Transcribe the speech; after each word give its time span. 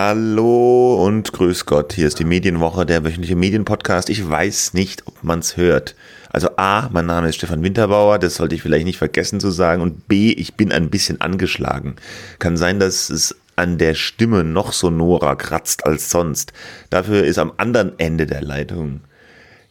Hallo 0.00 1.04
und 1.04 1.32
grüß 1.32 1.66
Gott. 1.66 1.92
Hier 1.92 2.06
ist 2.06 2.20
die 2.20 2.24
Medienwoche, 2.24 2.86
der 2.86 3.02
wöchentliche 3.02 3.34
Medienpodcast. 3.34 4.10
Ich 4.10 4.30
weiß 4.30 4.72
nicht, 4.72 5.04
ob 5.08 5.24
man 5.24 5.40
es 5.40 5.56
hört. 5.56 5.96
Also 6.30 6.50
A, 6.56 6.88
mein 6.92 7.06
Name 7.06 7.28
ist 7.28 7.34
Stefan 7.34 7.64
Winterbauer, 7.64 8.20
das 8.20 8.36
sollte 8.36 8.54
ich 8.54 8.62
vielleicht 8.62 8.84
nicht 8.84 8.98
vergessen 8.98 9.40
zu 9.40 9.50
sagen. 9.50 9.82
Und 9.82 10.06
B, 10.06 10.30
ich 10.30 10.54
bin 10.54 10.70
ein 10.70 10.88
bisschen 10.88 11.20
angeschlagen. 11.20 11.96
Kann 12.38 12.56
sein, 12.56 12.78
dass 12.78 13.10
es 13.10 13.34
an 13.56 13.76
der 13.76 13.94
Stimme 13.94 14.44
noch 14.44 14.72
sonorer 14.72 15.34
kratzt 15.34 15.84
als 15.84 16.10
sonst. 16.10 16.52
Dafür 16.90 17.24
ist 17.24 17.40
am 17.40 17.52
anderen 17.56 17.98
Ende 17.98 18.26
der 18.26 18.42
Leitung 18.42 19.00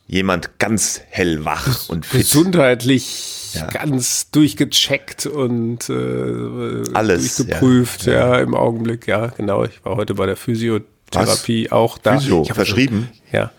jemand 0.07 0.57
ganz 0.59 1.01
hellwach 1.09 1.89
und 1.89 2.05
fit. 2.05 2.21
Gesundheitlich 2.21 3.53
ja. 3.53 3.67
ganz 3.67 4.31
durchgecheckt 4.31 5.25
und 5.25 5.89
äh, 5.89 6.93
Alles, 6.93 7.37
durchgeprüft, 7.37 8.05
ja. 8.05 8.13
ja. 8.13 8.37
im 8.39 8.55
Augenblick, 8.55 9.07
ja, 9.07 9.27
genau. 9.27 9.65
Ich 9.65 9.83
war 9.83 9.97
heute 9.97 10.15
bei 10.15 10.25
der 10.25 10.37
Physiotherapie 10.37 11.65
Was? 11.65 11.71
auch 11.71 11.97
da. 11.97 12.17
Physio, 12.17 12.43
verschrieben? 12.45 13.09
So, 13.31 13.37
ja. 13.37 13.51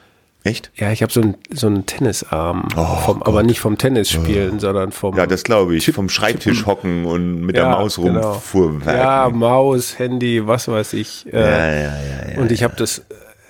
Echt? 0.45 0.71
Ja, 0.77 0.93
ich 0.93 1.03
habe 1.03 1.13
so 1.13 1.21
einen 1.21 1.35
so 1.51 1.67
einen 1.67 1.85
Tennisarm, 1.85 2.69
oh, 2.77 2.97
vom, 3.05 3.23
aber 3.23 3.43
nicht 3.43 3.61
vom 3.61 3.77
Tennisspielen, 3.77 4.57
oh. 4.57 4.61
sondern 4.61 4.93
vom. 4.93 5.17
Ja, 5.17 5.27
das 5.27 5.43
glaube 5.43 5.77
ich. 5.77 5.91
Vom 5.91 6.09
Schreibtisch 6.09 6.65
hocken 6.65 7.05
und 7.05 7.43
mit 7.43 7.57
ja, 7.57 7.65
der 7.65 7.73
Maus 7.73 7.97
genau. 7.97 8.33
rumfuhrwerken. 8.33 9.01
Ja, 9.01 9.29
Maus, 9.31 9.99
Handy, 9.99 10.47
was 10.47 10.69
weiß 10.69 10.93
ich. 10.95 11.27
Äh, 11.33 11.41
ja, 11.41 11.49
ja, 11.49 11.75
ja, 11.75 12.33
ja. 12.35 12.41
Und 12.41 12.53
ich 12.53 12.63
habe 12.63 12.77
das 12.77 13.03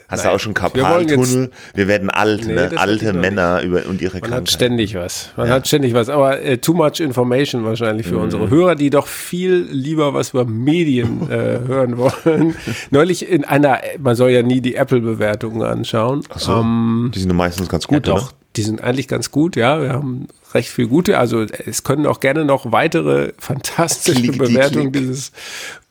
Hast 0.09 0.25
Nein. 0.25 0.31
du 0.31 0.37
auch 0.37 0.41
schon 0.41 0.55
Karpaltunnel? 0.55 1.51
Wir, 1.51 1.51
wir, 1.75 1.89
werden 1.89 2.09
alt, 2.09 2.47
nee, 2.47 2.55
ne? 2.55 2.71
alte 2.77 3.13
Männer 3.13 3.61
über, 3.61 3.85
und 3.87 4.01
ihre 4.01 4.15
Man 4.15 4.23
Krankheit. 4.23 4.41
hat 4.41 4.51
ständig 4.51 4.95
was. 4.95 5.33
Man 5.37 5.49
ja. 5.49 5.55
hat 5.55 5.69
ständig 5.69 5.93
was. 5.93 6.09
Aber 6.09 6.41
äh, 6.41 6.57
too 6.57 6.73
much 6.73 7.01
information 7.01 7.63
wahrscheinlich 7.67 8.07
für 8.07 8.15
mhm. 8.17 8.23
unsere 8.23 8.49
Hörer, 8.49 8.75
die 8.75 8.89
doch 8.89 9.07
viel 9.07 9.69
lieber 9.71 10.15
was 10.15 10.31
über 10.31 10.47
Medien 10.47 11.23
äh, 11.31 11.61
hören 11.67 11.99
wollen. 11.99 12.57
Neulich 12.91 13.29
in 13.29 13.45
einer, 13.45 13.81
man 13.99 14.17
soll 14.17 14.31
ja 14.31 14.43
nie 14.43 14.63
die 14.63 14.77
Apple-Bewertungen 14.77 15.63
anschauen. 15.63 16.23
Ach 16.31 16.39
so, 16.39 16.53
ähm, 16.53 17.11
die 17.15 17.19
sind 17.19 17.35
meistens 17.35 17.69
ganz 17.69 17.87
gut, 17.87 18.07
ja, 18.07 18.15
doch? 18.15 18.33
Die 18.59 18.65
sind 18.65 18.83
eigentlich 18.83 19.07
ganz 19.07 19.31
gut, 19.31 19.55
ja. 19.55 19.81
Wir 19.81 19.93
haben 19.93 20.27
recht 20.53 20.69
viel 20.69 20.89
gute. 20.89 21.17
Also 21.17 21.43
es 21.43 21.85
können 21.85 22.07
auch 22.07 22.19
gerne 22.19 22.45
noch 22.45 22.73
weitere 22.73 23.33
fantastische 23.39 24.21
klick, 24.21 24.39
Bewertungen 24.39 24.91
klick. 24.91 25.05
dieses 25.05 25.31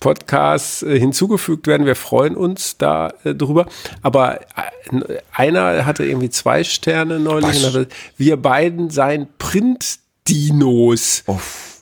Podcasts 0.02 0.84
äh, 0.84 1.00
hinzugefügt 1.00 1.66
werden. 1.66 1.86
Wir 1.86 1.96
freuen 1.96 2.36
uns 2.36 2.76
da 2.78 3.14
äh, 3.24 3.34
drüber. 3.34 3.68
Aber 4.02 4.42
äh, 4.42 5.20
einer 5.32 5.86
hatte 5.86 6.04
irgendwie 6.04 6.30
zwei 6.30 6.66
Sterne 6.66 7.22
neulich 7.22 7.64
und 7.64 7.68
hatte, 7.68 7.88
wir 8.18 8.36
beiden 8.36 8.90
seien 8.90 9.30
Print 9.40 10.00
Dinos. 10.28 11.24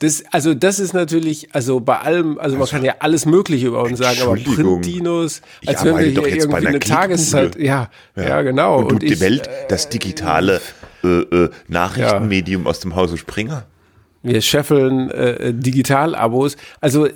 Das, 0.00 0.24
also 0.30 0.54
das 0.54 0.78
ist 0.78 0.92
natürlich, 0.92 1.54
also 1.54 1.80
bei 1.80 1.98
allem, 1.98 2.38
also 2.38 2.56
man 2.56 2.62
also, 2.62 2.76
kann 2.76 2.84
ja 2.84 2.96
alles 2.98 3.26
Mögliche 3.26 3.68
über 3.68 3.82
uns 3.82 3.98
sagen, 3.98 4.18
aber 4.22 4.36
Print-Dinos, 4.36 5.42
als 5.66 5.84
wenn 5.84 5.98
wir 5.98 6.06
hier 6.06 6.26
irgendwie 6.26 6.66
eine 6.66 6.78
Tageszeit, 6.78 7.56
ja, 7.56 7.88
ja, 8.14 8.22
ja, 8.22 8.42
genau. 8.42 8.78
Und, 8.78 8.92
und 8.92 9.02
die 9.02 9.20
Welt, 9.20 9.48
das 9.68 9.88
digitale 9.88 10.60
äh, 11.02 11.08
äh, 11.08 11.50
Nachrichtenmedium 11.68 12.64
ja. 12.64 12.70
aus 12.70 12.80
dem 12.80 12.96
Hause 12.96 13.16
Springer. 13.16 13.64
Wir 14.22 14.40
scheffeln 14.40 15.08
äh, 15.10 15.54
Digital-Abos. 15.54 16.56
Also 16.80 17.06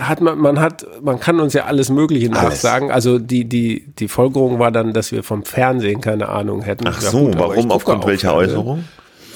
hat 0.00 0.20
man, 0.20 0.38
man 0.38 0.60
hat, 0.60 0.86
man 1.02 1.18
kann 1.18 1.40
uns 1.40 1.54
ja 1.54 1.64
alles 1.64 1.88
Mögliche 1.88 2.28
nachsagen. 2.28 2.90
Also 2.90 3.18
die, 3.18 3.46
die, 3.46 3.86
die 3.98 4.06
Folgerung 4.06 4.58
war 4.58 4.70
dann, 4.70 4.92
dass 4.92 5.10
wir 5.10 5.22
vom 5.22 5.44
Fernsehen 5.44 6.02
keine 6.02 6.28
Ahnung 6.28 6.60
hätten. 6.60 6.86
Ach 6.86 7.00
so, 7.00 7.20
gut, 7.20 7.38
warum? 7.38 7.70
Aufgrund 7.70 8.06
welcher 8.06 8.34
Äußerung? 8.34 8.84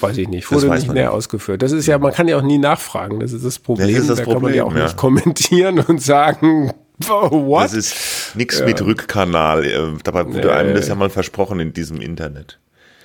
Weiß 0.03 0.17
ich 0.17 0.27
nicht. 0.27 0.51
Wurde 0.51 0.69
nicht 0.69 0.91
näher 0.91 1.11
ausgeführt. 1.11 1.61
Das 1.61 1.71
ist 1.71 1.87
ja, 1.87 1.97
man 1.97 2.13
kann 2.13 2.27
ja 2.27 2.37
auch 2.37 2.43
nie 2.43 2.57
nachfragen. 2.57 3.19
Das 3.19 3.31
ist 3.31 3.45
das 3.45 3.59
Problem. 3.59 3.87
Das 3.87 4.01
ist 4.01 4.09
das 4.09 4.17
da 4.19 4.23
Problem, 4.23 4.35
kann 4.35 4.43
man 4.43 4.53
ja 4.53 4.63
auch 4.63 4.75
ja. 4.75 4.83
nicht 4.83 4.97
kommentieren 4.97 5.79
und 5.79 6.01
sagen, 6.01 6.71
what? 7.07 7.65
Das 7.65 7.73
ist 7.73 7.95
nichts 8.35 8.59
ja. 8.59 8.65
mit 8.65 8.81
Rückkanal. 8.81 9.65
Äh, 9.65 9.79
dabei 10.03 10.25
wurde 10.27 10.47
nee. 10.47 10.53
einem 10.53 10.75
das 10.75 10.87
ja 10.87 10.95
mal 10.95 11.09
versprochen 11.09 11.59
in 11.59 11.73
diesem 11.73 12.01
Internet. 12.01 12.59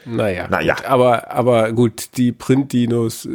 Naja, 0.04 0.48
naja. 0.48 0.74
Gut, 0.74 0.86
aber, 0.86 1.30
aber 1.30 1.72
gut, 1.72 2.16
die 2.16 2.32
Print-Dinos 2.32 3.28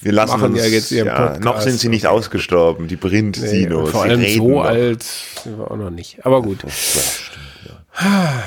wir 0.00 0.12
lassen 0.12 0.40
machen 0.40 0.52
uns, 0.52 0.64
ja 0.64 0.66
jetzt 0.66 0.90
ihren 0.92 1.08
ja, 1.08 1.14
Podcast. 1.14 1.44
Noch 1.44 1.60
sind 1.60 1.78
sie 1.78 1.88
nicht 1.88 2.06
ausgestorben, 2.06 2.88
die 2.88 2.96
Print-Dinos. 2.96 3.86
Nee, 3.86 3.90
vor 3.90 4.02
allem 4.02 4.24
so 4.24 4.48
noch. 4.48 4.64
alt 4.64 5.02
sind 5.02 5.58
wir 5.58 5.70
auch 5.70 5.76
noch 5.76 5.90
nicht. 5.90 6.24
Aber 6.24 6.42
gut. 6.42 6.64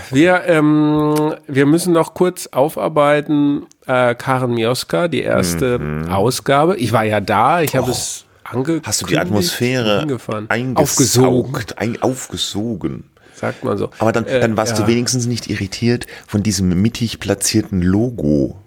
Wir, 0.10 0.46
ähm, 0.48 1.36
wir 1.48 1.66
müssen 1.68 1.94
noch 1.94 2.16
kurz 2.16 2.48
aufarbeiten, 2.48 3.68
äh, 3.88 4.16
Karen 4.16 4.54
Mioska, 4.54 5.08
die 5.08 5.22
erste 5.22 5.80
mhm. 5.80 6.10
Ausgabe. 6.10 6.78
Ich 6.78 6.92
war 6.92 7.04
ja 7.04 7.20
da, 7.20 7.62
ich 7.62 7.76
habe 7.76 7.88
oh. 7.88 7.92
es 7.92 8.26
angekündigt. 8.44 8.88
Hast 8.88 9.02
du 9.02 9.06
die 9.06 9.18
Atmosphäre 9.18 10.08
aufgesogen. 10.76 11.64
Ein, 11.76 12.02
aufgesogen? 12.02 13.04
Sagt 13.36 13.64
man 13.64 13.78
so. 13.78 13.90
Aber 14.00 14.12
dann, 14.12 14.26
äh, 14.26 14.40
dann 14.40 14.56
warst 14.58 14.78
ja. 14.78 14.86
du 14.86 14.88
wenigstens 14.88 15.26
nicht 15.26 15.50
irritiert 15.50 16.08
von 16.28 16.44
diesem 16.44 16.70
mittig 16.82 17.20
platzierten 17.20 17.82
Logo. 17.82 18.58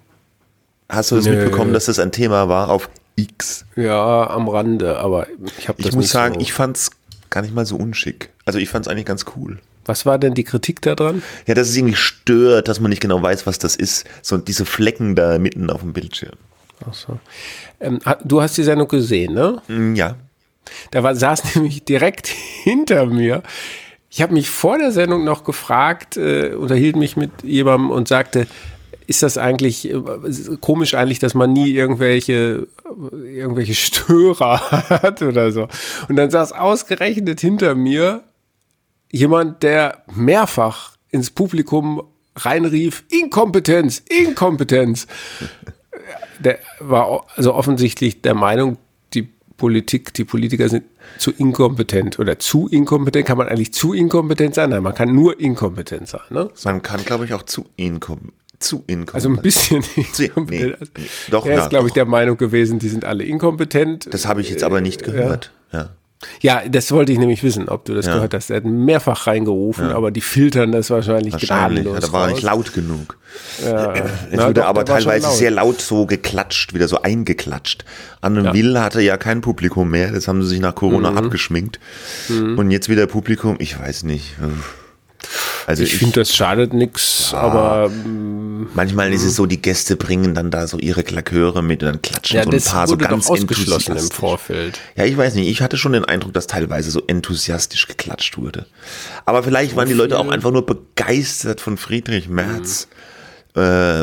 Hast 0.89 1.11
du 1.11 1.15
das 1.15 1.25
Nö. 1.25 1.35
mitbekommen, 1.35 1.73
dass 1.73 1.85
das 1.85 1.99
ein 1.99 2.11
Thema 2.11 2.47
war 2.49 2.69
auf 2.69 2.89
X? 3.15 3.65
Ja, 3.75 4.29
am 4.29 4.47
Rande, 4.47 4.99
aber 4.99 5.27
ich 5.57 5.67
habe 5.67 5.81
das 5.81 5.89
Ich 5.89 5.95
muss 5.95 6.11
sagen, 6.11 6.35
so. 6.35 6.39
ich 6.41 6.53
fand's 6.53 6.91
gar 7.29 7.41
nicht 7.41 7.53
mal 7.53 7.65
so 7.65 7.75
unschick. 7.75 8.29
Also 8.45 8.59
ich 8.59 8.69
fand's 8.69 8.87
eigentlich 8.87 9.05
ganz 9.05 9.25
cool. 9.35 9.59
Was 9.87 10.05
war 10.05 10.17
denn 10.17 10.33
die 10.33 10.43
Kritik 10.43 10.81
daran? 10.81 11.23
Ja, 11.45 11.53
dass 11.53 11.69
es 11.69 11.77
irgendwie 11.77 11.95
stört, 11.95 12.67
dass 12.67 12.79
man 12.79 12.89
nicht 12.89 13.01
genau 13.01 13.21
weiß, 13.21 13.47
was 13.47 13.59
das 13.59 13.75
ist. 13.75 14.05
So 14.21 14.37
diese 14.37 14.65
Flecken 14.65 15.15
da 15.15 15.37
mitten 15.39 15.69
auf 15.69 15.81
dem 15.81 15.93
Bildschirm. 15.93 16.33
Ach 16.87 16.93
so. 16.93 17.19
Ähm, 17.79 17.99
du 18.23 18.41
hast 18.41 18.57
die 18.57 18.63
Sendung 18.63 18.87
gesehen, 18.87 19.33
ne? 19.33 19.61
Mm, 19.67 19.95
ja. 19.95 20.15
Da 20.91 21.03
war, 21.03 21.15
saß 21.15 21.55
nämlich 21.55 21.83
direkt 21.85 22.27
hinter 22.27 23.05
mir. 23.05 23.43
Ich 24.09 24.21
habe 24.21 24.33
mich 24.33 24.49
vor 24.49 24.77
der 24.77 24.91
Sendung 24.91 25.23
noch 25.23 25.43
gefragt, 25.43 26.17
äh, 26.17 26.53
unterhielt 26.53 26.95
mich 26.95 27.17
mit 27.17 27.31
jemandem 27.43 27.91
und 27.91 28.07
sagte, 28.07 28.47
ist 29.05 29.23
das 29.23 29.37
eigentlich 29.37 29.89
äh, 29.89 30.01
komisch 30.59 30.93
eigentlich, 30.93 31.19
dass 31.19 31.33
man 31.33 31.53
nie 31.53 31.71
irgendwelche 31.71 32.67
irgendwelche 33.13 33.73
Störer 33.73 34.59
hat 34.89 35.21
oder 35.21 35.51
so. 35.51 35.67
Und 36.09 36.17
dann 36.17 36.29
saß 36.29 36.51
ausgerechnet 36.51 37.39
hinter 37.39 37.75
mir 37.75 38.23
jemand, 39.11 39.63
der 39.63 40.03
mehrfach 40.13 40.97
ins 41.09 41.29
Publikum 41.29 42.03
reinrief, 42.35 43.03
Inkompetenz, 43.09 44.03
Inkompetenz. 44.09 45.07
Der 46.39 46.59
war 46.79 47.25
also 47.35 47.55
offensichtlich 47.55 48.21
der 48.21 48.35
Meinung, 48.35 48.77
die 49.15 49.27
Politik, 49.57 50.13
die 50.13 50.23
Politiker 50.23 50.69
sind 50.69 50.83
zu 51.17 51.31
inkompetent 51.31 52.19
oder 52.19 52.37
zu 52.37 52.67
inkompetent. 52.67 53.25
Kann 53.25 53.39
man 53.39 53.47
eigentlich 53.47 53.73
zu 53.73 53.93
inkompetent 53.93 54.53
sein? 54.53 54.69
Nein, 54.69 54.83
man 54.83 54.93
kann 54.93 55.15
nur 55.15 55.39
inkompetent 55.39 56.07
sein. 56.07 56.21
Ne? 56.29 56.51
Man 56.63 56.83
kann, 56.83 57.03
glaube 57.03 57.25
ich, 57.25 57.33
auch 57.33 57.41
zu 57.41 57.65
inkompetent 57.75 58.33
zu 58.59 58.83
inkompetent. 58.87 59.15
Also 59.15 59.29
ein 59.29 59.41
bisschen 59.41 59.83
inkompetent. 59.95 60.79
Nee, 60.79 61.03
nee, 61.03 61.09
doch, 61.29 61.45
er 61.45 61.63
ist, 61.63 61.69
glaube 61.69 61.87
ich, 61.87 61.93
der 61.93 62.05
Meinung 62.05 62.37
gewesen, 62.37 62.79
die 62.79 62.89
sind 62.89 63.05
alle 63.05 63.23
inkompetent. 63.23 64.11
Das 64.11 64.25
habe 64.27 64.41
ich 64.41 64.49
jetzt 64.49 64.63
aber 64.63 64.81
nicht 64.81 65.03
gehört. 65.03 65.51
Ja. 65.71 65.79
ja. 65.79 65.89
Ja, 66.41 66.63
das 66.67 66.91
wollte 66.91 67.11
ich 67.11 67.19
nämlich 67.19 67.43
wissen, 67.43 67.69
ob 67.69 67.85
du 67.85 67.93
das 67.93 68.07
ja. 68.07 68.15
gehört 68.15 68.33
hast. 68.33 68.49
Er 68.49 68.57
hat 68.57 68.65
mehrfach 68.65 69.27
reingerufen, 69.27 69.89
ja. 69.89 69.95
aber 69.95 70.09
die 70.09 70.21
filtern 70.21 70.71
das 70.71 70.89
wahrscheinlich, 70.89 71.33
wahrscheinlich. 71.33 71.83
gnadenlos 71.83 72.05
Da 72.05 72.11
war 72.11 72.23
raus. 72.23 72.33
nicht 72.33 72.43
laut 72.43 72.73
genug. 72.73 73.17
Ja. 73.63 73.93
Es 73.93 74.01
Na, 74.31 74.47
wurde 74.47 74.61
doch, 74.61 74.65
aber 74.65 74.83
teilweise 74.83 75.27
laut. 75.27 75.35
sehr 75.35 75.51
laut 75.51 75.81
so 75.81 76.05
geklatscht, 76.07 76.73
wieder 76.73 76.87
so 76.87 77.01
eingeklatscht. 77.01 77.85
Anne 78.21 78.45
ja. 78.45 78.53
Will 78.53 78.79
hatte 78.79 79.01
ja 79.01 79.17
kein 79.17 79.41
Publikum 79.41 79.91
mehr, 79.91 80.11
das 80.11 80.27
haben 80.27 80.41
sie 80.41 80.49
sich 80.49 80.59
nach 80.59 80.73
Corona 80.73 81.11
mhm. 81.11 81.17
abgeschminkt. 81.17 81.79
Mhm. 82.29 82.57
Und 82.57 82.71
jetzt 82.71 82.89
wieder 82.89 83.05
Publikum, 83.05 83.57
ich 83.59 83.79
weiß 83.79 84.03
nicht. 84.03 84.35
Also 85.65 85.83
ich, 85.83 85.93
ich 85.93 85.99
finde, 85.99 86.21
das 86.21 86.33
schadet 86.33 86.73
nichts, 86.73 87.31
ja, 87.33 87.39
aber 87.39 87.89
mm, 87.89 88.69
manchmal 88.73 89.11
ist 89.11 89.23
es 89.23 89.35
so, 89.35 89.45
die 89.45 89.61
Gäste 89.61 89.97
bringen 89.97 90.33
dann 90.33 90.49
da 90.49 90.67
so 90.67 90.77
ihre 90.77 91.03
Klaköre 91.03 91.61
mit 91.61 91.83
und 91.83 91.89
dann 91.89 92.01
klatschen 92.01 92.37
ja, 92.37 92.43
so 92.43 92.51
ein 92.51 92.61
paar 92.61 92.87
so 92.87 92.97
ganz 92.97 93.29
ausgeschlossen 93.29 93.97
im 93.97 94.09
Vorfeld. 94.09 94.79
Ja, 94.95 95.05
ich 95.05 95.17
weiß 95.17 95.35
nicht, 95.35 95.49
ich 95.49 95.61
hatte 95.61 95.77
schon 95.77 95.93
den 95.93 96.05
Eindruck, 96.05 96.33
dass 96.33 96.47
teilweise 96.47 96.91
so 96.91 97.01
enthusiastisch 97.05 97.87
geklatscht 97.87 98.37
wurde. 98.37 98.65
Aber 99.25 99.43
vielleicht 99.43 99.75
waren 99.75 99.89
die 99.89 99.93
Leute 99.93 100.17
auch 100.19 100.29
einfach 100.29 100.51
nur 100.51 100.65
begeistert 100.65 101.59
von 101.59 101.77
Friedrich 101.77 102.29
Merz. 102.29 102.87
Mhm. 102.87 102.91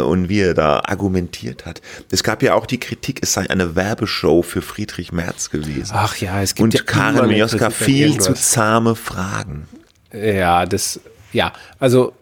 und 0.02 0.28
wie 0.28 0.40
er 0.40 0.54
da 0.54 0.80
argumentiert 0.84 1.64
hat. 1.64 1.80
Es 2.10 2.24
gab 2.24 2.42
ja 2.42 2.54
auch 2.54 2.66
die 2.66 2.80
Kritik, 2.80 3.20
es 3.22 3.34
sei 3.34 3.48
eine 3.48 3.76
Werbeshow 3.76 4.42
für 4.42 4.62
Friedrich 4.62 5.12
Merz 5.12 5.48
gewesen. 5.48 5.92
Ach 5.94 6.16
ja, 6.16 6.42
es 6.42 6.56
gibt 6.56 6.64
und 6.64 6.74
ja 6.74 6.82
Karin 6.82 7.28
Mioska 7.28 7.70
viel 7.70 8.18
zu 8.18 8.34
zahme 8.34 8.96
Fragen. 8.96 9.68
Ja, 10.14 10.66
das 10.66 11.00
ja, 11.32 11.52
also 11.78 12.12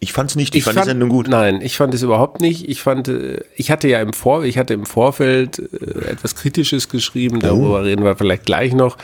ich 0.00 0.12
fand 0.12 0.30
es 0.30 0.36
nicht, 0.36 0.54
ich, 0.54 0.58
ich 0.58 0.64
fand, 0.64 0.74
fand 0.74 0.86
die 0.86 0.90
Sendung 0.90 1.08
gut. 1.08 1.28
Nein, 1.28 1.62
ich 1.62 1.76
fand 1.76 1.94
es 1.94 2.02
überhaupt 2.02 2.40
nicht. 2.40 2.68
Ich 2.68 2.82
fand, 2.82 3.08
äh, 3.08 3.42
ich 3.56 3.70
hatte 3.70 3.88
ja 3.88 4.00
im 4.00 4.12
Vor, 4.12 4.44
ich 4.44 4.58
hatte 4.58 4.74
im 4.74 4.84
Vorfeld 4.84 5.58
äh, 5.58 6.10
etwas 6.10 6.34
Kritisches 6.34 6.90
geschrieben, 6.90 7.40
darüber 7.40 7.80
oh. 7.80 7.82
reden 7.82 8.04
wir 8.04 8.16
vielleicht 8.16 8.44
gleich 8.44 8.74
noch. 8.74 8.98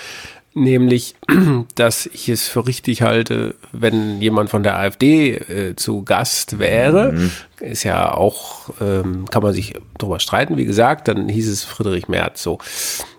Nämlich, 0.53 1.15
dass 1.77 2.07
ich 2.07 2.29
es 2.29 2.49
für 2.49 2.67
richtig 2.67 3.03
halte, 3.03 3.55
wenn 3.73 4.21
jemand 4.21 4.51
von 4.51 4.63
der 4.63 4.79
AfD 4.79 5.37
äh, 5.37 5.77
zu 5.77 6.03
Gast 6.03 6.59
wäre, 6.59 7.13
mhm. 7.13 7.31
ist 7.61 7.85
ja 7.85 8.13
auch, 8.13 8.69
ähm, 8.81 9.27
kann 9.31 9.43
man 9.43 9.55
sich 9.55 9.75
darüber 9.97 10.19
streiten, 10.19 10.57
wie 10.57 10.67
gesagt, 10.67 11.09
dann 11.09 11.29
hieß 11.29 11.49
es 11.49 11.65
Friedrich 11.65 12.09
Merz 12.09 12.43
so. 12.43 12.59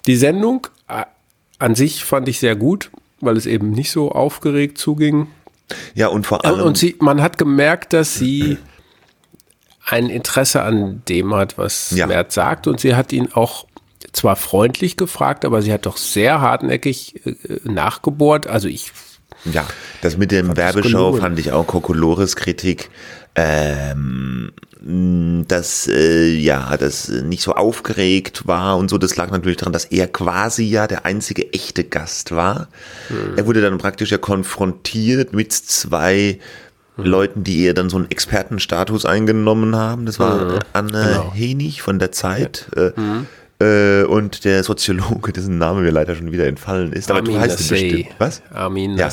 Die 0.05 0.17
Sendung 0.17 0.67
äh, 0.87 1.05
an 1.57 1.73
sich 1.73 2.03
fand 2.03 2.27
ich 2.27 2.39
sehr 2.39 2.55
gut 2.55 2.91
weil 3.21 3.37
es 3.37 3.45
eben 3.45 3.71
nicht 3.71 3.91
so 3.91 4.11
aufgeregt 4.11 4.77
zuging. 4.77 5.27
Ja, 5.95 6.07
und 6.07 6.27
vor 6.27 6.43
allem. 6.45 6.61
Und 6.61 6.77
sie, 6.77 6.95
man 6.99 7.21
hat 7.21 7.37
gemerkt, 7.37 7.93
dass 7.93 8.15
sie 8.15 8.57
ein 9.85 10.09
Interesse 10.09 10.61
an 10.63 11.01
dem 11.07 11.33
hat, 11.33 11.57
was 11.57 11.91
Ja. 11.91 12.07
Merz 12.07 12.33
sagt. 12.33 12.67
Und 12.67 12.79
sie 12.79 12.95
hat 12.95 13.13
ihn 13.13 13.29
auch 13.33 13.65
zwar 14.13 14.35
freundlich 14.35 14.97
gefragt, 14.97 15.45
aber 15.45 15.61
sie 15.61 15.71
hat 15.71 15.85
doch 15.85 15.97
sehr 15.97 16.41
hartnäckig 16.41 17.25
äh, 17.25 17.35
nachgebohrt. 17.63 18.47
Also 18.47 18.67
ich, 18.67 18.91
Ja, 19.45 19.65
das 20.01 20.17
mit 20.17 20.31
dem 20.31 20.55
Werbeshow 20.57 21.13
fand 21.13 21.39
ich 21.39 21.51
auch 21.51 21.65
Kokolores 21.67 22.35
Kritik. 22.35 22.89
Ähm, 23.35 24.51
mh, 24.81 25.45
dass 25.47 25.87
äh, 25.87 26.33
ja, 26.33 26.75
das 26.77 27.07
nicht 27.07 27.41
so 27.43 27.53
aufgeregt 27.53 28.47
war 28.47 28.77
und 28.77 28.89
so, 28.89 28.97
das 28.97 29.15
lag 29.15 29.31
natürlich 29.31 29.57
daran, 29.57 29.73
dass 29.73 29.85
er 29.85 30.07
quasi 30.07 30.63
ja 30.63 30.87
der 30.87 31.05
einzige 31.05 31.53
echte 31.53 31.83
Gast 31.83 32.33
war. 32.33 32.67
Hm. 33.07 33.37
Er 33.37 33.45
wurde 33.45 33.61
dann 33.61 33.77
praktisch 33.77 34.11
ja 34.11 34.17
konfrontiert 34.17 35.33
mit 35.33 35.53
zwei 35.53 36.39
Hm. 36.97 37.05
Leuten, 37.05 37.43
die 37.45 37.63
ihr 37.63 37.73
dann 37.73 37.89
so 37.89 37.97
einen 37.97 38.11
Expertenstatus 38.11 39.05
eingenommen 39.05 39.75
haben. 39.75 40.05
Das 40.05 40.19
war 40.19 40.59
Anne 40.73 40.91
Genau. 40.91 41.33
Henig 41.33 41.81
von 41.81 41.99
der 41.99 42.11
Zeit. 42.11 42.67
Äh, 42.75 42.91
äh, 43.61 44.03
und 44.05 44.43
der 44.43 44.63
Soziologe, 44.63 45.31
dessen 45.31 45.57
Name 45.57 45.81
mir 45.81 45.91
leider 45.91 46.15
schon 46.15 46.31
wieder 46.31 46.47
entfallen 46.47 46.93
ist. 46.93 47.11
Aber 47.11 47.21
du 47.21 47.31
Armin 47.31 47.41
heißt 47.41 47.61
ihn 47.61 47.69
bestimmt. 47.69 48.15
Was? 48.17 48.41
Armin 48.53 48.97
Ja. 48.97 49.09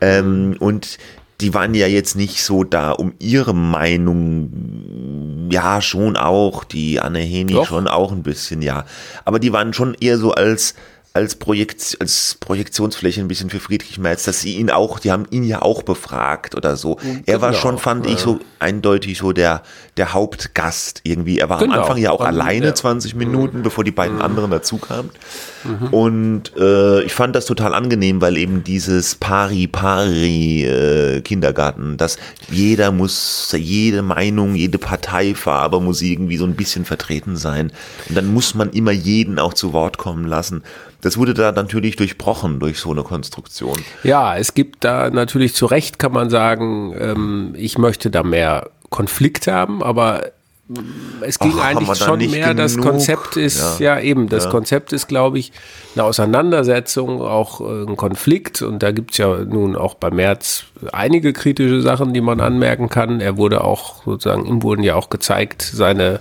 Ähm, 0.00 0.56
und 0.58 0.98
die 1.40 1.52
waren 1.54 1.74
ja 1.74 1.86
jetzt 1.86 2.16
nicht 2.16 2.42
so 2.42 2.64
da, 2.64 2.92
um 2.92 3.12
ihre 3.18 3.54
Meinung, 3.54 5.48
ja, 5.50 5.80
schon 5.82 6.16
auch, 6.16 6.64
die 6.64 7.00
Anne 7.00 7.20
Heni 7.20 7.52
Doch. 7.52 7.66
schon 7.66 7.88
auch 7.88 8.12
ein 8.12 8.22
bisschen, 8.22 8.62
ja. 8.62 8.84
Aber 9.24 9.38
die 9.38 9.52
waren 9.52 9.72
schon 9.72 9.94
eher 10.00 10.18
so 10.18 10.32
als, 10.32 10.74
als, 11.16 11.36
Projekt, 11.36 11.96
als 12.00 12.36
Projektionsfläche 12.40 13.20
ein 13.20 13.28
bisschen 13.28 13.50
für 13.50 13.58
Friedrich 13.58 13.98
Merz, 13.98 14.24
dass 14.24 14.40
sie 14.40 14.56
ihn 14.56 14.70
auch, 14.70 14.98
die 14.98 15.10
haben 15.10 15.26
ihn 15.30 15.44
ja 15.44 15.62
auch 15.62 15.82
befragt 15.82 16.54
oder 16.54 16.76
so. 16.76 16.98
Er 17.26 17.40
war 17.40 17.50
Genau, 17.50 17.60
schon, 17.60 17.78
fand 17.78 18.06
ich, 18.06 18.18
so 18.18 18.40
eindeutig 18.58 19.18
so 19.18 19.32
der, 19.32 19.62
der 19.96 20.12
Hauptgast 20.12 21.00
irgendwie. 21.04 21.38
Er 21.38 21.48
war 21.48 21.58
Genau. 21.58 21.74
am 21.74 21.80
Anfang 21.80 21.96
ja 21.96 22.10
auch 22.10 22.20
alleine 22.20 22.66
ja. 22.66 22.74
20 22.74 23.14
Minuten, 23.14 23.62
bevor 23.62 23.82
die 23.82 23.90
beiden 23.90 24.20
anderen 24.20 24.50
dazu 24.50 24.78
kamen. 24.78 25.10
Mhm. 25.64 25.86
Und 25.88 26.52
äh, 26.56 27.02
ich 27.02 27.14
fand 27.14 27.34
das 27.34 27.46
total 27.46 27.74
angenehm, 27.74 28.20
weil 28.20 28.36
eben 28.36 28.62
dieses 28.62 29.14
Pari-Pari-Kindergarten, 29.16 31.96
dass 31.96 32.18
jeder 32.50 32.92
muss, 32.92 33.54
jede 33.56 34.02
Meinung, 34.02 34.54
jede 34.54 34.78
Parteifarbe 34.78 35.80
muss 35.80 36.02
irgendwie 36.02 36.36
so 36.36 36.44
ein 36.44 36.56
bisschen 36.56 36.84
vertreten 36.84 37.36
sein. 37.36 37.72
Und 38.08 38.16
dann 38.16 38.32
muss 38.32 38.54
man 38.54 38.70
immer 38.70 38.92
jeden 38.92 39.38
auch 39.38 39.54
zu 39.54 39.72
Wort 39.72 39.98
kommen 39.98 40.26
lassen. 40.26 40.62
Das 41.06 41.16
wurde 41.16 41.34
da 41.34 41.52
natürlich 41.52 41.94
durchbrochen 41.94 42.58
durch 42.58 42.80
so 42.80 42.90
eine 42.90 43.04
Konstruktion. 43.04 43.78
Ja, 44.02 44.36
es 44.36 44.54
gibt 44.54 44.82
da 44.82 45.08
natürlich 45.08 45.54
zu 45.54 45.66
Recht, 45.66 46.00
kann 46.00 46.10
man 46.10 46.30
sagen, 46.30 46.96
ähm, 46.98 47.54
ich 47.56 47.78
möchte 47.78 48.10
da 48.10 48.24
mehr 48.24 48.70
Konflikt 48.90 49.46
haben, 49.46 49.84
aber 49.84 50.32
mm, 50.66 50.74
es 51.20 51.38
ging 51.38 51.54
wir 51.54 51.62
eigentlich 51.62 51.96
schon 51.96 52.18
mehr, 52.28 52.54
das 52.54 52.74
genug? 52.74 52.90
Konzept 52.90 53.36
ist, 53.36 53.78
ja, 53.78 53.98
Ja. 53.98 54.00
eben, 54.00 54.28
das 54.28 54.50
Konzept 54.50 54.92
ist, 54.92 55.06
glaube 55.06 55.38
ich, 55.38 55.52
eine 55.94 56.02
Auseinandersetzung, 56.02 57.22
auch 57.22 57.60
äh, 57.60 57.84
ein 57.84 57.96
Konflikt 57.96 58.62
und 58.62 58.82
da 58.82 58.90
gibt's 58.90 59.16
ja 59.18 59.44
nun 59.44 59.76
auch 59.76 59.94
bei 59.94 60.10
Merz 60.10 60.64
einige 60.92 61.32
kritische 61.32 61.82
Sachen, 61.82 62.14
die 62.14 62.20
man 62.20 62.40
anmerken 62.40 62.88
kann. 62.88 63.20
Er 63.20 63.36
wurde 63.36 63.62
auch 63.62 64.02
sozusagen, 64.04 64.44
ihm 64.44 64.64
wurden 64.64 64.82
ja 64.82 64.96
auch 64.96 65.08
gezeigt, 65.08 65.62
seine 65.62 66.18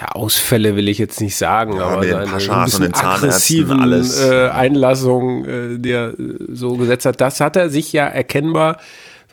ja, 0.00 0.08
Ausfälle 0.08 0.74
will 0.76 0.88
ich 0.88 0.98
jetzt 0.98 1.20
nicht 1.20 1.36
sagen, 1.36 1.80
aber 1.80 1.98
mit 2.00 2.08
den 2.08 2.12
seine 2.16 2.26
Paschas 2.30 2.74
ein 2.80 2.90
bisschen 2.90 2.94
aggressiven 2.94 3.80
alles. 3.80 4.20
äh, 4.20 4.48
Einlassung, 4.48 5.44
äh, 5.44 5.78
die 5.78 5.92
er 5.92 6.18
äh, 6.18 6.36
so 6.52 6.76
gesetzt 6.76 7.06
hat, 7.06 7.20
das 7.20 7.40
hat 7.40 7.56
er 7.56 7.70
sich 7.70 7.92
ja 7.92 8.06
erkennbar, 8.06 8.78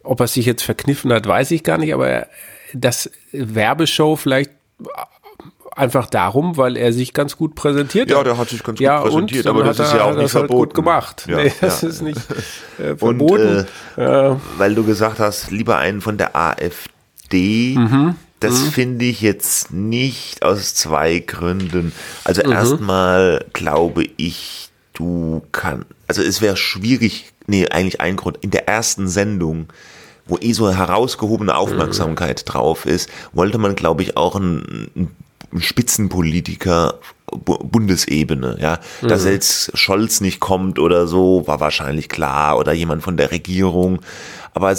ob 0.03 0.19
er 0.19 0.27
sich 0.27 0.45
jetzt 0.45 0.63
verkniffen 0.63 1.11
hat, 1.11 1.25
weiß 1.27 1.51
ich 1.51 1.63
gar 1.63 1.77
nicht, 1.77 1.93
aber 1.93 2.07
er, 2.07 2.27
das 2.73 3.09
Werbeshow 3.31 4.15
vielleicht 4.15 4.51
einfach 5.75 6.05
darum, 6.07 6.57
weil 6.57 6.77
er 6.77 6.91
sich 6.93 7.13
ganz 7.13 7.37
gut 7.37 7.55
präsentiert 7.55 8.09
Ja, 8.11 8.19
hat. 8.19 8.25
der 8.25 8.37
hat 8.37 8.49
sich 8.49 8.61
ganz 8.63 8.77
gut 8.77 8.85
ja, 8.85 9.01
präsentiert, 9.01 9.45
und 9.47 9.55
dann 9.55 9.63
aber 9.63 9.73
das 9.73 9.79
ist 9.87 9.93
ja 9.93 10.03
auch 10.03 10.11
nicht 10.11 10.23
das 10.25 10.35
halt 10.35 10.47
gut 10.47 10.57
verboten. 10.73 10.73
gemacht. 10.75 11.25
Ja, 11.27 11.37
nee, 11.37 11.51
das 11.61 11.81
ja. 11.81 11.87
ist 11.89 12.01
nicht 12.01 12.19
äh, 12.77 12.91
Und, 12.91 12.97
verboten. 12.97 13.65
äh, 13.97 14.35
weil 14.57 14.75
du 14.75 14.83
gesagt 14.83 15.19
hast, 15.19 15.49
lieber 15.49 15.77
einen 15.77 16.01
von 16.01 16.17
der 16.17 16.35
AfD. 16.35 17.75
Mhm. 17.77 18.15
Das 18.41 18.59
finde 18.63 19.05
ich 19.05 19.21
jetzt 19.21 19.71
nicht 19.71 20.43
aus 20.43 20.75
zwei 20.75 21.19
Gründen. 21.19 21.93
Also 22.23 22.43
Mhm. 22.43 22.51
erstmal 22.51 23.45
glaube 23.53 24.03
ich, 24.17 24.69
du 24.93 25.43
kannst, 25.51 25.85
also 26.07 26.21
es 26.21 26.41
wäre 26.41 26.57
schwierig, 26.57 27.31
nee, 27.47 27.67
eigentlich 27.67 28.01
ein 28.01 28.17
Grund, 28.17 28.37
in 28.41 28.51
der 28.51 28.67
ersten 28.67 29.07
Sendung, 29.07 29.67
wo 30.25 30.37
eh 30.39 30.53
so 30.53 30.71
herausgehobene 30.73 31.55
Aufmerksamkeit 31.55 32.43
drauf 32.45 32.85
ist, 32.85 33.09
wollte 33.33 33.57
man, 33.57 33.75
glaube 33.75 34.01
ich, 34.03 34.17
auch 34.17 34.35
einen, 34.35 34.89
einen 35.51 35.61
Spitzenpolitiker 35.61 36.99
Bundesebene, 37.31 38.57
ja, 38.59 38.79
dass 39.01 39.25
jetzt 39.25 39.77
Scholz 39.77 40.21
nicht 40.21 40.39
kommt 40.39 40.79
oder 40.79 41.07
so, 41.07 41.47
war 41.47 41.59
wahrscheinlich 41.59 42.09
klar 42.09 42.57
oder 42.57 42.73
jemand 42.73 43.03
von 43.03 43.17
der 43.17 43.31
Regierung. 43.31 43.99
Aber 44.53 44.75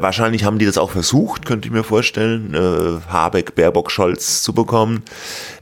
wahrscheinlich 0.00 0.44
haben 0.44 0.58
die 0.58 0.64
das 0.64 0.78
auch 0.78 0.90
versucht, 0.90 1.44
könnte 1.44 1.68
ich 1.68 1.74
mir 1.74 1.84
vorstellen, 1.84 2.54
äh, 2.54 3.12
Habeck, 3.12 3.54
Baerbock, 3.54 3.90
Scholz 3.90 4.42
zu 4.42 4.54
bekommen. 4.54 5.02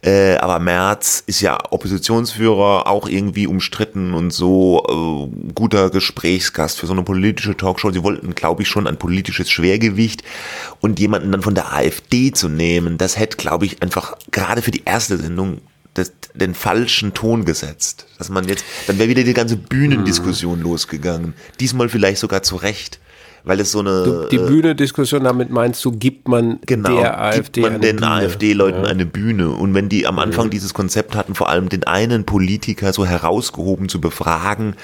Äh, 0.01 0.37
aber 0.37 0.61
Merz 0.61 1.25
ist 1.27 1.41
ja 1.41 1.59
Oppositionsführer, 1.71 2.87
auch 2.87 3.09
irgendwie 3.09 3.49
umstritten 3.49 4.15
und 4.15 4.33
so 4.33 4.85
äh, 4.89 5.53
guter 5.55 5.91
Gesprächsgast 5.91 6.79
für 6.79 6.87
so 6.87 6.93
eine 6.93 7.03
politische 7.03 7.57
Talkshow. 7.57 7.91
Sie 7.91 8.05
wollten, 8.05 8.37
glaube 8.37 8.63
ich, 8.63 8.69
schon 8.69 8.87
ein 8.87 8.97
politisches 8.97 9.51
Schwergewicht 9.51 10.23
und 10.81 11.01
jemanden 11.01 11.33
dann 11.33 11.43
von 11.43 11.57
der 11.57 11.73
AfD 11.73 12.31
zu 12.31 12.49
nehmen, 12.49 12.97
das 12.97 13.19
hätte, 13.19 13.39
glaube 13.39 13.67
ich, 13.67 13.83
einfach 13.83 14.17
gerade 14.31 14.63
für 14.63 14.71
die 14.71 14.83
erste 14.85 15.17
Sendung 15.17 15.59
das, 15.95 16.13
den 16.35 16.55
falschen 16.55 17.15
Ton 17.15 17.45
gesetzt. 17.45 18.07
Dass 18.19 18.29
man 18.29 18.49
jetzt, 18.49 18.65
dann 18.87 18.99
wäre 18.99 19.09
wieder 19.09 19.25
die 19.25 19.35
ganze 19.35 19.57
Bühnendiskussion 19.57 20.61
losgegangen. 20.61 21.35
Diesmal 21.61 21.89
vielleicht 21.89 22.19
sogar 22.19 22.43
zu 22.43 22.57
Recht. 22.57 22.99
Weil 23.45 23.59
es 23.59 23.73
so 23.73 23.81
eine. 23.81 24.29
die 24.31 24.37
äh, 24.37 24.47
Bühne-Diskussion, 24.47 25.25
damit 25.25 25.51
meinst 25.51 25.85
du, 25.85 25.91
gibt 25.91 26.29
man 26.29 26.61
Genau, 26.65 26.97
der 26.97 27.21
AfD 27.21 27.63
gibt 27.63 27.73
man 27.73 27.81
den? 27.81 28.03
AfD-Leuten 28.03 28.87
eine 28.87 29.05
Bühne. 29.05 29.51
Und 29.51 29.75
wenn 29.75 29.89
die 29.89 30.07
am 30.07 30.21
Anfang 30.21 30.49
dieses 30.49 30.75
Konzept 30.75 31.17
hatten, 31.17 31.35
vor 31.35 31.49
allem 31.49 31.69
den 31.69 31.83
einen 31.83 32.25
Politiker 32.25 32.93
so 32.93 33.05
herausgehoben 33.05 33.89
zu 33.89 34.01
befragen, 34.01 34.77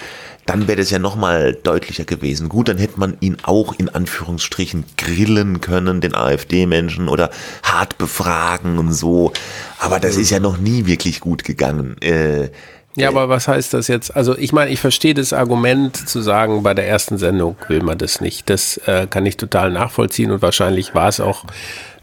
dann 0.48 0.66
wäre 0.66 0.78
das 0.78 0.90
ja 0.90 0.98
nochmal 0.98 1.52
deutlicher 1.62 2.04
gewesen. 2.04 2.48
Gut, 2.48 2.68
dann 2.68 2.78
hätte 2.78 2.98
man 2.98 3.18
ihn 3.20 3.36
auch 3.42 3.78
in 3.78 3.90
Anführungsstrichen 3.90 4.84
grillen 4.96 5.60
können, 5.60 6.00
den 6.00 6.14
AfD-Menschen, 6.14 7.08
oder 7.08 7.30
hart 7.62 7.98
befragen 7.98 8.78
und 8.78 8.92
so. 8.92 9.32
Aber 9.78 10.00
das 10.00 10.16
ist 10.16 10.30
ja 10.30 10.40
noch 10.40 10.56
nie 10.56 10.86
wirklich 10.86 11.20
gut 11.20 11.44
gegangen. 11.44 11.96
Äh, 12.00 12.48
Ja, 12.96 13.10
aber 13.10 13.28
was 13.28 13.46
heißt 13.46 13.74
das 13.74 13.88
jetzt? 13.88 14.16
Also 14.16 14.36
ich 14.38 14.52
meine, 14.54 14.70
ich 14.70 14.80
verstehe 14.80 15.12
das 15.12 15.34
Argument 15.34 16.08
zu 16.08 16.22
sagen, 16.22 16.62
bei 16.62 16.72
der 16.72 16.88
ersten 16.88 17.18
Sendung 17.18 17.56
will 17.68 17.82
man 17.82 17.98
das 17.98 18.22
nicht. 18.22 18.48
Das 18.48 18.78
äh, 18.86 19.06
kann 19.06 19.26
ich 19.26 19.36
total 19.36 19.70
nachvollziehen 19.70 20.30
und 20.30 20.40
wahrscheinlich 20.40 20.94
war 20.94 21.08
es 21.08 21.20
auch, 21.20 21.44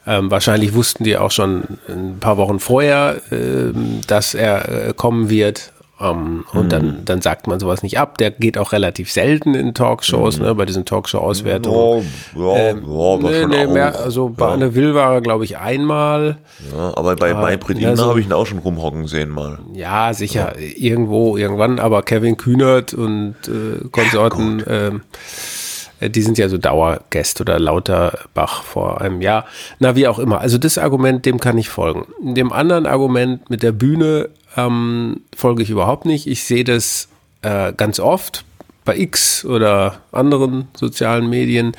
ähm, 0.05 0.29
wahrscheinlich 0.29 0.75
wussten 0.75 1.03
die 1.03 1.17
auch 1.17 1.31
schon 1.31 1.63
ein 1.89 2.19
paar 2.19 2.37
Wochen 2.37 2.59
vorher, 2.59 3.15
ähm, 3.31 4.01
dass 4.05 4.35
er 4.35 4.89
äh, 4.89 4.93
kommen 4.93 5.31
wird. 5.31 5.71
Ähm, 5.99 6.43
und 6.51 6.71
dann, 6.73 7.05
dann 7.05 7.21
sagt 7.21 7.47
man 7.47 7.59
sowas 7.59 7.81
nicht 7.81 7.97
ab. 7.99 8.17
Der 8.17 8.31
geht 8.31 8.57
auch 8.57 8.73
relativ 8.73 9.09
selten 9.11 9.55
in 9.55 9.73
Talkshows, 9.73 10.39
ne, 10.39 10.53
bei 10.53 10.65
diesen 10.65 10.83
Talkshow-Auswertungen. 10.83 12.05
ja, 12.35 12.41
ja, 12.41 12.65
ja, 12.67 12.71
aber 12.73 13.17
nee, 13.31 13.45
nee, 13.45 13.67
mehr, 13.67 13.97
also 13.97 14.27
bei 14.29 14.45
ja. 14.47 14.51
Anne 14.53 14.75
Will 14.75 14.93
war 14.93 15.13
er, 15.13 15.21
glaube 15.21 15.45
ich, 15.45 15.57
einmal. 15.57 16.37
ja, 16.75 16.97
aber 16.97 17.15
bei 17.15 17.33
Maybrit 17.33 17.79
ja, 17.79 17.89
Illner 17.89 18.03
so- 18.03 18.09
habe 18.09 18.19
ich 18.19 18.25
ihn 18.25 18.33
auch 18.33 18.45
schon 18.45 18.59
rumhocken 18.59 19.07
sehen 19.07 19.29
mal. 19.29 19.59
Ja, 19.73 20.13
sicher, 20.13 20.53
irgendwo, 20.59 21.37
irgendwann, 21.37 21.79
aber 21.79 22.03
Kevin 22.03 22.35
Kühnert 22.35 22.93
und 22.93 23.35
äh, 23.47 23.87
Konsorten, 23.89 24.63
ähm, 24.67 25.01
äh, 26.01 26.09
die 26.09 26.21
sind 26.21 26.37
ja 26.37 26.49
so 26.49 26.57
Dauergäste 26.57 27.43
oder 27.43 27.57
Lauterbach 27.57 28.63
vor 28.63 28.99
einem 28.99 29.21
Jahr. 29.21 29.45
Na, 29.79 29.95
wie 29.95 30.07
auch 30.07 30.19
immer. 30.19 30.41
Also 30.41 30.57
das 30.57 30.77
Argument, 30.77 31.25
dem 31.25 31.39
kann 31.39 31.57
ich 31.57 31.69
folgen. 31.69 32.05
Dem 32.21 32.51
anderen 32.51 32.85
Argument 32.85 33.49
mit 33.49 33.63
der 33.63 33.71
Bühne 33.71 34.27
ähm, 34.55 35.21
folge 35.35 35.63
ich 35.63 35.69
überhaupt 35.69 36.05
nicht. 36.05 36.27
Ich 36.27 36.43
sehe 36.43 36.63
das 36.63 37.07
äh, 37.41 37.73
ganz 37.73 37.99
oft 37.99 38.45
bei 38.85 38.97
X 38.97 39.45
oder 39.45 39.99
anderen 40.11 40.67
sozialen 40.75 41.29
Medien. 41.29 41.73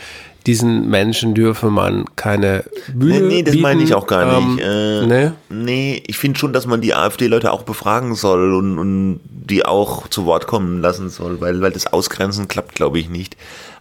Diesen 0.47 0.89
Menschen 0.89 1.35
dürfe 1.35 1.71
man 1.71 2.05
keine 2.15 2.65
Bühne 2.95 3.21
Nee, 3.21 3.27
nee, 3.27 3.43
das 3.43 3.53
bieten. 3.53 3.63
meine 3.63 3.83
ich 3.83 3.95
auch 3.95 4.07
gar 4.07 4.41
nicht. 4.41 4.61
Ähm, 4.63 5.03
äh, 5.03 5.07
ne? 5.07 5.35
Nee, 5.49 6.03
ich 6.07 6.19
finde 6.19 6.39
schon, 6.39 6.53
dass 6.53 6.67
man 6.67 6.81
die 6.81 6.95
AfD-Leute 6.95 7.53
auch 7.53 7.63
befragen 7.63 8.15
soll 8.15 8.55
und, 8.55 8.79
und 8.79 9.21
die 9.25 9.65
auch 9.65 10.07
zu 10.07 10.25
Wort 10.25 10.47
kommen 10.47 10.81
lassen 10.81 11.11
soll, 11.11 11.41
weil, 11.41 11.61
weil 11.63 11.73
das 11.73 11.89
Ausgrenzen 11.93 12.47
klappt, 12.47 12.77
glaube 12.77 13.01
ich, 13.01 13.09
nicht. 13.09 13.37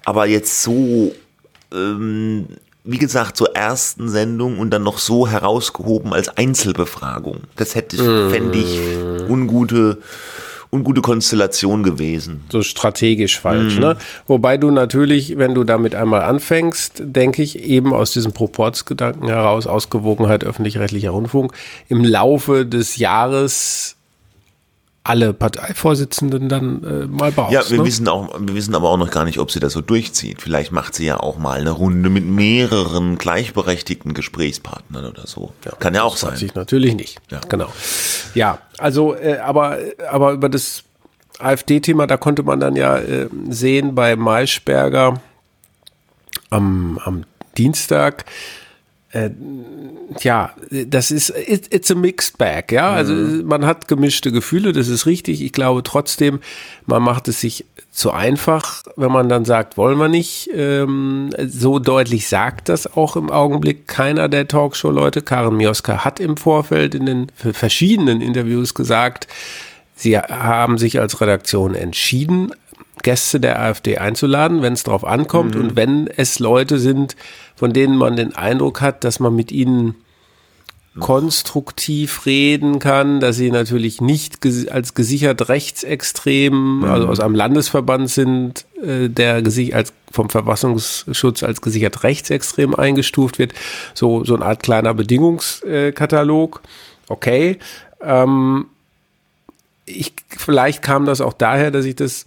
Aber 0.05 0.25
jetzt 0.25 0.63
so, 0.63 1.13
ähm, 1.71 2.47
wie 2.85 2.99
gesagt, 2.99 3.35
zur 3.35 3.55
ersten 3.55 4.07
Sendung 4.09 4.59
und 4.59 4.69
dann 4.69 4.83
noch 4.83 4.99
so 4.99 5.27
herausgehoben 5.27 6.13
als 6.13 6.29
Einzelbefragung, 6.29 7.41
das 7.55 7.75
hätte 7.75 7.95
ich, 7.95 8.01
fände 8.01 8.57
ich 8.57 8.79
ungute, 9.27 9.97
ungute 10.71 11.01
Konstellation 11.01 11.81
gewesen. 11.81 12.43
So 12.49 12.61
strategisch 12.61 13.39
falsch. 13.39 13.75
Mhm. 13.75 13.81
Ne? 13.81 13.97
Wobei 14.27 14.57
du 14.57 14.69
natürlich, 14.69 15.37
wenn 15.37 15.55
du 15.55 15.63
damit 15.63 15.95
einmal 15.95 16.21
anfängst, 16.21 17.01
denke 17.03 17.41
ich, 17.41 17.59
eben 17.59 17.91
aus 17.93 18.11
diesem 18.11 18.33
Proportsgedanken 18.33 19.27
heraus, 19.27 19.65
Ausgewogenheit 19.65 20.43
öffentlich-rechtlicher 20.43 21.09
Rundfunk, 21.09 21.53
im 21.89 22.03
Laufe 22.03 22.65
des 22.67 22.97
Jahres 22.97 23.94
alle 25.05 25.33
Parteivorsitzenden 25.33 26.49
dann 26.49 26.83
äh, 26.83 27.05
mal 27.05 27.31
baust. 27.31 27.53
Ja, 27.53 27.69
wir 27.69 27.77
ne? 27.77 27.85
wissen 27.85 28.07
auch, 28.07 28.39
wir 28.39 28.55
wissen 28.55 28.73
aber 28.73 28.89
auch 28.89 28.97
noch 28.97 29.11
gar 29.11 29.23
nicht, 29.23 29.37
ob 29.37 29.51
sie 29.51 29.59
das 29.59 29.73
so 29.73 29.81
durchzieht. 29.81 30.41
Vielleicht 30.41 30.71
macht 30.71 30.95
sie 30.95 31.05
ja 31.05 31.19
auch 31.19 31.37
mal 31.37 31.59
eine 31.59 31.69
Runde 31.69 32.09
mit 32.09 32.25
mehreren 32.25 33.19
gleichberechtigten 33.19 34.15
Gesprächspartnern 34.15 35.05
oder 35.05 35.27
so. 35.27 35.53
Ja, 35.63 35.73
Kann 35.73 35.93
ja 35.93 36.01
auch 36.01 36.17
sein. 36.17 36.35
Natürlich 36.55 36.95
nicht. 36.95 37.21
Ja. 37.29 37.39
Genau. 37.47 37.71
Ja, 38.33 38.57
also, 38.79 39.15
äh, 39.15 39.37
aber, 39.37 39.77
aber 40.09 40.31
über 40.31 40.49
das 40.49 40.83
AfD-Thema, 41.37 42.07
da 42.07 42.17
konnte 42.17 42.41
man 42.41 42.59
dann 42.59 42.75
ja 42.75 42.97
äh, 42.97 43.29
sehen 43.49 43.93
bei 43.93 44.15
Maischberger 44.15 45.21
am, 46.49 46.99
am 47.05 47.25
Dienstag, 47.57 48.25
äh, 49.15 49.29
ja, 50.19 50.53
das 50.69 51.09
ist, 51.09 51.29
it, 51.29 51.73
it's 51.73 51.89
a 51.89 51.95
mixed 51.95 52.37
bag, 52.37 52.71
ja. 52.71 52.91
Also 52.91 53.13
mhm. 53.13 53.45
man 53.45 53.65
hat 53.65 53.87
gemischte 53.87 54.31
Gefühle, 54.31 54.73
das 54.73 54.87
ist 54.87 55.05
richtig. 55.05 55.41
Ich 55.41 55.53
glaube 55.53 55.83
trotzdem, 55.83 56.39
man 56.85 57.01
macht 57.01 57.27
es 57.27 57.39
sich 57.39 57.65
zu 57.91 58.11
einfach, 58.11 58.83
wenn 58.97 59.11
man 59.11 59.29
dann 59.29 59.45
sagt, 59.45 59.77
wollen 59.77 59.97
wir 59.97 60.09
nicht. 60.09 60.49
Ähm, 60.53 61.29
so 61.47 61.79
deutlich 61.79 62.27
sagt 62.27 62.67
das 62.67 62.97
auch 62.97 63.15
im 63.15 63.31
Augenblick 63.31 63.87
keiner 63.87 64.27
der 64.27 64.49
Talkshow-Leute. 64.49 65.21
Karen 65.21 65.55
Mioska 65.55 66.03
hat 66.03 66.19
im 66.19 66.35
Vorfeld 66.35 66.93
in 66.93 67.05
den 67.05 67.31
verschiedenen 67.35 68.19
Interviews 68.19 68.73
gesagt, 68.73 69.27
sie 69.95 70.19
haben 70.19 70.77
sich 70.77 70.99
als 70.99 71.21
Redaktion 71.21 71.73
entschieden, 71.73 72.51
Gäste 73.05 73.39
der 73.39 73.61
AfD 73.61 73.99
einzuladen, 73.99 74.63
wenn 74.63 74.73
es 74.73 74.83
darauf 74.83 75.05
ankommt 75.05 75.53
mhm. 75.53 75.61
und 75.61 75.75
wenn 75.75 76.07
es 76.07 76.39
Leute 76.39 76.79
sind, 76.79 77.15
von 77.55 77.71
denen 77.71 77.95
man 77.95 78.15
den 78.15 78.35
Eindruck 78.35 78.81
hat, 78.81 79.03
dass 79.03 79.19
man 79.19 79.35
mit 79.35 79.51
ihnen 79.51 79.95
konstruktiv 80.99 82.25
reden 82.25 82.79
kann, 82.79 83.19
dass 83.19 83.35
sie 83.35 83.51
natürlich 83.51 84.01
nicht 84.01 84.39
als 84.71 84.93
gesichert 84.93 85.49
rechtsextrem, 85.49 86.79
mhm. 86.79 86.83
also 86.85 87.07
aus 87.07 87.19
einem 87.19 87.35
Landesverband 87.35 88.09
sind, 88.09 88.65
äh, 88.81 89.09
der 89.09 89.43
als 89.73 89.93
vom 90.11 90.29
Verfassungsschutz 90.29 91.43
als 91.43 91.61
gesichert 91.61 92.03
rechtsextrem 92.03 92.73
eingestuft 92.73 93.37
wird. 93.37 93.53
So, 93.93 94.23
so 94.23 94.35
eine 94.35 94.45
Art 94.45 94.63
kleiner 94.63 94.93
Bedingungskatalog. 94.93 96.61
Okay. 97.07 97.59
Ähm, 98.01 98.67
ich, 99.85 100.13
vielleicht 100.29 100.81
kam 100.81 101.05
das 101.05 101.21
auch 101.21 101.33
daher, 101.33 101.69
dass 101.71 101.85
ich 101.85 101.95
das 101.95 102.25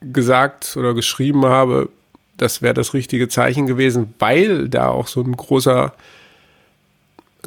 gesagt 0.00 0.76
oder 0.76 0.94
geschrieben 0.94 1.44
habe, 1.46 1.88
das 2.36 2.62
wäre 2.62 2.74
das 2.74 2.94
richtige 2.94 3.28
Zeichen 3.28 3.66
gewesen, 3.66 4.14
weil 4.18 4.68
da 4.68 4.88
auch 4.88 5.06
so 5.06 5.20
ein 5.20 5.36
großer 5.36 5.92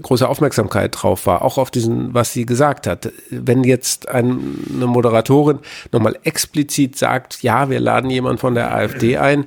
große 0.01 0.27
Aufmerksamkeit 0.27 0.95
drauf 1.01 1.27
war, 1.27 1.43
auch 1.43 1.57
auf 1.57 1.69
diesen, 1.69 2.13
was 2.13 2.33
sie 2.33 2.45
gesagt 2.45 2.87
hat. 2.87 3.11
Wenn 3.29 3.63
jetzt 3.63 4.09
ein, 4.09 4.57
eine 4.73 4.87
Moderatorin 4.87 5.59
nochmal 5.91 6.17
explizit 6.23 6.97
sagt, 6.97 7.43
ja, 7.43 7.69
wir 7.69 7.79
laden 7.79 8.09
jemanden 8.09 8.39
von 8.39 8.55
der 8.55 8.73
AfD 8.73 9.17
ein 9.17 9.45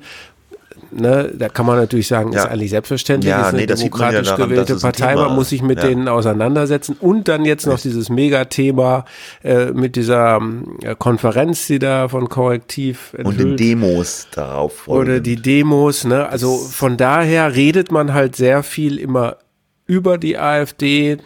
ne, 0.90 1.32
da 1.36 1.48
kann 1.48 1.66
man 1.66 1.76
natürlich 1.76 2.08
sagen, 2.08 2.32
ja. 2.32 2.44
ist 2.44 2.50
eigentlich 2.50 2.70
selbstverständlich, 2.70 3.30
ja, 3.30 3.42
ist 3.42 3.48
eine 3.48 3.58
nee, 3.58 3.66
demokratisch 3.66 4.28
ja 4.28 4.36
daran, 4.36 4.50
gewählte 4.50 4.76
Partei, 4.76 5.14
man 5.14 5.34
muss 5.34 5.50
sich 5.50 5.62
mit 5.62 5.82
denen 5.82 6.08
auseinandersetzen 6.08 6.96
und 7.00 7.28
dann 7.28 7.44
jetzt 7.44 7.66
noch 7.66 7.78
dieses 7.80 8.08
Megathema 8.08 9.04
äh, 9.42 9.66
mit 9.66 9.96
dieser 9.96 10.40
äh, 10.82 10.94
Konferenz, 10.98 11.66
die 11.66 11.78
da 11.78 12.08
von 12.08 12.28
Korrektiv 12.28 13.14
enthüllt. 13.16 13.26
Und 13.26 13.38
den 13.38 13.56
Demos 13.56 14.28
darauf. 14.32 14.88
Oder 14.88 15.20
die 15.20 15.36
Demos, 15.36 16.04
ne, 16.04 16.28
also 16.28 16.56
von 16.56 16.96
daher 16.96 17.54
redet 17.54 17.90
man 17.90 18.14
halt 18.14 18.36
sehr 18.36 18.62
viel 18.62 18.98
immer 18.98 19.36
über 19.86 20.18
die 20.18 20.38
AfD, 20.38 21.18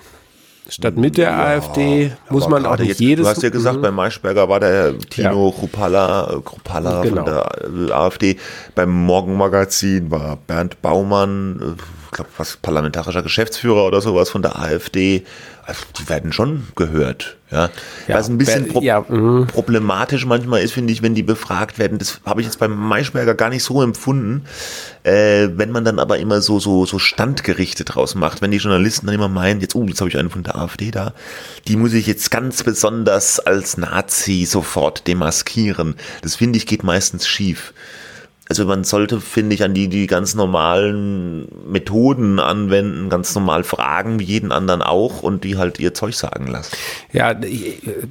statt 0.70 0.96
mit 0.96 1.16
der 1.16 1.30
ja, 1.30 1.44
AfD 1.44 2.12
muss 2.28 2.48
man 2.48 2.64
auch 2.64 2.78
nicht 2.78 2.88
jetzt, 2.88 3.00
jedes. 3.00 3.24
Du 3.24 3.30
hast 3.30 3.42
ja 3.42 3.50
gesagt, 3.50 3.78
mhm. 3.78 3.82
bei 3.82 3.90
Maischberger 3.90 4.48
war 4.48 4.60
der 4.60 4.98
Tino 4.98 5.48
ja. 5.48 5.58
Krupalla, 5.58 6.40
Krupalla 6.44 7.02
genau. 7.02 7.24
von 7.24 7.32
der 7.86 7.96
AfD. 7.96 8.36
Beim 8.74 8.90
Morgenmagazin 8.90 10.10
war 10.10 10.38
Bernd 10.46 10.80
Baumann, 10.82 11.76
ich 12.10 12.16
glaube, 12.16 12.30
was 12.38 12.56
parlamentarischer 12.56 13.22
Geschäftsführer 13.22 13.86
oder 13.86 14.00
sowas 14.00 14.30
von 14.30 14.42
der 14.42 14.58
AfD. 14.58 15.22
Also 15.64 15.82
die 15.96 16.08
werden 16.08 16.32
schon 16.32 16.66
gehört. 16.74 17.36
Ja. 17.52 17.70
ja 18.08 18.16
Was 18.16 18.28
ein 18.28 18.36
bisschen 18.36 18.66
pro 18.66 18.80
ja, 18.80 19.04
mhm. 19.08 19.46
problematisch 19.46 20.26
manchmal 20.26 20.62
ist, 20.62 20.72
finde 20.72 20.92
ich, 20.92 21.02
wenn 21.02 21.14
die 21.14 21.22
befragt 21.22 21.78
werden. 21.78 21.98
Das 21.98 22.20
habe 22.26 22.40
ich 22.40 22.48
jetzt 22.48 22.58
beim 22.58 22.76
Maischberger 22.76 23.34
gar 23.34 23.48
nicht 23.48 23.62
so 23.62 23.80
empfunden. 23.80 24.42
Äh, 25.04 25.50
wenn 25.54 25.70
man 25.70 25.84
dann 25.84 26.00
aber 26.00 26.18
immer 26.18 26.40
so, 26.40 26.58
so, 26.58 26.84
so 26.84 26.98
standgerichtet 26.98 27.94
draus 27.94 28.16
macht, 28.16 28.42
wenn 28.42 28.50
die 28.50 28.56
Journalisten 28.56 29.06
dann 29.06 29.14
immer 29.14 29.28
meinen, 29.28 29.60
jetzt, 29.60 29.76
oh, 29.76 29.84
jetzt 29.84 30.00
habe 30.00 30.10
ich 30.10 30.18
einen 30.18 30.30
von 30.30 30.42
der 30.42 30.56
AfD 30.56 30.90
da, 30.90 31.14
die 31.68 31.76
muss 31.76 31.92
ich 31.92 32.08
jetzt 32.08 32.32
ganz 32.32 32.64
besonders 32.64 33.38
als 33.38 33.76
Nazi 33.76 34.46
sofort 34.46 35.06
demaskieren. 35.06 35.94
Das 36.22 36.34
finde 36.34 36.56
ich 36.56 36.66
geht 36.66 36.82
meistens 36.82 37.28
schief. 37.28 37.72
Also 38.50 38.66
man 38.66 38.82
sollte, 38.82 39.20
finde 39.20 39.54
ich, 39.54 39.62
an 39.62 39.74
die, 39.74 39.86
die 39.86 40.08
ganz 40.08 40.34
normalen 40.34 41.46
Methoden 41.70 42.40
anwenden, 42.40 43.08
ganz 43.08 43.32
normal 43.36 43.62
fragen, 43.62 44.18
wie 44.18 44.24
jeden 44.24 44.50
anderen 44.50 44.82
auch, 44.82 45.22
und 45.22 45.44
die 45.44 45.56
halt 45.56 45.78
ihr 45.78 45.94
Zeug 45.94 46.16
sagen 46.16 46.48
lassen. 46.48 46.76
Ja, 47.12 47.36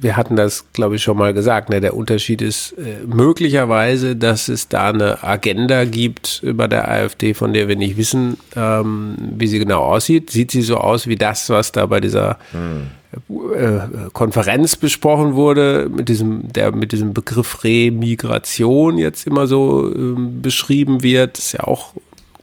wir 0.00 0.16
hatten 0.16 0.36
das, 0.36 0.64
glaube 0.72 0.96
ich, 0.96 1.02
schon 1.02 1.18
mal 1.18 1.34
gesagt. 1.34 1.68
Ne? 1.68 1.82
Der 1.82 1.94
Unterschied 1.94 2.40
ist 2.40 2.72
äh, 2.78 3.04
möglicherweise, 3.06 4.16
dass 4.16 4.48
es 4.48 4.68
da 4.68 4.88
eine 4.88 5.22
Agenda 5.22 5.84
gibt 5.84 6.40
über 6.42 6.68
der 6.68 6.90
AfD, 6.90 7.34
von 7.34 7.52
der 7.52 7.68
wir 7.68 7.76
nicht 7.76 7.98
wissen, 7.98 8.38
ähm, 8.56 9.16
wie 9.36 9.46
sie 9.46 9.58
genau 9.58 9.82
aussieht. 9.82 10.30
Sieht 10.30 10.52
sie 10.52 10.62
so 10.62 10.78
aus 10.78 11.06
wie 11.06 11.16
das, 11.16 11.50
was 11.50 11.70
da 11.70 11.84
bei 11.84 12.00
dieser 12.00 12.38
hm 12.52 12.92
Konferenz 14.12 14.76
besprochen 14.76 15.34
wurde, 15.34 15.88
mit 15.90 16.08
diesem, 16.08 16.52
der 16.52 16.72
mit 16.72 16.92
diesem 16.92 17.12
Begriff 17.12 17.64
Remigration 17.64 18.98
jetzt 18.98 19.26
immer 19.26 19.46
so 19.48 19.90
äh, 19.90 20.14
beschrieben 20.16 21.02
wird, 21.02 21.38
ist 21.38 21.52
ja 21.52 21.64
auch 21.64 21.92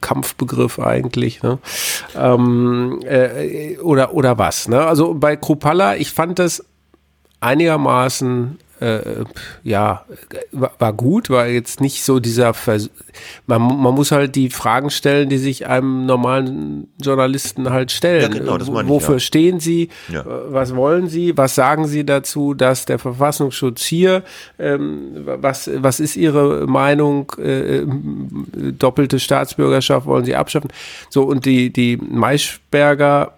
Kampfbegriff 0.00 0.78
eigentlich, 0.78 1.42
ne? 1.42 1.58
Ähm, 2.16 3.00
äh, 3.04 3.78
oder, 3.78 4.14
oder 4.14 4.38
was, 4.38 4.68
ne? 4.68 4.80
Also 4.80 5.14
bei 5.14 5.36
Krupalla, 5.36 5.96
ich 5.96 6.12
fand 6.12 6.38
das 6.38 6.64
einigermaßen 7.40 8.58
äh, 8.80 9.24
ja, 9.62 10.04
war 10.52 10.92
gut, 10.92 11.30
war 11.30 11.46
jetzt 11.46 11.80
nicht 11.80 12.04
so 12.04 12.20
dieser, 12.20 12.54
Vers 12.54 12.90
man, 13.46 13.62
man 13.62 13.94
muss 13.94 14.12
halt 14.12 14.36
die 14.36 14.50
Fragen 14.50 14.90
stellen, 14.90 15.28
die 15.28 15.38
sich 15.38 15.66
einem 15.66 16.06
normalen 16.06 16.88
Journalisten 17.00 17.70
halt 17.70 17.90
stellen. 17.90 18.22
Ja, 18.22 18.28
genau, 18.28 18.58
das 18.58 18.70
meine 18.70 18.84
ich, 18.84 18.88
Wofür 18.88 19.14
ja. 19.14 19.20
stehen 19.20 19.60
Sie? 19.60 19.88
Ja. 20.12 20.24
Was 20.26 20.74
wollen 20.76 21.08
Sie? 21.08 21.36
Was 21.36 21.54
sagen 21.54 21.86
Sie 21.86 22.04
dazu, 22.04 22.54
dass 22.54 22.84
der 22.84 22.98
Verfassungsschutz 22.98 23.84
hier, 23.84 24.22
ähm, 24.58 25.12
was, 25.24 25.70
was 25.74 26.00
ist 26.00 26.16
Ihre 26.16 26.66
Meinung, 26.66 27.32
äh, 27.38 27.84
doppelte 28.78 29.18
Staatsbürgerschaft 29.18 30.06
wollen 30.06 30.24
Sie 30.24 30.36
abschaffen? 30.36 30.70
So, 31.10 31.24
und 31.24 31.44
die, 31.44 31.70
die 31.70 31.96
Maischberger 31.96 33.32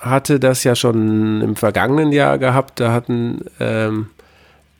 hatte 0.00 0.38
das 0.38 0.64
ja 0.64 0.74
schon 0.74 1.40
im 1.40 1.56
vergangenen 1.56 2.12
Jahr 2.12 2.38
gehabt, 2.38 2.80
da 2.80 2.92
hatten 2.92 3.40
ähm, 3.60 4.08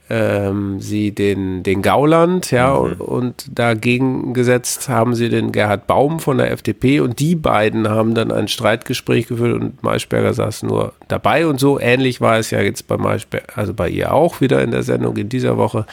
ähm, 0.09 0.81
sie 0.81 1.13
den, 1.13 1.63
den 1.63 1.83
Gauland, 1.83 2.51
ja, 2.51 2.71
mhm. 2.71 2.77
und, 2.77 3.01
und, 3.01 3.47
dagegen 3.53 4.35
gesetzt 4.35 4.89
haben 4.89 5.15
sie 5.15 5.29
den 5.29 5.51
Gerhard 5.53 5.87
Baum 5.87 6.21
von 6.21 6.39
der 6.39 6.53
FDP 6.53 7.01
und 7.01 7.19
die 7.19 7.35
beiden 7.35 7.89
haben 7.89 8.15
dann 8.15 8.31
ein 8.31 8.49
Streitgespräch 8.49 9.27
geführt 9.27 9.61
und 9.61 9.83
Maischberger 9.83 10.33
saß 10.33 10.63
nur 10.63 10.93
dabei 11.09 11.47
und 11.47 11.59
so 11.59 11.81
ähnlich 11.81 12.21
war 12.21 12.39
es 12.39 12.51
ja 12.51 12.61
jetzt 12.61 12.87
bei 12.87 12.97
Maischberger, 12.97 13.57
also 13.57 13.75
bei 13.75 13.89
ihr 13.89 14.13
auch 14.13 14.41
wieder 14.41 14.63
in 14.63 14.71
der 14.71 14.83
Sendung 14.83 15.17
in 15.17 15.29
dieser 15.29 15.57
Woche. 15.57 15.87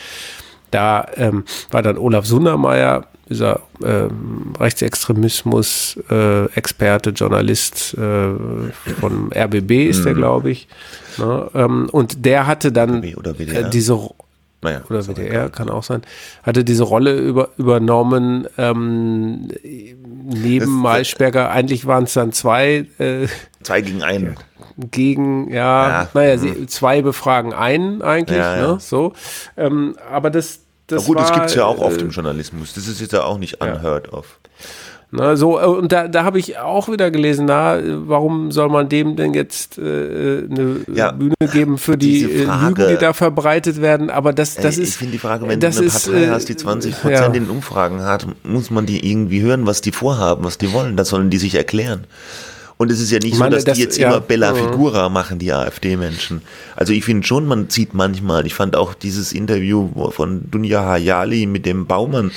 Da 0.70 1.08
ähm, 1.18 1.44
war 1.72 1.82
dann 1.82 1.98
Olaf 1.98 2.26
Sundermeier, 2.26 3.06
dieser 3.34 3.62
ähm, 3.84 4.54
Rechtsextremismus-Experte, 4.60 7.10
äh, 7.10 7.14
Journalist 7.14 7.96
äh, 7.96 8.30
von 9.00 9.32
RBB 9.34 9.90
ist 9.90 10.00
mhm. 10.00 10.04
der, 10.04 10.14
glaube 10.14 10.52
ich. 10.52 10.68
Ne? 11.18 11.50
Ähm, 11.54 11.90
und 11.92 12.26
der 12.26 12.48
hatte 12.48 12.72
dann 12.72 13.04
äh, 13.04 13.14
diese 13.72 14.10
naja, 14.64 14.82
oder 14.90 15.08
WDR 15.08 15.50
kann 15.50 15.70
auch 15.70 15.84
sein, 15.84 16.02
hatte 16.42 16.64
diese 16.64 16.84
Rolle 16.84 17.18
über, 17.18 17.50
übernommen 17.58 18.48
ähm, 18.58 19.50
neben 19.62 20.72
Maischberger. 20.72 21.52
Eigentlich 21.52 21.86
waren 21.86 22.06
es 22.06 22.14
dann 22.14 22.32
zwei. 22.32 22.86
Äh, 22.98 23.28
zwei 23.62 23.82
gegen 23.82 24.04
einen. 24.04 24.36
Gegen, 24.78 25.52
ja, 25.52 25.90
ja. 25.90 26.10
naja, 26.14 26.38
sie, 26.38 26.50
hm. 26.50 26.68
zwei 26.68 27.02
befragen 27.02 27.54
einen 27.54 28.02
eigentlich, 28.02 28.40
ja, 28.40 28.56
ja. 28.56 28.74
Ne, 28.74 28.80
so. 28.80 29.14
Ähm, 29.58 29.96
aber 30.10 30.30
das, 30.30 30.62
das 30.88 31.04
Na 31.04 31.08
gut, 31.08 31.16
war, 31.18 31.24
das 31.24 31.34
gibt 31.34 31.46
es 31.48 31.56
ja 31.56 31.66
auch 31.66 31.80
oft 31.80 32.00
äh, 32.00 32.04
im 32.04 32.10
Journalismus. 32.10 32.74
Das 32.74 32.88
ist 32.88 33.00
jetzt 33.00 33.14
ja 33.14 33.24
auch 33.24 33.38
nicht 33.38 33.62
unheard 33.62 34.12
of. 34.12 34.40
Na, 35.16 35.36
so, 35.36 35.60
äh, 35.60 35.66
und 35.66 35.92
da, 35.92 36.08
da 36.08 36.24
habe 36.24 36.40
ich 36.40 36.58
auch 36.58 36.90
wieder 36.90 37.12
gelesen, 37.12 37.46
na, 37.46 37.78
warum 37.84 38.52
soll 38.52 38.68
man 38.70 38.90
dem 38.90 39.16
denn 39.16 39.36
jetzt 39.36 39.78
äh, 39.78 39.82
eine 39.82 40.78
ja, 40.92 41.12
Bühne 41.12 41.36
geben 41.52 41.78
für 41.78 41.98
die 41.98 42.24
äh, 42.24 42.46
Frage, 42.46 42.82
Lügen, 42.82 42.96
die 42.96 43.00
da 43.00 43.14
verbreitet 43.14 43.80
werden? 43.80 44.10
Aber 44.10 44.34
das, 44.34 44.56
das 44.56 44.78
ey, 44.78 44.84
ist. 44.84 44.90
Ich 44.90 44.96
finde 44.96 45.12
die 45.12 45.20
Frage, 45.20 45.48
wenn 45.48 45.60
du 45.60 45.68
eine 45.68 45.80
ist, 45.82 46.06
Partei 46.06 46.28
hast, 46.30 46.50
die 46.50 46.56
20 46.56 46.96
Prozent 46.96 47.20
ja. 47.20 47.26
in 47.28 47.34
den 47.34 47.50
Umfragen 47.50 48.02
hat, 48.02 48.26
muss 48.42 48.72
man 48.72 48.88
die 48.88 49.08
irgendwie 49.08 49.42
hören, 49.42 49.68
was 49.68 49.82
die 49.82 49.92
vorhaben, 49.92 50.44
was 50.44 50.58
die 50.58 50.74
wollen. 50.74 50.98
Das 50.98 51.10
sollen 51.10 51.30
die 51.30 51.38
sich 51.38 51.54
erklären. 51.54 52.06
Und 52.84 52.92
es 52.92 53.00
ist 53.00 53.12
ja 53.12 53.20
nicht 53.20 53.38
meine, 53.38 53.52
so, 53.52 53.56
dass 53.56 53.64
das, 53.64 53.78
die 53.78 53.84
jetzt 53.84 53.98
ja, 53.98 54.10
immer 54.10 54.20
Bella 54.20 54.54
Figura 54.54 55.08
machen, 55.08 55.40
die 55.40 55.54
AfD-Menschen. 55.54 56.42
Also 56.76 56.92
ich 56.92 57.06
finde 57.06 57.26
schon, 57.26 57.46
man 57.46 57.70
sieht 57.70 57.94
manchmal, 57.94 58.46
ich 58.46 58.56
fand 58.56 58.76
auch 58.76 58.94
dieses 58.94 59.32
Interview 59.32 60.12
von 60.12 60.52
Dunja 60.52 60.84
Hayali 60.84 61.46
mit 61.46 61.66
dem 61.66 61.86
Baumann, 61.86 62.32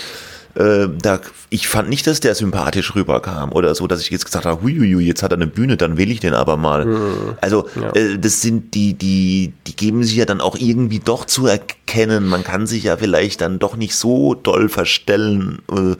äh, 0.54 0.86
da, 1.02 1.20
ich 1.50 1.66
fand 1.66 1.88
nicht, 1.88 2.06
dass 2.06 2.20
der 2.20 2.36
sympathisch 2.36 2.94
rüberkam 2.94 3.50
oder 3.50 3.74
so, 3.74 3.88
dass 3.88 4.02
ich 4.02 4.10
jetzt 4.10 4.24
gesagt 4.24 4.46
habe, 4.46 4.62
huiuiui, 4.62 5.04
jetzt 5.04 5.24
hat 5.24 5.32
er 5.32 5.36
eine 5.36 5.48
Bühne, 5.48 5.76
dann 5.76 5.98
will 5.98 6.12
ich 6.12 6.20
den 6.20 6.32
aber 6.32 6.56
mal. 6.56 6.86
Mhm. 6.86 7.34
Also 7.40 7.68
ja. 7.74 7.90
äh, 7.96 8.20
das 8.20 8.40
sind 8.40 8.74
die, 8.74 8.94
die, 8.94 9.52
die 9.66 9.74
geben 9.74 10.04
sich 10.04 10.14
ja 10.14 10.26
dann 10.26 10.40
auch 10.40 10.56
irgendwie 10.56 11.00
doch 11.00 11.24
zu 11.24 11.48
erkennen. 11.48 12.28
Man 12.28 12.44
kann 12.44 12.68
sich 12.68 12.84
ja 12.84 12.96
vielleicht 12.96 13.40
dann 13.40 13.58
doch 13.58 13.76
nicht 13.76 13.96
so 13.96 14.34
doll 14.34 14.68
verstellen, 14.68 15.58
äh, 15.72 15.96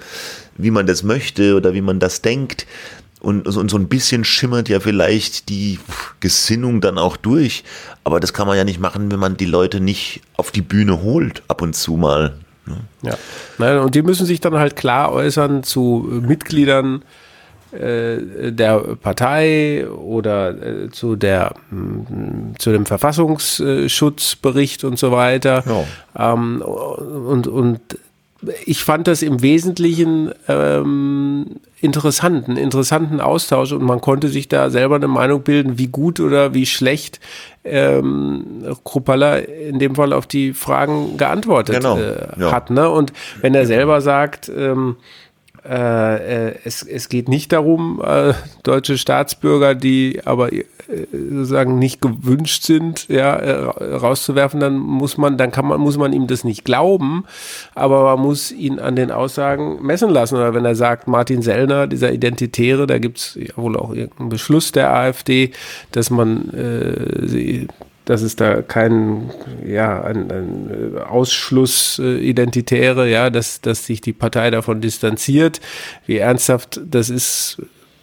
wie 0.57 0.71
man 0.71 0.87
das 0.87 1.03
möchte 1.03 1.57
oder 1.57 1.75
wie 1.75 1.81
man 1.81 1.99
das 1.99 2.23
denkt. 2.23 2.65
Und, 3.27 3.45
und 3.49 3.69
so 3.69 3.77
ein 3.77 3.89
bisschen 3.89 4.23
schimmert 4.23 4.69
ja 4.69 4.79
vielleicht 4.79 5.49
die 5.49 5.81
Gesinnung 6.21 6.81
dann 6.81 6.97
auch 6.97 7.17
durch. 7.17 7.65
Aber 8.05 8.21
das 8.21 8.33
kann 8.33 8.47
man 8.47 8.57
ja 8.57 8.63
nicht 8.63 8.79
machen, 8.79 9.11
wenn 9.11 9.19
man 9.19 9.37
die 9.37 9.47
Leute 9.47 9.81
nicht 9.81 10.21
auf 10.37 10.53
die 10.53 10.63
Bühne 10.63 11.03
holt, 11.03 11.43
ab 11.49 11.61
und 11.61 11.75
zu 11.75 11.97
mal. 11.97 12.35
Ne? 12.67 12.77
Ja. 13.03 13.19
Nein, 13.59 13.79
und 13.79 13.97
die 13.97 14.03
müssen 14.03 14.27
sich 14.27 14.41
dann 14.41 14.55
halt 14.55 14.77
klar 14.77 15.13
äußern 15.13 15.65
zu 15.65 16.09
Mitgliedern 16.09 17.03
äh, 17.73 18.53
der 18.53 18.79
Partei 19.03 19.89
oder 19.89 20.85
äh, 20.85 20.91
zu 20.91 21.17
der 21.17 21.53
mm, 21.73 22.53
zu 22.61 22.71
dem 22.71 22.87
Verfassungsschutzbericht 22.87 24.85
und 24.85 25.01
so 25.01 25.11
weiter. 25.11 25.65
Ja. 25.67 26.33
Ähm, 26.33 26.63
und, 26.63 27.49
und 27.49 27.81
ich 28.65 28.85
fand 28.85 29.09
das 29.09 29.23
im 29.23 29.43
Wesentlichen 29.43 30.31
ähm, 30.49 31.57
interessant, 31.81 32.49
einen 32.49 32.57
interessanten 32.57 33.21
Austausch 33.21 33.73
und 33.73 33.83
man 33.83 34.01
konnte 34.01 34.29
sich 34.29 34.49
da 34.49 34.71
selber 34.71 34.97
eine 34.97 35.09
Meinung 35.09 35.43
bilden, 35.43 35.79
wie 35.79 35.87
gut 35.89 36.21
oder 36.21 36.55
wie 36.55 36.67
schlecht 36.67 37.21
ähm, 37.65 38.63
Kruppalla 38.85 39.37
in 39.39 39.79
dem 39.79 39.95
Fall 39.95 40.13
auf 40.13 40.27
die 40.27 40.53
Fragen 40.53 41.17
geantwortet 41.17 41.77
genau. 41.77 41.99
äh, 41.99 42.41
ja. 42.41 42.53
hat. 42.53 42.71
Ne? 42.71 42.89
Und 42.89 43.13
wenn 43.41 43.55
er 43.55 43.67
selber 43.67 44.01
sagt, 44.01 44.51
ähm, 44.55 44.97
äh, 44.97 45.03
äh, 45.03 45.26
es, 45.69 46.83
es 46.83 47.09
geht 47.09 47.29
nicht 47.29 47.53
darum, 47.53 48.03
äh, 48.05 48.35
deutsche 48.63 48.99
Staatsbürger, 48.99 49.75
die 49.75 50.21
aber 50.25 50.53
äh, 50.53 50.65
sozusagen 51.13 51.79
nicht 51.79 52.01
gewünscht 52.01 52.63
sind, 52.63 53.09
ja, 53.09 53.35
äh, 53.35 53.95
rauszuwerfen, 53.97 54.61
dann 54.61 54.77
muss 54.77 55.19
man, 55.19 55.37
dann 55.37 55.51
kann 55.51 55.67
man, 55.67 55.81
muss 55.81 55.97
man 55.97 56.13
ihm 56.13 56.27
das 56.27 56.45
nicht 56.45 56.65
glauben, 56.65 57.25
aber 57.75 58.05
man 58.05 58.21
muss 58.21 58.53
ihn 58.53 58.79
an 58.79 58.97
den 58.97 59.11
Aussagen 59.11 59.85
messen 59.85 60.11
lassen. 60.11 60.37
Oder 60.37 60.55
wenn 60.55 60.65
er 60.65 60.75
sagt, 60.75 61.09
Martin 61.09 61.43
Sellner, 61.43 61.87
dieser 61.87 62.13
Identitäre, 62.13 62.87
da 62.87 62.99
gibt 62.99 63.19
es 63.19 63.39
ja 63.41 63.57
wohl 63.57 63.77
auch 63.77 63.93
irgendeinen 63.93 64.29
Beschluss 64.29 64.73
der 64.73 64.95
AfD, 64.95 65.51
dass 65.91 66.11
man 66.11 66.51
äh, 66.51 67.27
sie 67.27 67.69
dass 68.07 68.23
es 68.23 68.37
da 68.37 68.63
keinen 68.63 69.31
ja, 69.67 70.03
ein, 70.03 70.31
ein 70.31 70.95
äh, 70.97 71.01
Ausschluss 71.01 71.99
äh, 71.99 72.19
Identitäre, 72.19 73.11
ja, 73.11 73.31
dass, 73.31 73.61
dass 73.61 73.85
sich 73.85 74.01
die 74.01 74.13
Partei 74.15 74.51
davon 74.51 74.81
distanziert. 74.81 75.61
Wie 76.07 76.17
ernsthaft 76.17 76.81
das 76.89 77.11
ist, 77.11 77.61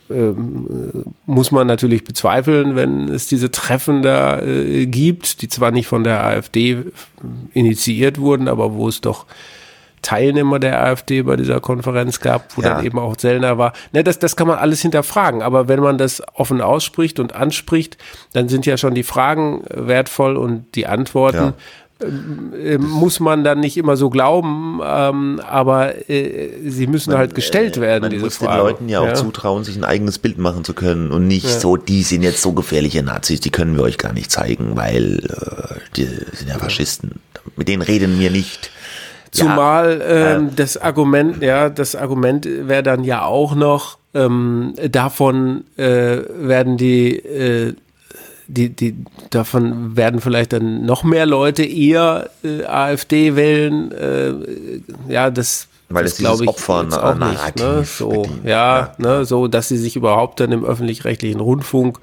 ähm, 0.09 1.05
muss 1.25 1.51
man 1.51 1.67
natürlich 1.67 2.03
bezweifeln, 2.03 2.75
wenn 2.75 3.07
es 3.07 3.27
diese 3.27 3.49
Treffen 3.49 4.01
da 4.01 4.41
äh, 4.41 4.85
gibt, 4.85 5.41
die 5.41 5.47
zwar 5.47 5.71
nicht 5.71 5.87
von 5.87 6.03
der 6.03 6.21
AfD 6.23 6.83
initiiert 7.53 8.19
wurden, 8.19 8.49
aber 8.49 8.73
wo 8.73 8.89
es 8.89 8.99
doch 8.99 9.25
Teilnehmer 10.03 10.59
der 10.59 10.83
AfD 10.83 11.23
bei 11.23 11.35
dieser 11.35 11.59
Konferenz 11.59 12.19
gab, 12.19 12.55
wo 12.55 12.61
ja. 12.61 12.75
dann 12.75 12.85
eben 12.85 12.99
auch 12.99 13.17
Sellner 13.17 13.57
war. 13.57 13.73
Ne, 13.91 14.03
das, 14.03 14.19
das 14.19 14.35
kann 14.35 14.47
man 14.47 14.59
alles 14.59 14.81
hinterfragen. 14.81 15.41
Aber 15.41 15.67
wenn 15.67 15.79
man 15.79 15.97
das 15.97 16.21
offen 16.35 16.61
ausspricht 16.61 17.19
und 17.19 17.33
anspricht, 17.33 17.97
dann 18.33 18.49
sind 18.49 18.65
ja 18.65 18.77
schon 18.77 18.93
die 18.93 19.03
Fragen 19.03 19.63
wertvoll 19.69 20.37
und 20.37 20.75
die 20.75 20.85
Antworten. 20.85 21.37
Ja 21.37 21.53
äh, 22.01 22.77
muss 22.77 23.19
man 23.19 23.43
dann 23.43 23.59
nicht 23.59 23.77
immer 23.77 23.95
so 23.97 24.09
glauben, 24.09 24.81
ähm, 24.83 25.41
aber 25.47 26.09
äh, 26.09 26.49
sie 26.65 26.87
müssen 26.87 27.11
man, 27.11 27.19
halt 27.19 27.35
gestellt 27.35 27.77
äh, 27.77 27.81
werden. 27.81 28.01
Man 28.01 28.11
diese 28.11 28.25
muss 28.25 28.37
Fragen. 28.37 28.51
den 28.51 28.57
Leuten 28.59 28.89
ja 28.89 28.99
auch 28.99 29.07
ja. 29.07 29.13
zutrauen, 29.13 29.63
sich 29.63 29.75
ein 29.75 29.83
eigenes 29.83 30.19
Bild 30.19 30.37
machen 30.37 30.63
zu 30.63 30.73
können 30.73 31.11
und 31.11 31.27
nicht 31.27 31.45
ja. 31.45 31.59
so, 31.59 31.77
die 31.77 32.03
sind 32.03 32.23
jetzt 32.23 32.41
so 32.41 32.51
gefährliche 32.51 33.03
Nazis, 33.03 33.39
die 33.39 33.51
können 33.51 33.75
wir 33.75 33.83
euch 33.83 33.97
gar 33.97 34.13
nicht 34.13 34.31
zeigen, 34.31 34.75
weil 34.75 35.19
äh, 35.19 35.79
die 35.95 36.05
sind 36.05 36.49
ja 36.49 36.57
Faschisten. 36.57 37.21
Mit 37.55 37.67
denen 37.67 37.81
reden 37.81 38.19
wir 38.19 38.31
nicht. 38.31 38.71
Zumal 39.33 40.01
ähm, 40.07 40.47
äh, 40.47 40.51
das 40.55 40.77
Argument, 40.77 41.41
ja, 41.41 41.69
das 41.69 41.95
Argument 41.95 42.47
wäre 42.47 42.83
dann 42.83 43.03
ja 43.03 43.25
auch 43.25 43.55
noch, 43.55 43.97
ähm, 44.13 44.75
davon 44.91 45.63
äh, 45.75 46.19
werden 46.29 46.77
die, 46.77 47.17
äh, 47.17 47.73
die, 48.47 48.69
die, 48.69 48.95
davon 49.31 49.97
werden 49.97 50.21
vielleicht 50.21 50.53
dann 50.53 50.85
noch 50.85 51.03
mehr 51.03 51.25
Leute 51.25 51.63
eher 51.63 52.29
äh, 52.43 52.63
AfD 52.65 53.35
wählen. 53.35 53.91
Äh, 53.91 55.11
ja, 55.11 55.31
das 55.31 55.67
weil 55.89 56.03
das 56.03 56.13
es 56.13 56.17
dieses 56.17 56.47
Opfer-Narrativ 56.47 57.61
ne? 57.61 57.83
so, 57.83 58.25
ja, 58.43 58.79
ja. 58.79 58.95
Ne? 58.97 59.25
so, 59.25 59.47
dass 59.47 59.67
sie 59.67 59.77
sich 59.77 59.95
überhaupt 59.95 60.39
dann 60.39 60.51
im 60.51 60.63
öffentlich-rechtlichen 60.65 61.39
Rundfunk 61.39 61.99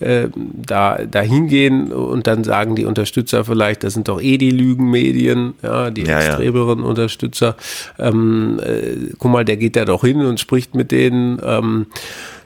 äh, 0.00 0.28
da, 0.34 0.98
da 1.04 1.20
hingehen 1.20 1.92
und 1.92 2.26
dann 2.26 2.44
sagen 2.44 2.74
die 2.74 2.84
Unterstützer 2.84 3.44
vielleicht, 3.44 3.84
das 3.84 3.94
sind 3.94 4.08
doch 4.08 4.20
eh 4.20 4.38
die 4.38 4.50
Lügenmedien, 4.50 5.54
ja, 5.62 5.90
die 5.90 6.04
ja, 6.04 6.20
extremeren 6.20 6.80
ja. 6.80 6.84
Unterstützer. 6.86 7.56
Ähm, 7.98 8.60
äh, 8.64 9.12
guck 9.18 9.30
mal, 9.30 9.44
der 9.44 9.56
geht 9.56 9.76
da 9.76 9.84
doch 9.84 10.02
hin 10.02 10.24
und 10.24 10.40
spricht 10.40 10.74
mit 10.74 10.90
denen. 10.90 11.40
Ähm, 11.44 11.86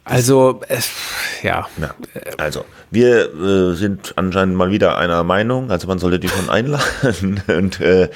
also, 0.08 0.60
äh, 0.68 0.78
ja. 1.42 1.68
ja. 1.80 1.94
Also, 2.38 2.64
wir 2.90 3.34
äh, 3.34 3.74
sind 3.74 4.14
anscheinend 4.16 4.56
mal 4.56 4.70
wieder 4.70 4.98
einer 4.98 5.22
Meinung. 5.24 5.70
Also, 5.70 5.86
man 5.86 5.98
sollte 5.98 6.18
die 6.18 6.28
schon 6.28 6.50
einladen 6.50 7.42
und 7.46 7.80
äh, 7.80 8.08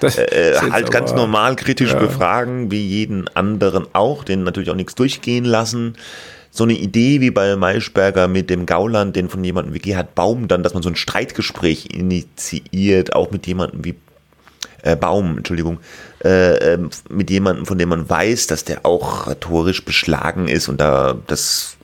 äh, 0.00 0.58
halt 0.70 0.90
ganz 0.90 1.12
normal 1.12 1.56
kritisch 1.56 1.92
ja. 1.92 1.98
befragen, 1.98 2.70
wie 2.70 2.84
jeden 2.86 3.28
anderen 3.28 3.86
auch, 3.92 4.24
den 4.24 4.44
natürlich 4.44 4.70
auch 4.70 4.76
nichts 4.76 4.94
durchgehen 4.94 5.44
lassen. 5.44 5.94
So 6.50 6.64
eine 6.64 6.74
Idee 6.74 7.20
wie 7.20 7.30
bei 7.30 7.56
Maischberger 7.56 8.28
mit 8.28 8.50
dem 8.50 8.66
Gauland, 8.66 9.16
den 9.16 9.30
von 9.30 9.42
jemandem 9.42 9.72
wie 9.72 9.78
Gerhard 9.78 10.14
Baum 10.14 10.48
dann, 10.48 10.62
dass 10.62 10.74
man 10.74 10.82
so 10.82 10.90
ein 10.90 10.96
Streitgespräch 10.96 11.88
initiiert, 11.94 13.14
auch 13.14 13.30
mit 13.30 13.46
jemandem 13.46 13.84
wie 13.84 13.94
äh, 14.82 14.96
Baum, 14.96 15.38
Entschuldigung, 15.38 15.78
äh, 16.24 16.74
ähm, 16.74 16.90
mit 17.08 17.30
jemandem, 17.30 17.66
von 17.66 17.78
dem 17.78 17.88
man 17.88 18.08
weiß, 18.08 18.46
dass 18.46 18.64
der 18.64 18.84
auch 18.84 19.26
rhetorisch 19.26 19.84
beschlagen 19.84 20.48
ist 20.48 20.68
und 20.68 20.80
da 20.80 21.16
das 21.26 21.76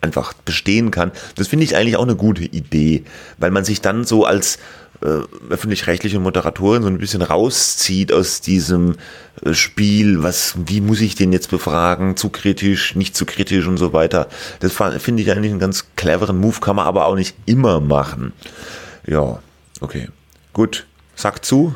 einfach 0.00 0.32
bestehen 0.32 0.90
kann. 0.90 1.12
Das 1.36 1.48
finde 1.48 1.64
ich 1.64 1.76
eigentlich 1.76 1.96
auch 1.96 2.02
eine 2.02 2.16
gute 2.16 2.44
Idee, 2.44 3.04
weil 3.38 3.50
man 3.50 3.64
sich 3.64 3.80
dann 3.80 4.04
so 4.04 4.24
als 4.24 4.58
äh, 5.02 5.20
öffentlich-rechtliche 5.50 6.18
Moderatorin 6.18 6.82
so 6.82 6.88
ein 6.88 6.98
bisschen 6.98 7.22
rauszieht 7.22 8.12
aus 8.12 8.40
diesem 8.40 8.96
äh, 9.44 9.52
Spiel, 9.52 10.22
was, 10.22 10.54
wie 10.66 10.80
muss 10.80 11.00
ich 11.00 11.14
den 11.14 11.32
jetzt 11.32 11.50
befragen, 11.50 12.16
zu 12.16 12.30
kritisch, 12.30 12.94
nicht 12.94 13.14
zu 13.14 13.26
kritisch 13.26 13.66
und 13.66 13.76
so 13.76 13.92
weiter. 13.92 14.28
Das 14.60 14.72
finde 14.72 15.22
ich 15.22 15.30
eigentlich 15.30 15.50
einen 15.50 15.60
ganz 15.60 15.86
cleveren 15.96 16.38
Move, 16.38 16.60
kann 16.60 16.76
man 16.76 16.86
aber 16.86 17.06
auch 17.06 17.14
nicht 17.14 17.36
immer 17.44 17.80
machen. 17.80 18.32
Ja, 19.06 19.40
okay. 19.80 20.08
Gut, 20.52 20.86
sag 21.14 21.44
zu. 21.44 21.74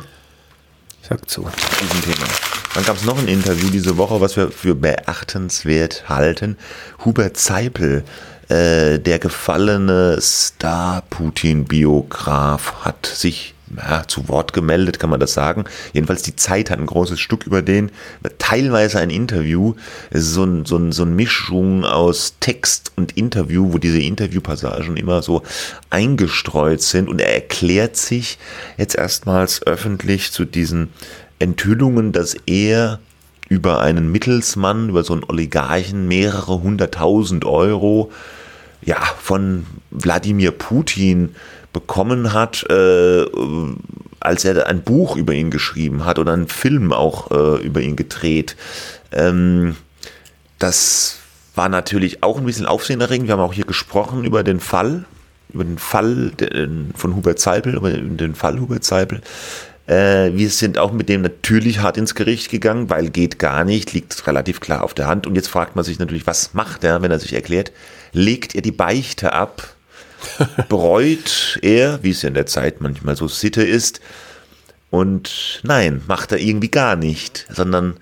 Sag 1.11 1.29
zu. 1.29 1.47
Diesem 1.83 2.01
Thema. 2.03 2.27
Dann 2.75 2.85
gab 2.85 2.97
es 2.97 3.05
noch 3.05 3.19
ein 3.19 3.27
Interview 3.27 3.69
diese 3.69 3.97
Woche, 3.97 4.21
was 4.21 4.37
wir 4.37 4.53
für 4.53 4.77
beachtenswert 4.77 6.09
halten. 6.09 6.57
Hubert 7.05 7.37
Zeipel, 7.37 8.05
äh, 8.49 9.01
der 9.01 9.19
gefallene 9.19 10.21
Star-Putin-Biograf, 10.21 12.85
hat 12.85 13.07
sich 13.07 13.55
ja, 13.77 14.05
zu 14.07 14.29
Wort 14.29 14.53
gemeldet, 14.53 14.99
kann 14.99 15.11
man 15.11 15.21
das 15.21 15.35
sagen. 15.35 15.65
Jedenfalls 15.93 16.23
die 16.23 16.37
Zeit 16.37 16.71
hat 16.71 16.79
ein 16.79 16.87
großes 16.87 17.21
Stück 17.21 17.47
über 17.47 17.63
den. 17.63 17.91
Teilweise 18.39 18.99
ein 18.99 19.11
Interview. 19.11 19.75
Es 20.11 20.23
ist 20.23 20.35
so, 20.35 20.45
ein, 20.45 20.65
so, 20.65 20.77
ein, 20.77 20.93
so 20.93 21.03
eine 21.03 21.13
Mischung 21.13 21.85
aus 21.85 22.37
Text 22.41 22.93
und 22.97 23.17
Interview, 23.17 23.73
wo 23.73 23.79
diese 23.79 24.01
Interviewpassagen 24.01 24.97
immer 24.97 25.23
so 25.23 25.43
eingestreut 25.91 26.83
sind. 26.83 27.09
Und 27.09 27.21
er 27.21 27.35
erklärt 27.35 27.97
sich 27.97 28.39
jetzt 28.77 28.97
erstmals 28.97 29.67
öffentlich 29.67 30.33
zu 30.33 30.45
diesen 30.45 30.89
Enthüllungen, 31.39 32.13
dass 32.13 32.37
er 32.47 32.99
über 33.49 33.81
einen 33.81 34.13
Mittelsmann, 34.13 34.91
über 34.91 35.03
so 35.03 35.13
einen 35.13 35.25
Oligarchen 35.25 36.07
mehrere 36.07 36.63
hunderttausend 36.63 37.45
Euro 37.45 38.13
ja, 38.83 38.97
von 39.21 39.67
Wladimir 39.91 40.53
Putin 40.53 41.35
bekommen 41.73 42.33
hat, 42.33 42.65
äh, 42.69 43.25
als 44.21 44.45
er 44.45 44.67
ein 44.67 44.83
Buch 44.83 45.17
über 45.17 45.33
ihn 45.33 45.51
geschrieben 45.51 46.05
hat 46.05 46.19
oder 46.19 46.33
einen 46.33 46.49
Film 46.49 46.93
auch 46.93 47.31
äh, 47.31 47.63
über 47.63 47.81
ihn 47.81 47.97
gedreht. 47.97 48.57
Ähm, 49.13 49.77
das 50.59 51.17
war 51.55 51.69
natürlich 51.69 52.23
auch 52.23 52.39
ein 52.39 52.45
bisschen 52.45 52.67
aufsehenerregend. 52.67 53.29
Wir 53.29 53.35
haben 53.35 53.41
auch 53.41 53.53
hier 53.53 53.65
gesprochen 53.65 54.25
über 54.25 54.43
den 54.43 54.61
Fall, 54.61 55.05
über 55.53 55.65
den 55.65 55.79
Fall 55.79 56.33
von 56.95 57.17
Hubert 57.17 57.41
Seipel, 57.41 57.75
über 57.75 57.91
den 57.91 58.35
Fall 58.35 58.61
Hubert 58.61 58.85
Seipel. 58.85 59.21
Äh, 59.87 60.35
wir 60.35 60.51
sind 60.51 60.79
auch 60.79 60.93
mit 60.93 61.09
dem 61.09 61.23
natürlich 61.23 61.81
hart 61.81 61.97
ins 61.97 62.15
Gericht 62.15 62.51
gegangen, 62.51 62.91
weil 62.91 63.11
geht 63.11 63.39
gar 63.39 63.65
nicht, 63.65 63.93
liegt 63.93 64.27
relativ 64.27 64.61
klar 64.61 64.85
auf 64.85 64.95
der 64.95 65.09
Hand. 65.09 65.27
Und 65.27 65.35
jetzt 65.35 65.49
fragt 65.49 65.75
man 65.75 65.85
sich 65.85 65.99
natürlich, 65.99 66.27
was 66.27 66.55
macht 66.55 66.85
er, 66.85 67.03
wenn 67.03 67.11
er 67.11 67.19
sich 67.19 67.33
erklärt? 67.33 67.73
Legt 68.13 68.55
er 68.55 68.63
die 68.63 68.73
Beichte 68.73 69.33
ab? 69.33 69.75
Bereut 70.69 71.59
er, 71.63 72.03
wie 72.03 72.11
es 72.11 72.23
ja 72.23 72.29
in 72.29 72.35
der 72.35 72.47
Zeit 72.47 72.81
manchmal 72.81 73.17
so 73.17 73.29
Sitte 73.29 73.63
ist? 73.63 74.01
Und 74.91 75.61
nein, 75.63 76.03
macht 76.09 76.33
er 76.33 76.39
irgendwie 76.39 76.71
gar 76.71 76.97
nicht, 76.97 77.47
sondern 77.51 77.97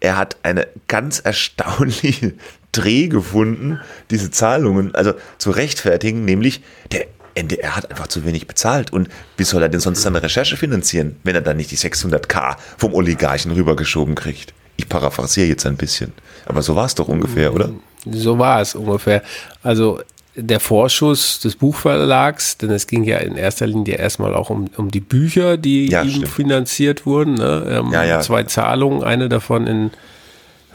er 0.00 0.16
hat 0.16 0.36
eine 0.42 0.66
ganz 0.88 1.20
erstaunliche 1.20 2.34
Dreh 2.72 3.08
gefunden, 3.08 3.80
diese 4.10 4.30
Zahlungen 4.30 4.94
also 4.94 5.14
zu 5.38 5.50
rechtfertigen, 5.50 6.24
nämlich 6.24 6.62
der 6.92 7.06
NDR 7.34 7.76
hat 7.76 7.90
einfach 7.90 8.08
zu 8.08 8.24
wenig 8.24 8.46
bezahlt. 8.46 8.92
Und 8.92 9.08
wie 9.36 9.44
soll 9.44 9.62
er 9.62 9.68
denn 9.68 9.80
sonst 9.80 10.02
seine 10.02 10.22
Recherche 10.22 10.56
finanzieren, 10.56 11.16
wenn 11.24 11.34
er 11.34 11.40
dann 11.40 11.56
nicht 11.56 11.70
die 11.70 11.76
600k 11.76 12.56
vom 12.76 12.94
Oligarchen 12.94 13.52
rübergeschoben 13.52 14.14
kriegt? 14.14 14.54
Ich 14.76 14.88
paraphrasiere 14.88 15.48
jetzt 15.48 15.66
ein 15.66 15.76
bisschen. 15.76 16.12
Aber 16.46 16.62
so 16.62 16.74
war 16.74 16.86
es 16.86 16.94
doch 16.94 17.08
ungefähr, 17.08 17.52
oder? 17.52 17.70
So 18.10 18.38
war 18.38 18.60
es 18.60 18.74
ungefähr. 18.74 19.22
Also 19.62 20.00
der 20.36 20.60
Vorschuss 20.60 21.40
des 21.40 21.56
Buchverlags, 21.56 22.56
denn 22.58 22.70
es 22.70 22.86
ging 22.86 23.04
ja 23.04 23.18
in 23.18 23.36
erster 23.36 23.66
Linie 23.66 23.96
erstmal 23.96 24.34
auch 24.34 24.50
um, 24.50 24.70
um 24.76 24.90
die 24.90 25.00
Bücher, 25.00 25.56
die 25.56 25.88
ja, 25.88 26.02
ihm 26.02 26.10
stimmt. 26.10 26.28
finanziert 26.28 27.06
wurden. 27.06 27.34
Ne? 27.34 27.66
Ähm, 27.68 27.92
ja, 27.92 28.04
ja. 28.04 28.20
Zwei 28.20 28.44
Zahlungen, 28.44 29.02
eine 29.02 29.28
davon 29.28 29.66
in 29.66 29.90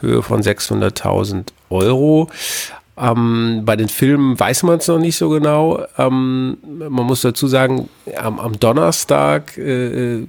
Höhe 0.00 0.22
von 0.22 0.42
600.000 0.42 1.44
Euro. 1.70 2.30
Ähm, 2.98 3.62
bei 3.64 3.76
den 3.76 3.88
Filmen 3.88 4.38
weiß 4.38 4.62
man 4.62 4.78
es 4.78 4.88
noch 4.88 4.98
nicht 4.98 5.16
so 5.16 5.28
genau. 5.28 5.84
Ähm, 5.98 6.58
man 6.62 7.06
muss 7.06 7.22
dazu 7.22 7.46
sagen, 7.46 7.88
am, 8.16 8.38
am 8.38 8.58
Donnerstag 8.58 9.56
äh, 9.58 10.26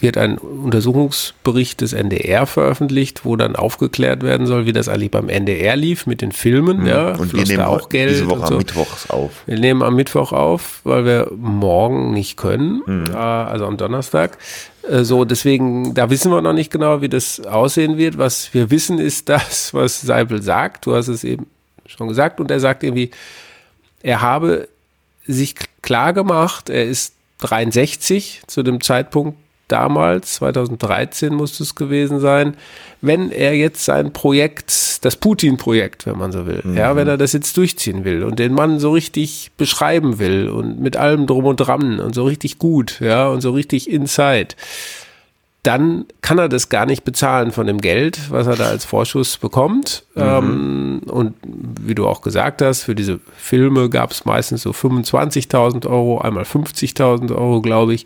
wird 0.00 0.18
ein 0.18 0.38
Untersuchungsbericht 0.38 1.80
des 1.80 1.92
NDR 1.92 2.46
veröffentlicht, 2.46 3.24
wo 3.24 3.36
dann 3.36 3.56
aufgeklärt 3.56 4.22
werden 4.22 4.46
soll, 4.46 4.66
wie 4.66 4.72
das 4.72 4.88
eigentlich 4.88 5.10
beim 5.10 5.28
NDR 5.28 5.76
lief 5.76 6.06
mit 6.06 6.20
den 6.20 6.32
Filmen. 6.32 6.80
Mhm. 6.80 6.86
Ja, 6.86 7.14
und 7.14 7.32
wir 7.32 7.44
nehmen 7.44 7.62
auch 7.62 7.88
Geld 7.88 8.10
diese 8.10 8.28
Woche 8.28 8.46
so. 8.46 8.54
am 8.54 8.58
Mittwoch 8.58 9.08
auf. 9.08 9.30
Wir 9.46 9.58
nehmen 9.58 9.82
am 9.82 9.96
Mittwoch 9.96 10.32
auf, 10.32 10.80
weil 10.84 11.04
wir 11.04 11.30
morgen 11.36 12.12
nicht 12.12 12.36
können, 12.36 12.82
mhm. 12.86 13.04
Äh, 13.12 13.16
also 13.16 13.66
am 13.66 13.76
Donnerstag. 13.76 14.38
Äh, 14.88 15.04
so, 15.04 15.24
deswegen, 15.24 15.94
da 15.94 16.10
wissen 16.10 16.30
wir 16.32 16.42
noch 16.42 16.52
nicht 16.52 16.70
genau, 16.70 17.00
wie 17.00 17.08
das 17.08 17.40
aussehen 17.40 17.96
wird. 17.96 18.18
Was 18.18 18.52
wir 18.52 18.70
wissen, 18.70 18.98
ist 18.98 19.28
das, 19.28 19.72
was 19.74 20.00
Seipel 20.00 20.42
sagt. 20.42 20.86
Du 20.86 20.94
hast 20.94 21.08
es 21.08 21.24
eben 21.24 21.46
schon 21.86 22.08
gesagt. 22.08 22.40
Und 22.40 22.50
er 22.50 22.60
sagt 22.60 22.82
irgendwie, 22.82 23.10
er 24.02 24.20
habe 24.20 24.68
sich 25.26 25.54
klar 25.82 26.12
gemacht, 26.12 26.68
er 26.68 26.84
ist 26.84 27.14
63 27.38 28.42
zu 28.46 28.62
dem 28.62 28.80
Zeitpunkt 28.80 29.38
damals, 29.68 30.34
2013 30.34 31.34
muss 31.34 31.58
es 31.60 31.74
gewesen 31.74 32.20
sein, 32.20 32.56
wenn 33.00 33.30
er 33.30 33.54
jetzt 33.54 33.84
sein 33.84 34.12
Projekt, 34.12 35.04
das 35.04 35.16
Putin-Projekt, 35.16 36.06
wenn 36.06 36.18
man 36.18 36.32
so 36.32 36.46
will, 36.46 36.62
mhm. 36.64 36.76
ja, 36.76 36.96
wenn 36.96 37.08
er 37.08 37.16
das 37.16 37.32
jetzt 37.32 37.56
durchziehen 37.56 38.04
will 38.04 38.22
und 38.22 38.38
den 38.38 38.54
Mann 38.54 38.78
so 38.78 38.92
richtig 38.92 39.50
beschreiben 39.56 40.18
will 40.18 40.48
und 40.48 40.80
mit 40.80 40.96
allem 40.96 41.26
drum 41.26 41.44
und 41.44 41.56
dran 41.56 42.00
und 42.00 42.14
so 42.14 42.24
richtig 42.24 42.58
gut, 42.58 43.00
ja, 43.00 43.28
und 43.28 43.40
so 43.40 43.50
richtig 43.52 43.90
inside, 43.90 44.54
dann 45.64 46.04
kann 46.20 46.38
er 46.38 46.50
das 46.50 46.68
gar 46.68 46.84
nicht 46.84 47.04
bezahlen 47.04 47.50
von 47.50 47.66
dem 47.66 47.80
Geld, 47.80 48.30
was 48.30 48.46
er 48.46 48.54
da 48.54 48.66
als 48.66 48.84
Vorschuss 48.84 49.38
bekommt. 49.38 50.04
Mhm. 50.14 50.22
Ähm, 50.22 51.02
und 51.06 51.34
wie 51.42 51.94
du 51.94 52.06
auch 52.06 52.20
gesagt 52.20 52.60
hast, 52.60 52.82
für 52.82 52.94
diese 52.94 53.18
Filme 53.36 53.88
gab 53.88 54.10
es 54.10 54.26
meistens 54.26 54.62
so 54.62 54.70
25.000 54.72 55.86
Euro, 55.88 56.20
einmal 56.20 56.44
50.000 56.44 57.34
Euro, 57.34 57.62
glaube 57.62 57.94
ich. 57.94 58.04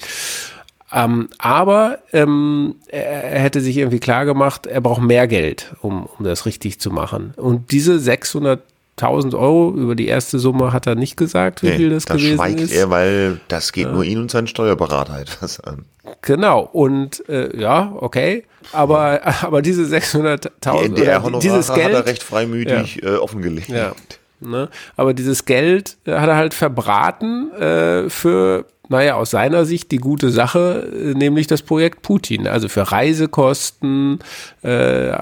Ähm, 0.93 1.29
aber 1.39 1.99
ähm, 2.13 2.77
er, 2.89 3.41
hätte 3.41 3.61
sich 3.61 3.77
irgendwie 3.77 4.01
klar 4.01 4.25
gemacht, 4.25 4.67
er 4.67 4.81
braucht 4.81 5.03
mehr 5.03 5.29
Geld, 5.29 5.75
um, 5.83 6.07
um 6.07 6.25
das 6.25 6.47
richtig 6.47 6.81
zu 6.81 6.91
machen. 6.91 7.35
Und 7.37 7.73
diese 7.73 7.95
600.000 7.95 9.39
Euro 9.39 9.75
über 9.77 9.95
die 9.95 10.07
erste 10.07 10.39
Summe 10.39 10.73
hat 10.73 10.87
er 10.87 10.95
nicht 10.95 11.17
gesagt, 11.17 11.63
wie 11.63 11.69
nee, 11.69 11.77
viel 11.77 11.91
das, 11.91 12.07
das 12.07 12.17
gewesen 12.17 12.37
schweigt 12.37 12.61
ist. 12.61 12.73
er, 12.73 12.89
weil 12.89 13.41
das 13.49 13.73
geht 13.73 13.87
ja. 13.87 13.93
nur 13.93 14.05
ihn 14.05 14.19
und 14.19 14.31
seinen 14.31 14.47
Steuerberater 14.47 15.21
etwas 15.21 15.61
an. 15.61 15.85
Genau, 16.23 16.61
und 16.61 17.29
äh, 17.29 17.55
ja, 17.59 17.93
okay, 17.97 18.45
aber, 18.73 19.21
aber 19.43 19.61
diese 19.61 19.83
600.000 19.83 20.95
die 20.95 21.39
dieses 21.41 21.73
Geld 21.73 21.87
hat 21.87 21.93
er 21.93 22.07
recht 22.07 22.23
freimütig 22.23 23.01
ja. 23.03 23.15
äh, 23.15 23.17
offengelegt. 23.17 23.69
Ja. 23.69 23.93
Ne? 24.41 24.69
Aber 24.97 25.15
dieses 25.15 25.45
Geld 25.45 25.97
hat 26.07 26.29
er 26.29 26.37
halt 26.37 26.55
verbraten 26.55 27.53
äh, 27.53 28.09
für 28.09 28.67
naja, 28.89 29.15
aus 29.15 29.31
seiner 29.31 29.65
Sicht 29.65 29.91
die 29.91 29.99
gute 29.99 30.31
Sache, 30.31 30.91
äh, 30.93 31.15
nämlich 31.15 31.47
das 31.47 31.63
Projekt 31.63 32.03
Putin. 32.03 32.47
Also 32.47 32.69
für 32.69 32.91
Reisekosten 32.91 34.19
äh, 34.63 35.13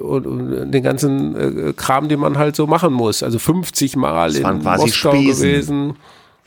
und, 0.00 0.26
und, 0.26 0.70
den 0.70 0.82
ganzen 0.82 1.68
äh, 1.68 1.72
Kram, 1.72 2.08
den 2.08 2.20
man 2.20 2.38
halt 2.38 2.56
so 2.56 2.66
machen 2.66 2.92
muss. 2.92 3.22
Also 3.22 3.38
50 3.38 3.96
Mal 3.96 4.36
in 4.36 4.62
Moskau 4.62 5.12
Spesen. 5.12 5.24
gewesen. 5.26 5.96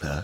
Ja. 0.03 0.23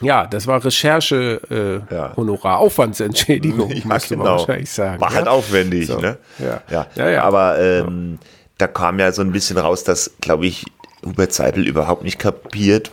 Ja, 0.00 0.26
das 0.26 0.46
war 0.46 0.64
Recherche 0.64 1.40
äh, 1.50 1.94
ja. 1.94 2.16
Honorar, 2.16 2.58
Aufwandsentschädigung, 2.58 3.70
ja, 3.74 3.84
müsste 3.84 4.14
genau. 4.14 4.24
man 4.24 4.38
wahrscheinlich 4.38 4.70
sagen. 4.70 5.00
War 5.00 5.12
halt 5.12 5.26
ja? 5.26 5.32
aufwendig, 5.32 5.88
so. 5.88 5.98
ne? 5.98 6.18
Ja. 6.38 6.62
Ja. 6.70 6.86
ja, 6.94 7.10
ja. 7.10 7.24
Aber 7.24 7.58
ähm, 7.58 8.18
da 8.58 8.66
kam 8.68 8.98
ja 9.00 9.10
so 9.12 9.22
ein 9.22 9.32
bisschen 9.32 9.58
raus, 9.58 9.84
dass, 9.84 10.12
glaube 10.20 10.46
ich, 10.46 10.66
Hubert 11.04 11.32
Seipel 11.32 11.66
überhaupt 11.66 12.02
nicht 12.02 12.18
kapiert, 12.18 12.90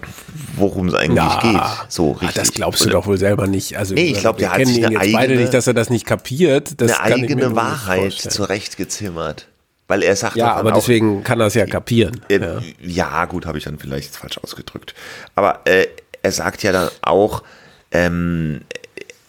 worum 0.56 0.90
es 0.90 0.94
eigentlich 0.94 1.18
ja, 1.18 1.40
geht. 1.42 1.92
So 1.92 2.12
richtig. 2.12 2.34
das 2.34 2.52
glaubst 2.52 2.86
du 2.86 2.90
doch 2.90 3.08
wohl 3.08 3.18
selber 3.18 3.48
nicht. 3.48 3.78
Also 3.78 3.96
nee, 3.96 4.12
ich 4.12 4.20
glaube, 4.20 4.40
der 4.40 4.52
hat 4.52 4.66
sich 4.66 4.86
eine 4.86 5.00
eigene, 5.00 5.18
beide 5.18 5.36
nicht, 5.36 5.54
dass 5.54 5.68
er 5.68 5.74
das 5.74 5.90
nicht 5.90 6.06
kapiert. 6.06 6.80
Das 6.82 7.00
eine 7.00 7.16
eigene 7.16 7.56
Wahrheit 7.56 8.14
zurechtgezimmert. 8.14 9.48
Weil 9.88 10.04
er 10.04 10.16
sagt 10.16 10.36
Ja, 10.36 10.54
aber 10.54 10.72
auch, 10.72 10.76
deswegen 10.76 11.24
kann 11.24 11.40
er 11.40 11.48
es 11.48 11.54
ja 11.54 11.66
kapieren. 11.66 12.22
Äh, 12.30 12.40
ja. 12.40 12.62
ja. 12.82 13.26
gut, 13.26 13.46
habe 13.46 13.58
ich 13.58 13.66
dann 13.66 13.78
vielleicht 13.78 14.16
falsch 14.16 14.40
ausgedrückt. 14.40 14.96
Aber 15.36 15.62
äh, 15.66 15.88
er 16.22 16.32
sagt 16.32 16.64
ja 16.64 16.72
dann 16.72 16.90
auch, 17.02 17.44
ähm, 17.92 18.62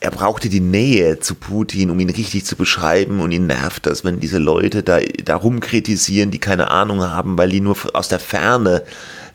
er 0.00 0.10
brauchte 0.10 0.48
die 0.48 0.60
Nähe 0.60 1.20
zu 1.20 1.34
Putin, 1.34 1.90
um 1.90 1.98
ihn 1.98 2.10
richtig 2.10 2.44
zu 2.44 2.56
beschreiben 2.56 3.20
und 3.20 3.32
ihn 3.32 3.46
nervt 3.46 3.86
das, 3.86 4.04
wenn 4.04 4.20
diese 4.20 4.38
Leute 4.38 4.82
da, 4.82 4.98
da 5.24 5.36
rumkritisieren, 5.36 6.30
die 6.30 6.38
keine 6.38 6.70
Ahnung 6.70 7.02
haben, 7.02 7.38
weil 7.38 7.48
die 7.48 7.60
nur 7.60 7.76
aus 7.94 8.08
der 8.08 8.18
Ferne 8.18 8.82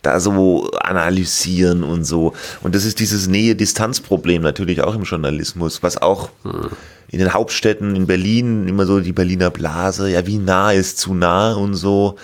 da 0.01 0.19
so 0.19 0.71
analysieren 0.71 1.83
und 1.83 2.03
so. 2.03 2.33
Und 2.61 2.75
das 2.75 2.85
ist 2.85 2.99
dieses 2.99 3.27
Nähe-Distanz-Problem 3.27 4.41
natürlich 4.41 4.81
auch 4.81 4.95
im 4.95 5.03
Journalismus, 5.03 5.83
was 5.83 6.01
auch 6.01 6.29
in 7.09 7.19
den 7.19 7.33
Hauptstädten, 7.33 7.95
in 7.95 8.07
Berlin, 8.07 8.67
immer 8.67 8.85
so 8.85 8.99
die 8.99 9.13
Berliner 9.13 9.49
Blase, 9.49 10.09
ja, 10.09 10.25
wie 10.25 10.37
nah 10.37 10.71
ist 10.71 10.97
zu 10.97 11.13
nah 11.13 11.53
und 11.53 11.75
so. 11.75 12.15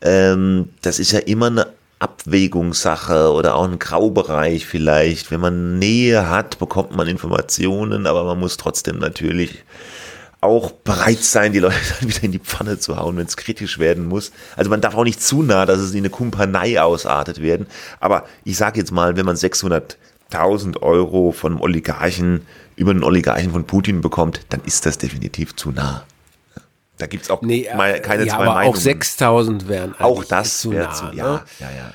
Ähm, 0.00 0.68
das 0.82 0.98
ist 0.98 1.12
ja 1.12 1.20
immer 1.20 1.46
eine 1.46 1.66
Abwägungssache 1.98 3.32
oder 3.32 3.56
auch 3.56 3.64
ein 3.64 3.78
Graubereich 3.78 4.66
vielleicht. 4.66 5.30
Wenn 5.30 5.40
man 5.40 5.78
Nähe 5.78 6.28
hat, 6.28 6.58
bekommt 6.58 6.94
man 6.94 7.08
Informationen, 7.08 8.06
aber 8.06 8.24
man 8.24 8.38
muss 8.38 8.56
trotzdem 8.56 8.98
natürlich 8.98 9.64
auch 10.40 10.70
bereit 10.70 11.24
sein, 11.24 11.52
die 11.52 11.58
Leute 11.58 11.76
dann 12.00 12.08
wieder 12.08 12.22
in 12.22 12.32
die 12.32 12.38
Pfanne 12.38 12.78
zu 12.78 12.96
hauen, 12.96 13.16
wenn 13.16 13.26
es 13.26 13.36
kritisch 13.36 13.78
werden 13.78 14.06
muss. 14.06 14.32
Also 14.56 14.70
man 14.70 14.80
darf 14.80 14.94
auch 14.94 15.04
nicht 15.04 15.22
zu 15.22 15.42
nah, 15.42 15.66
dass 15.66 15.80
es 15.80 15.92
in 15.92 15.98
eine 15.98 16.10
Kumpanei 16.10 16.80
ausartet 16.80 17.42
werden. 17.42 17.66
Aber 18.00 18.24
ich 18.44 18.56
sage 18.56 18.78
jetzt 18.78 18.92
mal, 18.92 19.16
wenn 19.16 19.26
man 19.26 19.36
600.000 19.36 20.80
Euro 20.82 21.32
von 21.32 21.52
einem 21.52 21.60
Oligarchen 21.60 22.42
über 22.76 22.92
einen 22.92 23.02
Oligarchen 23.02 23.50
von 23.50 23.64
Putin 23.64 24.00
bekommt, 24.00 24.42
dann 24.50 24.60
ist 24.64 24.86
das 24.86 24.98
definitiv 24.98 25.56
zu 25.56 25.72
nah. 25.72 26.04
Da 26.98 27.06
gibt 27.06 27.24
es 27.24 27.30
auch 27.30 27.42
nee, 27.42 27.68
mal 27.76 28.00
keine 28.00 28.24
ja, 28.24 28.34
zwei 28.34 28.44
aber 28.44 28.54
Meinungen. 28.54 28.76
Auch 28.76 28.80
6000 28.80 29.68
wären 29.68 29.94
Auch 30.00 30.24
das 30.24 30.60
zu 30.60 30.72
nah. 30.72 30.92
Zu, 30.92 31.04
ja, 31.14 31.32
ne? 31.32 31.42
ja, 31.60 31.70
ja, 31.70 31.92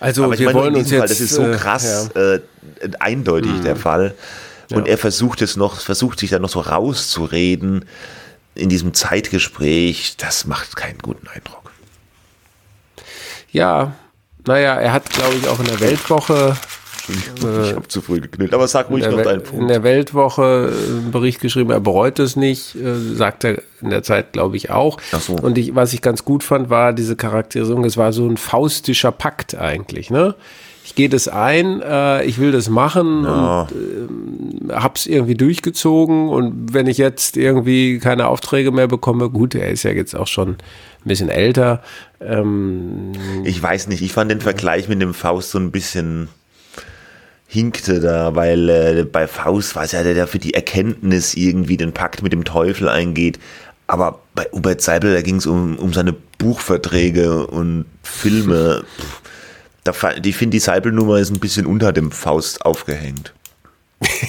Also 0.00 0.24
aber 0.24 0.38
wir 0.38 0.46
meine, 0.46 0.58
wollen 0.58 0.74
uns 0.74 0.90
jetzt. 0.90 1.00
Fall, 1.00 1.08
das 1.08 1.20
ist 1.20 1.34
so 1.34 1.46
äh, 1.46 1.56
krass 1.56 2.08
äh, 2.14 2.40
eindeutig 2.98 3.52
mhm. 3.52 3.62
der 3.62 3.76
Fall. 3.76 4.14
Und 4.72 4.88
er 4.88 4.96
versucht 4.96 5.42
es 5.42 5.56
noch, 5.56 5.80
versucht 5.80 6.18
sich 6.18 6.30
da 6.30 6.38
noch 6.38 6.48
so 6.48 6.60
rauszureden 6.60 7.84
in 8.54 8.70
diesem 8.70 8.94
Zeitgespräch. 8.94 10.16
Das 10.16 10.46
macht 10.46 10.76
keinen 10.76 10.98
guten 10.98 11.28
Eindruck. 11.28 11.70
Ja, 13.50 13.92
naja, 14.46 14.74
er 14.76 14.94
hat, 14.94 15.10
glaube 15.10 15.34
ich, 15.34 15.46
auch 15.46 15.60
in 15.60 15.66
der 15.66 15.80
Weltwoche 15.80 16.56
Entschuldigung, 17.08 17.64
ich 17.64 17.74
habe 17.76 17.88
zu 17.88 18.00
früh 18.00 18.20
geknüllt. 18.20 18.54
Aber 18.54 18.66
sag 18.68 18.90
ruhig 18.90 19.04
in 19.04 19.10
noch 19.10 19.16
der, 19.16 19.24
deinen 19.24 19.40
Wel- 19.40 19.44
in 19.44 19.50
Punkt. 19.58 19.70
der 19.70 19.82
Weltwoche 19.82 20.72
äh, 20.72 20.90
einen 20.90 21.10
Bericht 21.10 21.40
geschrieben, 21.40 21.70
er 21.70 21.80
bereut 21.80 22.18
es 22.18 22.36
nicht, 22.36 22.74
äh, 22.76 22.94
sagt 23.14 23.44
er 23.44 23.62
in 23.80 23.90
der 23.90 24.02
Zeit, 24.02 24.32
glaube 24.32 24.56
ich, 24.56 24.70
auch. 24.70 24.98
Ach 25.12 25.20
so. 25.20 25.34
Und 25.34 25.58
ich, 25.58 25.74
was 25.74 25.92
ich 25.92 26.02
ganz 26.02 26.24
gut 26.24 26.42
fand, 26.44 26.70
war 26.70 26.92
diese 26.92 27.16
Charakterisierung, 27.16 27.84
es 27.84 27.96
war 27.96 28.12
so 28.12 28.26
ein 28.28 28.36
faustischer 28.36 29.12
Pakt 29.12 29.54
eigentlich, 29.56 30.10
ne? 30.10 30.34
Ich 30.84 30.96
gehe 30.96 31.08
das 31.08 31.28
ein, 31.28 31.80
äh, 31.80 32.24
ich 32.24 32.38
will 32.38 32.50
das 32.50 32.68
machen 32.68 33.22
Ja. 33.24 33.62
und 33.62 33.72
ähm, 33.72 34.72
hab's 34.74 35.06
irgendwie 35.06 35.36
durchgezogen 35.36 36.28
und 36.28 36.74
wenn 36.74 36.88
ich 36.88 36.98
jetzt 36.98 37.36
irgendwie 37.36 38.00
keine 38.00 38.26
Aufträge 38.26 38.72
mehr 38.72 38.88
bekomme, 38.88 39.30
gut, 39.30 39.54
er 39.54 39.68
ist 39.70 39.84
ja 39.84 39.92
jetzt 39.92 40.16
auch 40.16 40.26
schon 40.26 40.48
ein 40.50 40.56
bisschen 41.04 41.28
älter, 41.28 41.82
ähm, 42.20 43.12
Ich 43.44 43.62
weiß 43.62 43.86
nicht, 43.88 44.02
ich 44.02 44.12
fand 44.12 44.30
den 44.32 44.40
Vergleich 44.40 44.88
mit 44.88 45.00
dem 45.00 45.14
Faust 45.14 45.50
so 45.50 45.58
ein 45.58 45.70
bisschen 45.70 46.28
hinkte 47.52 48.00
da, 48.00 48.34
weil 48.34 48.68
äh, 48.70 49.04
bei 49.04 49.26
Faust 49.26 49.76
war 49.76 49.84
es 49.84 49.92
ja 49.92 50.02
der, 50.02 50.14
der 50.14 50.26
für 50.26 50.38
die 50.38 50.54
Erkenntnis 50.54 51.34
irgendwie 51.34 51.76
den 51.76 51.92
Pakt 51.92 52.22
mit 52.22 52.32
dem 52.32 52.44
Teufel 52.44 52.88
eingeht. 52.88 53.38
Aber 53.86 54.20
bei 54.34 54.46
Hubert 54.52 54.80
Seibel, 54.80 55.12
da 55.12 55.20
ging 55.20 55.36
es 55.36 55.46
um, 55.46 55.76
um 55.76 55.92
seine 55.92 56.14
Buchverträge 56.38 57.46
und 57.46 57.84
Filme. 58.02 58.84
Pff, 58.98 59.20
Da, 59.84 59.92
ich 60.22 60.36
finde, 60.36 60.54
die 60.54 60.60
Seibel-Nummer 60.60 61.18
ist 61.18 61.30
ein 61.30 61.40
bisschen 61.40 61.66
unter 61.66 61.92
dem 61.92 62.10
Faust 62.10 62.64
aufgehängt. 62.64 63.34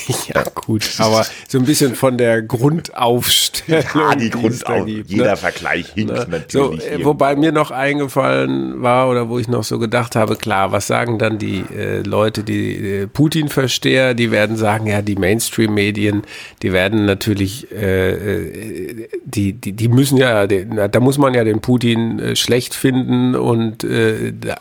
ja 0.34 0.44
gut, 0.56 0.90
aber 1.00 1.26
so 1.48 1.58
ein 1.58 1.66
bisschen 1.66 1.96
von 1.96 2.18
der 2.18 2.42
Grundaufstellung. 2.42 3.84
Ja, 3.96 4.16
die 4.16 4.30
die 4.30 4.48
es 4.48 4.60
da 4.60 4.66
Grundau. 4.74 4.86
gibt, 4.86 5.10
Jeder 5.10 5.32
ne? 5.32 5.38
Vergleich 5.38 5.90
hinkt 5.94 6.16
So, 6.18 6.26
natürlich. 6.30 6.82
äh, 6.82 6.88
irgendwie. 6.90 7.06
wobei 7.06 7.36
mir 7.36 7.52
noch 7.52 7.72
eingefallen 7.72 8.82
war 8.82 9.10
oder 9.10 9.30
wo 9.30 9.40
ich 9.40 9.48
noch 9.48 9.64
so 9.64 9.80
gedacht 9.80 10.16
habe, 10.16 10.36
klar, 10.36 10.72
was 10.72 10.88
sagen 10.88 11.20
dann 11.20 11.38
die 11.38 11.64
äh, 11.76 12.02
Leute, 12.02 12.44
die 12.44 12.76
äh, 12.76 13.08
Putin-Versteher, 13.08 14.14
die 14.14 14.32
werden 14.32 14.58
sagen, 14.58 14.88
ja, 14.88 15.02
die 15.02 15.16
Mainstream-Medien, 15.16 16.24
die 16.62 16.74
werden 16.74 17.06
natürlich, 17.06 17.72
äh, 17.72 18.12
äh, 18.12 19.08
die, 19.26 19.54
die, 19.54 19.74
die 19.74 19.88
müssen 19.88 20.18
ja, 20.18 20.48
da 20.48 21.00
muss 21.00 21.18
man 21.18 21.34
ja 21.34 21.44
den 21.44 21.62
Putin 21.62 22.20
äh, 22.20 22.36
schlecht 22.36 22.74
finden 22.74 23.36
und 23.36 23.86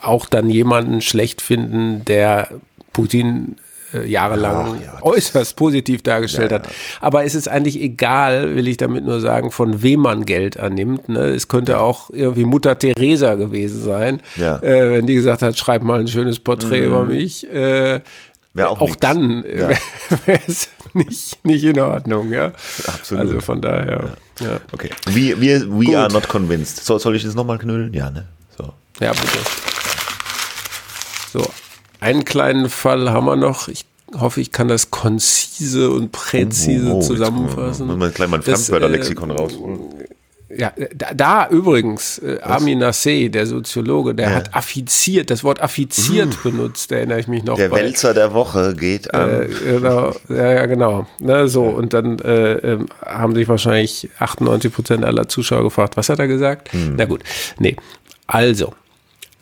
auch 0.02 0.26
dann 0.26 0.48
jemanden 0.50 1.00
schlecht 1.00 1.40
finden, 1.42 2.04
der 2.04 2.48
Putin 2.92 3.56
äh, 3.94 4.06
jahrelang 4.06 4.76
Ach, 4.78 4.84
ja, 4.84 5.02
äußerst 5.02 5.56
positiv 5.56 6.02
dargestellt 6.02 6.50
Ja, 6.50 6.58
hat. 6.58 6.68
Aber 7.00 7.24
es 7.24 7.34
ist 7.34 7.48
eigentlich 7.48 7.80
egal, 7.80 8.54
will 8.54 8.68
ich 8.68 8.76
damit 8.76 9.04
nur 9.04 9.20
sagen, 9.20 9.50
von 9.50 9.82
wem 9.82 10.00
man 10.00 10.24
Geld 10.24 10.58
annimmt. 10.58 11.08
Ne? 11.08 11.20
Es 11.30 11.48
könnte 11.48 11.78
auch 11.80 12.10
irgendwie 12.10 12.44
Mutter 12.44 12.78
Teresa 12.78 13.34
gewesen 13.34 13.82
sein, 13.82 14.20
Ja. 14.36 14.58
Mhm. 14.58 14.64
äh, 14.68 14.90
wenn 14.92 15.06
die 15.06 15.14
gesagt 15.14 15.42
hat, 15.42 15.56
schreib 15.58 15.82
mal 15.82 16.00
ein 16.00 16.08
schönes 16.08 16.38
Porträt 16.38 16.84
über 16.86 17.04
mich. 17.04 17.48
Äh, 17.52 18.00
Wär 18.54 18.70
auch 18.70 18.80
auch 18.82 18.86
nix. 18.88 18.98
dann 19.00 19.44
Ja. 19.44 19.70
wäre 20.26 20.40
es 20.46 20.68
nicht, 20.92 21.42
nicht 21.44 21.64
in 21.64 21.80
Ordnung. 21.80 22.30
Ja? 22.32 22.52
Absolut. 22.86 23.24
Also 23.24 23.40
von 23.40 23.60
daher. 23.62 24.16
Ja, 24.40 24.60
Okay. 24.72 24.90
We, 25.06 25.34
we, 25.40 25.60
we 25.80 25.84
Gut. 25.86 25.94
are 25.94 26.12
not 26.12 26.28
convinced. 26.28 26.84
So, 26.84 26.98
soll 26.98 27.16
ich 27.16 27.22
das 27.22 27.34
nochmal 27.34 27.58
knüllen? 27.58 27.92
Ja, 27.94 28.10
ne? 28.10 28.26
So. 28.58 28.64
ja 29.00 29.12
bitte. 29.12 29.38
So, 31.32 31.46
einen 32.02 32.24
kleinen 32.24 32.68
Fall 32.68 33.10
haben 33.10 33.26
wir 33.26 33.36
noch. 33.36 33.68
Ich 33.68 33.86
hoffe, 34.18 34.40
ich 34.40 34.50
kann 34.52 34.68
das 34.68 34.90
konzise 34.90 35.90
und 35.90 36.12
präzise 36.12 36.88
Oh, 36.90 36.92
oh, 36.92 36.96
jetzt 36.98 37.06
zusammenfassen. 37.06 37.86
Müssen 37.86 38.00
wir 38.00 38.10
gleich 38.10 38.28
mal 38.28 38.36
ein 38.38 38.42
Fremdwörterlexikon 38.42 39.30
äh, 39.30 39.34
rausholen. 39.34 39.78
Ja, 40.54 40.70
da, 40.94 41.14
da 41.14 41.48
übrigens, 41.48 42.18
äh, 42.18 42.38
Amin 42.42 42.80
Nasseh, 42.80 43.30
der 43.30 43.46
Soziologe, 43.46 44.14
der 44.14 44.34
hat 44.34 44.54
affiziert, 44.54 45.30
das 45.30 45.44
Wort 45.44 45.62
affiziert 45.62 46.42
benutzt, 46.42 46.92
erinnere 46.92 47.20
ich 47.20 47.26
mich 47.26 47.42
noch. 47.44 47.56
Der 47.56 47.70
bei- 47.70 47.78
Wälzer 47.78 48.12
der 48.12 48.34
Woche 48.34 48.74
geht 48.74 49.14
an. 49.14 49.30
äh, 49.44 49.48
genau, 49.48 50.12
ja, 50.28 50.52
ja, 50.52 50.66
genau. 50.66 51.06
Ne, 51.20 51.48
so, 51.48 51.62
und 51.64 51.94
dann 51.94 52.18
äh, 52.18 52.52
ähm, 52.56 52.86
haben 53.02 53.34
sich 53.34 53.48
wahrscheinlich 53.48 54.10
98 54.18 54.70
Prozent 54.74 55.04
aller 55.06 55.26
Zuschauer 55.26 55.62
gefragt, 55.62 55.96
was 55.96 56.10
hat 56.10 56.18
er 56.18 56.28
gesagt? 56.28 56.68
Na 56.96 57.06
gut, 57.06 57.22
nee. 57.58 57.74
Also, 58.26 58.74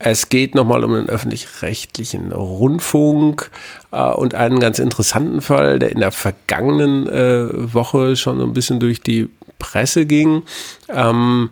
es 0.03 0.29
geht 0.29 0.55
nochmal 0.55 0.83
um 0.83 0.93
den 0.93 1.09
öffentlich-rechtlichen 1.09 2.31
Rundfunk 2.31 3.51
äh, 3.91 4.11
und 4.11 4.35
einen 4.35 4.59
ganz 4.59 4.79
interessanten 4.79 5.41
Fall, 5.41 5.79
der 5.79 5.91
in 5.91 5.99
der 5.99 6.11
vergangenen 6.11 7.07
äh, 7.07 7.73
Woche 7.73 8.15
schon 8.15 8.39
so 8.39 8.43
ein 8.43 8.53
bisschen 8.53 8.79
durch 8.79 9.01
die 9.01 9.29
Presse 9.59 10.05
ging. 10.05 10.43
Ähm, 10.89 11.51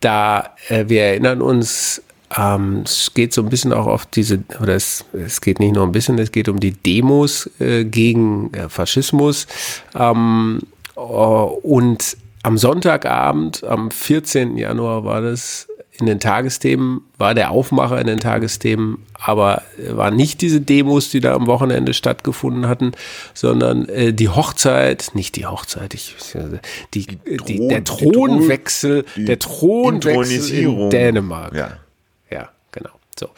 da, 0.00 0.54
äh, 0.68 0.86
wir 0.88 1.02
erinnern 1.02 1.42
uns, 1.42 2.02
ähm, 2.36 2.82
es 2.84 3.12
geht 3.14 3.34
so 3.34 3.42
ein 3.42 3.50
bisschen 3.50 3.72
auch 3.72 3.86
auf 3.86 4.06
diese, 4.06 4.42
oder 4.60 4.74
es, 4.74 5.04
es 5.12 5.40
geht 5.40 5.60
nicht 5.60 5.74
nur 5.74 5.84
ein 5.84 5.92
bisschen, 5.92 6.18
es 6.18 6.32
geht 6.32 6.48
um 6.48 6.60
die 6.60 6.72
Demos 6.72 7.50
äh, 7.60 7.84
gegen 7.84 8.52
äh, 8.54 8.68
Faschismus. 8.68 9.46
Ähm, 9.94 10.60
äh, 10.96 11.00
und 11.00 12.16
am 12.42 12.58
Sonntagabend, 12.58 13.62
am 13.64 13.90
14. 13.90 14.56
Januar 14.56 15.04
war 15.04 15.20
das, 15.20 15.68
in 15.98 16.06
den 16.06 16.20
Tagesthemen, 16.20 17.02
war 17.18 17.34
der 17.34 17.50
Aufmacher 17.50 18.00
in 18.00 18.06
den 18.06 18.18
Tagesthemen, 18.18 18.98
aber 19.12 19.62
äh, 19.78 19.94
waren 19.96 20.16
nicht 20.16 20.40
diese 20.40 20.60
Demos, 20.60 21.10
die 21.10 21.20
da 21.20 21.34
am 21.34 21.46
Wochenende 21.46 21.92
stattgefunden 21.92 22.66
hatten, 22.66 22.92
sondern 23.34 23.88
äh, 23.90 24.12
die 24.14 24.30
Hochzeit, 24.30 25.10
nicht 25.14 25.36
die 25.36 25.44
Hochzeit, 25.46 25.92
ich, 25.94 26.16
die, 26.94 27.06
die, 27.06 27.36
Thron- 27.36 27.68
der 27.68 27.80
die 27.80 27.84
Thron- 27.84 28.12
Thronwechsel, 28.12 29.04
die 29.16 29.24
der 29.26 29.38
Thronwechsel 29.38 30.58
in 30.58 30.90
Dänemark. 30.90 31.54
Ja. 31.54 31.76
Ja, 32.30 32.48
genau. 32.72 32.90
So. 33.20 33.28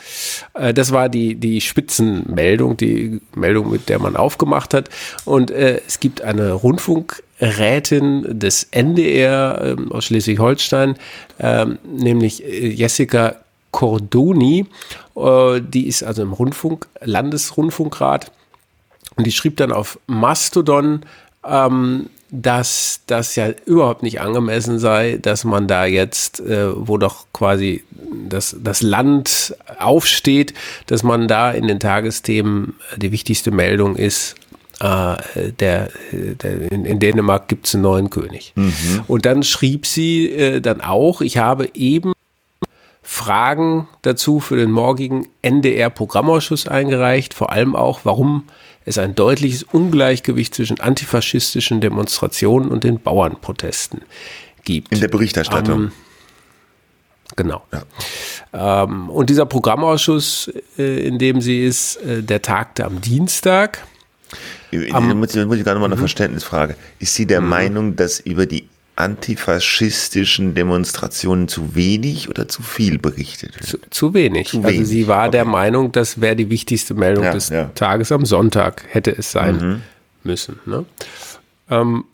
Äh, 0.54 0.72
Das 0.72 0.92
war 0.92 1.08
die, 1.08 1.34
die 1.34 1.60
Spitzenmeldung, 1.60 2.76
die 2.76 3.20
Meldung, 3.34 3.72
mit 3.72 3.88
der 3.88 3.98
man 3.98 4.14
aufgemacht 4.16 4.72
hat. 4.74 4.88
Und 5.24 5.50
äh, 5.50 5.80
es 5.86 5.98
gibt 5.98 6.22
eine 6.22 6.52
Rundfunkrätin 7.40 8.38
des 8.38 8.68
NDR 8.70 9.60
ähm, 9.62 9.92
aus 9.92 10.06
Schleswig-Holstein, 10.06 10.96
ähm, 11.38 11.78
nämlich 11.84 12.44
äh, 12.44 12.68
Jessica 12.68 13.36
Cordoni. 13.70 14.66
Äh, 15.16 15.60
die 15.60 15.86
ist 15.88 16.02
also 16.02 16.22
im 16.22 16.32
Rundfunk, 16.32 16.86
Landesrundfunkrat. 17.00 18.30
Und 19.16 19.26
die 19.26 19.32
schrieb 19.32 19.56
dann 19.56 19.72
auf 19.72 19.98
Mastodon, 20.06 21.02
ähm, 21.46 22.08
dass 22.30 23.02
das 23.06 23.36
ja 23.36 23.50
überhaupt 23.64 24.02
nicht 24.02 24.20
angemessen 24.20 24.80
sei, 24.80 25.18
dass 25.22 25.44
man 25.44 25.68
da 25.68 25.84
jetzt, 25.84 26.40
äh, 26.40 26.68
wo 26.74 26.98
doch 26.98 27.26
quasi 27.32 27.84
das, 28.28 28.56
das 28.60 28.82
Land 28.82 29.54
aufsteht, 29.78 30.52
dass 30.86 31.04
man 31.04 31.28
da 31.28 31.52
in 31.52 31.68
den 31.68 31.78
Tagesthemen 31.78 32.74
die 32.96 33.12
wichtigste 33.12 33.52
Meldung 33.52 33.94
ist, 33.94 34.34
äh, 34.80 35.52
der, 35.52 35.90
der, 36.12 36.72
in, 36.72 36.84
in 36.84 36.98
Dänemark 36.98 37.48
gibt 37.48 37.66
es 37.66 37.74
einen 37.74 37.82
neuen 37.82 38.10
König. 38.10 38.52
Und 39.06 39.26
dann 39.26 39.42
schrieb 39.42 39.86
sie 39.86 40.30
äh, 40.30 40.60
dann 40.60 40.80
auch, 40.80 41.20
ich 41.20 41.38
habe 41.38 41.70
eben 41.74 42.12
Fragen 43.02 43.86
dazu 44.02 44.40
für 44.40 44.56
den 44.56 44.70
morgigen 44.70 45.28
NDR-Programmausschuss 45.42 46.66
eingereicht, 46.66 47.34
vor 47.34 47.52
allem 47.52 47.76
auch, 47.76 48.00
warum 48.04 48.44
es 48.84 48.98
ein 48.98 49.14
deutliches 49.14 49.62
Ungleichgewicht 49.62 50.54
zwischen 50.54 50.80
antifaschistischen 50.80 51.80
Demonstrationen 51.80 52.70
und 52.70 52.84
den 52.84 53.00
Bauernprotesten 53.00 54.02
gibt. 54.64 54.92
In 54.92 55.00
der 55.00 55.08
Berichterstattung. 55.08 55.84
Ähm, 55.84 55.92
Genau. 57.36 57.62
Ähm, 58.52 59.10
und 59.10 59.30
dieser 59.30 59.46
Programmausschuss, 59.46 60.52
äh, 60.78 61.06
in 61.06 61.18
dem 61.18 61.40
sie 61.40 61.64
ist, 61.64 61.96
äh, 61.96 62.22
der 62.22 62.42
tagte 62.42 62.84
am 62.84 63.00
Dienstag. 63.00 63.84
Da 64.90 65.00
muss, 65.00 65.34
ich- 65.34 65.46
muss 65.46 65.56
ich 65.58 65.64
gerade 65.64 65.76
Mhm. 65.76 65.80
mal 65.82 65.86
eine 65.86 65.96
Verständnisfrage. 65.96 66.76
Ist 66.98 67.14
sie 67.14 67.26
der 67.26 67.40
Meinung, 67.40 67.96
dass 67.96 68.20
über 68.20 68.46
die 68.46 68.68
antifaschistischen 68.96 70.54
Demonstrationen 70.54 71.48
zu 71.48 71.74
wenig 71.74 72.28
oder 72.28 72.48
zu 72.48 72.62
viel 72.62 72.98
berichtet 72.98 73.54
wird? 73.56 73.66
Zu, 73.66 73.78
zu 73.90 74.14
wenig. 74.14 74.48
Zu 74.48 74.58
Also 74.58 74.68
wenig, 74.68 74.88
sie 74.88 75.08
war 75.08 75.28
der 75.30 75.42
okay. 75.42 75.50
Meinung, 75.50 75.92
das 75.92 76.20
wäre 76.20 76.36
die 76.36 76.50
wichtigste 76.50 76.94
Meldung 76.94 77.24
Ja, 77.24 77.32
des 77.32 77.48
ja. 77.48 77.64
Mhm. 77.64 77.74
Tages 77.74 78.12
am 78.12 78.24
Sonntag, 78.24 78.84
hätte 78.88 79.10
es 79.16 79.32
sein 79.32 79.82
müssen. 80.22 80.58
Ne? 80.66 80.84
Ähm, 81.70 82.04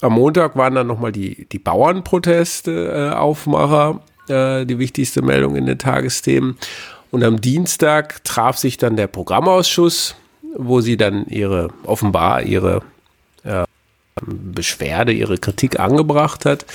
am 0.00 0.12
Montag 0.14 0.56
waren 0.56 0.74
dann 0.74 0.86
nochmal 0.86 1.12
die, 1.12 1.46
die 1.52 1.58
Bauernproteste 1.58 3.10
äh, 3.12 3.14
Aufmacher, 3.14 4.00
äh, 4.28 4.64
die 4.64 4.78
wichtigste 4.78 5.22
Meldung 5.22 5.56
in 5.56 5.66
den 5.66 5.78
Tagesthemen. 5.78 6.56
Und 7.10 7.24
am 7.24 7.40
Dienstag 7.40 8.22
traf 8.24 8.56
sich 8.56 8.76
dann 8.76 8.96
der 8.96 9.08
Programmausschuss, 9.08 10.14
wo 10.56 10.80
sie 10.80 10.96
dann 10.96 11.26
ihre, 11.26 11.68
offenbar 11.84 12.42
ihre 12.42 12.82
äh, 13.44 13.64
Beschwerde, 14.22 15.12
ihre 15.12 15.38
Kritik 15.38 15.78
angebracht 15.78 16.44
hat. 16.44 16.66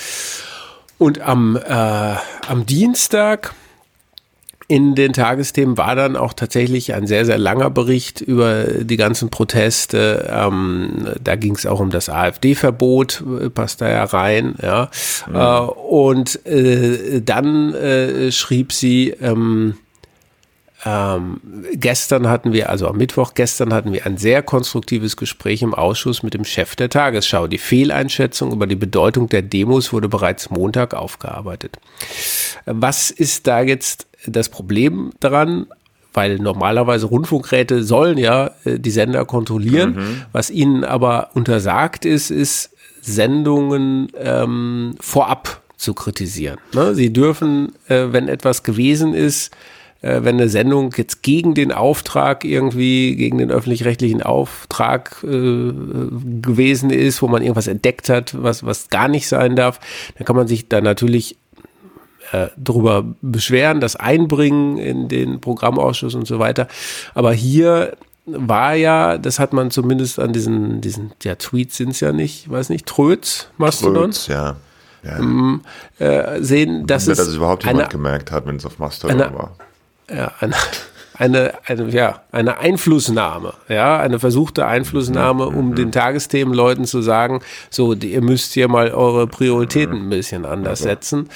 Und 0.97 1.21
am, 1.21 1.57
äh, 1.57 2.15
am 2.47 2.65
Dienstag 2.65 3.53
in 4.67 4.95
den 4.95 5.13
Tagesthemen 5.13 5.77
war 5.77 5.95
dann 5.95 6.15
auch 6.15 6.33
tatsächlich 6.33 6.93
ein 6.93 7.05
sehr, 7.05 7.25
sehr 7.25 7.37
langer 7.37 7.69
Bericht 7.69 8.21
über 8.21 8.63
die 8.63 8.97
ganzen 8.97 9.29
Proteste. 9.29 10.27
Ähm, 10.31 11.07
da 11.21 11.35
ging 11.35 11.55
es 11.55 11.67
auch 11.67 11.79
um 11.79 11.91
das 11.91 12.09
AfD-Verbot, 12.09 13.23
äh, 13.41 13.49
passt 13.49 13.81
da 13.81 13.89
ja 13.89 14.03
rein. 14.05 14.55
Ja. 14.61 14.89
Äh, 15.31 15.67
und 15.67 16.43
äh, 16.47 17.21
dann 17.21 17.75
äh, 17.75 18.31
schrieb 18.31 18.73
sie, 18.73 19.09
ähm, 19.09 19.75
ähm, 20.85 21.41
gestern 21.73 22.29
hatten 22.29 22.53
wir, 22.53 22.69
also 22.69 22.87
am 22.87 22.97
Mittwoch 22.97 23.33
gestern 23.33 23.73
hatten 23.73 23.91
wir 23.91 24.05
ein 24.05 24.17
sehr 24.17 24.43
konstruktives 24.43 25.17
Gespräch 25.17 25.63
im 25.63 25.73
Ausschuss 25.73 26.21
mit 26.21 26.35
dem 26.35 26.45
Chef 26.45 26.75
der 26.75 26.89
Tagesschau. 26.89 27.47
Die 27.47 27.57
Fehleinschätzung 27.57 28.51
über 28.51 28.67
die 28.67 28.75
Bedeutung 28.75 29.27
der 29.27 29.41
Demos 29.41 29.91
wurde 29.91 30.07
bereits 30.07 30.51
Montag 30.51 30.93
aufgearbeitet. 30.93 31.79
Was 32.65 33.09
ist 33.09 33.47
da 33.47 33.61
jetzt 33.61 34.05
das 34.27 34.49
Problem 34.49 35.11
daran? 35.19 35.65
Weil 36.13 36.37
normalerweise 36.37 37.07
Rundfunkräte 37.07 37.83
sollen 37.83 38.17
ja 38.17 38.51
äh, 38.63 38.79
die 38.79 38.91
Sender 38.91 39.25
kontrollieren. 39.25 39.95
Mhm. 39.95 40.21
Was 40.31 40.49
ihnen 40.49 40.83
aber 40.83 41.31
untersagt 41.33 42.05
ist, 42.05 42.29
ist 42.29 42.69
Sendungen 43.01 44.11
ähm, 44.17 44.95
vorab 45.01 45.61
zu 45.77 45.93
kritisieren. 45.93 46.57
Ne? 46.73 46.95
Sie 46.95 47.11
dürfen, 47.11 47.73
äh, 47.87 48.05
wenn 48.11 48.29
etwas 48.29 48.63
gewesen 48.63 49.13
ist, 49.13 49.51
äh, 50.05 50.23
wenn 50.23 50.35
eine 50.35 50.49
Sendung 50.49 50.93
jetzt 50.95 51.23
gegen 51.23 51.55
den 51.55 51.71
Auftrag 51.71 52.45
irgendwie, 52.45 53.15
gegen 53.15 53.39
den 53.39 53.49
öffentlich-rechtlichen 53.49 54.21
Auftrag 54.21 55.23
äh, 55.23 55.27
gewesen 55.27 56.91
ist, 56.91 57.23
wo 57.23 57.27
man 57.27 57.41
irgendwas 57.41 57.65
entdeckt 57.65 58.09
hat, 58.09 58.35
was, 58.39 58.63
was 58.63 58.89
gar 58.89 59.07
nicht 59.07 59.27
sein 59.27 59.55
darf, 59.55 59.79
dann 60.15 60.25
kann 60.25 60.35
man 60.35 60.47
sich 60.47 60.69
da 60.69 60.79
natürlich 60.79 61.37
äh, 62.31 62.49
darüber 62.55 63.03
beschweren, 63.21 63.81
das 63.81 63.95
einbringen 63.95 64.77
in 64.77 65.07
den 65.07 65.41
Programmausschuss 65.41 66.13
und 66.13 66.27
so 66.27 66.37
weiter. 66.37 66.67
Aber 67.15 67.33
hier 67.33 67.97
war 68.27 68.75
ja, 68.75 69.17
das 69.17 69.39
hat 69.39 69.53
man 69.53 69.71
zumindest 69.71 70.19
an 70.19 70.33
diesen, 70.33 70.81
diesen 70.81 71.13
ja, 71.23 71.33
Tweets 71.33 71.77
sind 71.77 71.89
es 71.89 71.99
ja 71.99 72.11
nicht, 72.11 72.47
weiß 72.47 72.69
nicht, 72.69 72.85
Tröts, 72.85 73.49
Mastodon. 73.57 74.11
Tröts, 74.11 74.27
ja. 74.27 74.55
ja. 75.03 75.17
Ähm, 75.17 75.61
äh, 75.97 76.43
sehen, 76.43 76.85
dass 76.85 77.07
es. 77.07 77.17
Dass 77.17 77.27
es 77.27 77.35
überhaupt 77.35 77.65
jemand 77.65 77.89
gemerkt 77.89 78.31
hat, 78.31 78.45
wenn 78.45 78.57
es 78.57 78.67
auf 78.67 78.77
Mastodon 78.77 79.19
eine, 79.19 79.33
war 79.33 79.55
ja, 80.09 80.31
eine, 80.39 80.55
eine, 81.17 81.53
eine, 81.65 81.89
ja, 81.89 82.21
eine 82.31 82.57
Einflussnahme, 82.57 83.53
ja, 83.69 83.99
eine 83.99 84.19
versuchte 84.19 84.65
Einflussnahme, 84.65 85.47
um 85.47 85.69
mhm. 85.69 85.75
den 85.75 85.91
Tagesthemenleuten 85.91 86.85
zu 86.85 87.01
sagen, 87.01 87.41
so, 87.69 87.93
ihr 87.93 88.21
müsst 88.21 88.53
hier 88.53 88.67
mal 88.67 88.91
eure 88.91 89.27
Prioritäten 89.27 90.05
ein 90.05 90.09
bisschen 90.09 90.45
anders 90.45 90.79
setzen. 90.79 91.29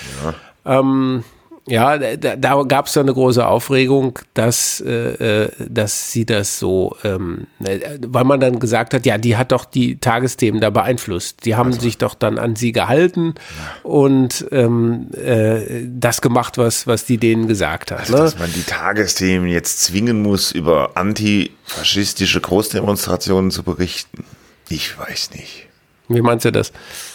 Ja. 0.66 0.80
Ähm, 0.80 1.24
ja, 1.70 1.98
da, 1.98 2.36
da 2.36 2.64
gab 2.64 2.88
es 2.88 2.98
eine 2.98 3.14
große 3.14 3.46
Aufregung, 3.46 4.18
dass, 4.34 4.82
äh, 4.82 5.44
äh, 5.44 5.52
dass 5.70 6.12
sie 6.12 6.26
das 6.26 6.58
so, 6.58 6.96
ähm, 7.04 7.46
äh, 7.64 7.80
weil 8.08 8.24
man 8.24 8.40
dann 8.40 8.60
gesagt 8.60 8.94
hat, 8.94 9.06
ja, 9.06 9.18
die 9.18 9.38
hat 9.38 9.52
doch 9.52 9.66
die 9.66 10.00
Tagesthemen 10.00 10.62
da 10.62 10.72
beeinflusst. 10.72 11.46
Die 11.46 11.56
haben 11.56 11.70
also. 11.70 11.82
sich 11.82 12.00
doch 12.00 12.16
dann 12.16 12.40
an 12.40 12.56
sie 12.56 12.72
gehalten 12.72 13.36
ja. 13.38 13.90
und 13.90 14.46
ähm, 14.52 15.10
äh, 15.14 15.86
das 15.88 16.22
gemacht, 16.22 16.58
was, 16.58 16.88
was 16.88 17.06
die 17.06 17.18
denen 17.18 17.48
gesagt 17.48 17.92
hat. 17.92 18.00
Also, 18.00 18.14
ne? 18.14 18.20
Dass 18.24 18.40
man 18.40 18.52
die 18.52 18.64
Tagesthemen 18.64 19.48
jetzt 19.48 19.82
zwingen 19.82 20.24
muss, 20.24 20.52
über 20.52 20.98
antifaschistische 20.98 22.42
Großdemonstrationen 22.42 23.52
zu 23.52 23.62
berichten. 23.62 24.24
Ich 24.70 24.98
weiß 24.98 25.32
nicht. 25.36 25.68
Wie 26.08 26.22
meinst 26.22 26.46
du 26.46 26.52
das? 26.52 26.72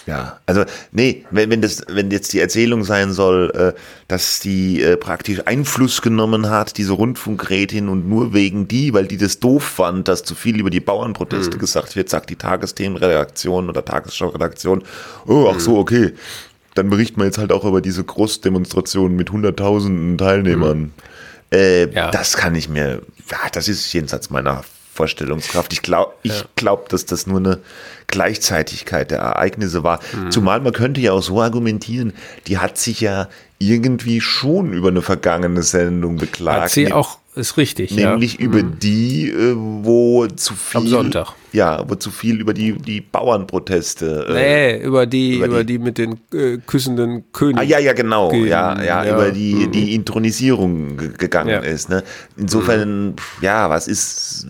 Ja, 0.07 0.39
also 0.45 0.65
nee, 0.93 1.25
wenn, 1.31 1.51
wenn 1.51 1.63
das, 1.63 1.83
wenn 1.89 2.11
jetzt 2.11 2.33
die 2.35 2.41
Erzählung 2.41 2.85
sein 2.85 3.13
soll, 3.13 3.51
äh, 3.55 3.81
dass 4.07 4.39
die 4.41 4.83
äh, 4.83 4.97
praktisch 4.97 5.41
Einfluss 5.47 6.03
genommen 6.03 6.51
hat, 6.51 6.77
diese 6.77 6.93
Rundfunkrätin 6.93 7.89
und 7.89 8.07
nur 8.09 8.35
wegen 8.35 8.69
die, 8.69 8.93
weil 8.93 9.07
die 9.07 9.17
das 9.17 9.41
doof 9.41 9.65
fand, 9.65 10.09
dass 10.09 10.23
zu 10.23 10.35
viel 10.35 10.61
über 10.61 10.69
die 10.69 10.81
Bauernproteste 10.81 11.57
mhm. 11.57 11.61
gesagt 11.61 11.97
wird, 11.97 12.11
sagt 12.11 12.29
die 12.29 12.37
Tagesthemenredaktion 12.37 13.71
oder 13.71 13.83
Tagesschau-Redaktion, 13.83 14.85
oh, 15.27 15.51
ach 15.51 15.59
so, 15.61 15.73
mhm. 15.73 15.79
okay, 15.79 16.13
dann 16.75 16.91
berichten 16.91 17.21
wir 17.21 17.25
jetzt 17.25 17.39
halt 17.39 17.53
auch 17.53 17.65
über 17.65 17.81
diese 17.81 18.05
Großdemonstration 18.05 19.17
mit 19.17 19.31
hunderttausenden 19.31 20.19
Teilnehmern. 20.19 20.79
Mhm. 20.79 20.93
Äh, 21.51 21.91
ja. 21.93 22.11
Das 22.11 22.37
kann 22.37 22.55
ich 22.55 22.69
mir, 22.69 23.01
ja, 23.31 23.39
das 23.53 23.69
ist 23.69 23.91
jenseits 23.93 24.29
meiner 24.29 24.65
Vorstellungskraft. 24.95 25.73
Ich 25.73 25.83
glaube, 25.83 26.15
ich 26.23 26.33
ja. 26.33 26.45
glaube, 26.57 26.85
dass 26.89 27.05
das 27.05 27.27
nur 27.27 27.39
eine 27.39 27.61
Gleichzeitigkeit 28.07 29.11
der 29.11 29.19
Ereignisse 29.19 29.83
war. 29.83 30.01
Mhm. 30.13 30.31
Zumal 30.31 30.61
man 30.61 30.73
könnte 30.73 31.01
ja 31.01 31.13
auch 31.13 31.23
so 31.23 31.43
argumentieren, 31.43 32.13
die 32.47 32.59
hat 32.59 32.79
sich 32.79 33.01
ja 33.01 33.29
irgendwie 33.59 34.21
schon 34.21 34.73
über 34.73 34.89
eine 34.89 35.03
vergangene 35.03 35.63
Sendung 35.63 36.17
beklagt. 36.17 36.63
Hat 36.63 36.71
sie 36.71 36.93
auch 36.93 37.19
ist 37.35 37.57
richtig. 37.57 37.91
Nämlich 37.91 38.35
ja. 38.35 38.41
über 38.41 38.63
mhm. 38.63 38.79
die, 38.79 39.29
äh, 39.31 39.55
wo 39.57 40.27
zu 40.29 40.55
viel. 40.55 40.81
Am 40.81 40.87
Sonntag. 40.87 41.35
Ja, 41.55 41.85
zu 42.01 42.11
viel 42.11 42.41
über 42.41 42.53
die, 42.53 42.73
die 42.73 43.01
Bauernproteste. 43.01 44.27
Äh, 44.29 44.33
nee, 44.33 44.85
über 44.85 45.07
die, 45.07 45.37
über 45.37 45.47
die, 45.47 45.53
über 45.53 45.65
die 45.65 45.79
mit 45.79 45.99
den 45.99 46.19
äh, 46.33 46.59
küssenden 46.67 47.31
Königen. 47.31 47.61
Ah, 47.61 47.63
ja, 47.63 47.79
ja, 47.79 47.93
genau. 47.93 48.33
Ja, 48.33 48.77
ja, 48.83 49.05
ja, 49.05 49.15
über 49.15 49.31
die, 49.31 49.55
mhm. 49.55 49.71
die 49.71 49.95
Intronisierung 49.95 50.97
gegangen 50.97 51.51
ja. 51.51 51.61
ist. 51.61 51.91
Ne? 51.91 52.03
Insofern, 52.37 53.07
mhm. 53.07 53.15
ja, 53.41 53.71
was 53.71 53.87
ist. 53.87 54.49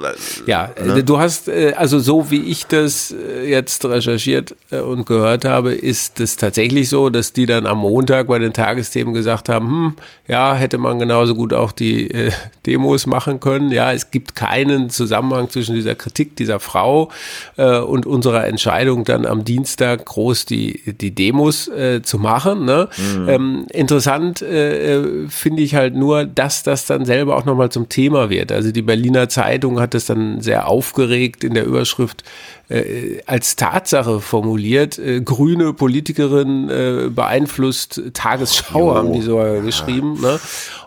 Was, 0.00 0.44
ja, 0.46 0.70
ne? 0.80 1.02
du 1.02 1.18
hast, 1.18 1.48
äh, 1.48 1.72
also 1.76 1.98
so 1.98 2.30
wie 2.30 2.42
ich 2.42 2.66
das 2.66 3.10
äh, 3.10 3.50
jetzt 3.50 3.84
recherchiert 3.84 4.54
äh, 4.70 4.78
und 4.78 5.06
gehört 5.06 5.44
habe, 5.44 5.74
ist 5.74 6.20
es 6.20 6.36
tatsächlich 6.36 6.88
so, 6.88 7.10
dass 7.10 7.32
die 7.32 7.46
dann 7.46 7.66
am 7.66 7.78
Montag 7.78 8.28
bei 8.28 8.38
den 8.38 8.52
Tagesthemen 8.52 9.12
gesagt 9.12 9.48
haben: 9.48 9.66
hm, 9.66 9.94
ja, 10.28 10.54
hätte 10.54 10.78
man 10.78 11.00
genauso 11.00 11.34
gut 11.34 11.52
auch 11.52 11.72
die 11.72 12.30
Demos 12.64 13.06
machen 13.06 13.40
können. 13.40 13.72
Ja, 13.72 13.92
es 13.92 14.12
gibt 14.12 14.36
keinen 14.36 14.88
Zusammenhang 14.88 15.50
zwischen 15.50 15.74
dieser 15.74 15.96
Kritik 15.96 16.36
dieser 16.44 16.60
Frau 16.60 17.10
äh, 17.56 17.78
und 17.78 18.04
unserer 18.04 18.46
Entscheidung 18.46 19.04
dann 19.04 19.24
am 19.24 19.44
Dienstag 19.44 20.04
groß 20.04 20.44
die, 20.44 20.94
die 21.00 21.14
Demos 21.14 21.68
äh, 21.68 22.02
zu 22.02 22.18
machen. 22.18 22.66
Ne? 22.66 22.88
Mhm. 22.96 23.28
Ähm, 23.28 23.66
interessant 23.70 24.42
äh, 24.42 24.96
äh 24.96 25.28
finde 25.28 25.62
ich 25.62 25.74
halt 25.74 25.94
nur, 25.94 26.26
dass 26.26 26.62
das 26.62 26.86
dann 26.86 27.06
selber 27.06 27.36
auch 27.36 27.46
nochmal 27.46 27.70
zum 27.70 27.88
Thema 27.88 28.28
wird. 28.28 28.52
Also 28.52 28.72
die 28.72 28.82
Berliner 28.82 29.28
Zeitung 29.28 29.80
hat 29.80 29.94
es 29.94 30.04
dann 30.04 30.42
sehr 30.42 30.68
aufgeregt 30.68 31.44
in 31.44 31.54
der 31.54 31.64
Überschrift 31.64 32.24
äh, 32.68 33.22
als 33.24 33.56
Tatsache 33.56 34.20
formuliert. 34.20 34.98
Äh, 34.98 35.22
grüne 35.22 35.72
Politikerin 35.72 37.14
beeinflusst 37.14 38.02
Tagesschau, 38.12 38.90
oh, 38.90 38.94
haben 38.94 39.12
die 39.12 39.22
so 39.22 39.36
geschrieben. 39.64 40.20
Ne? 40.20 40.38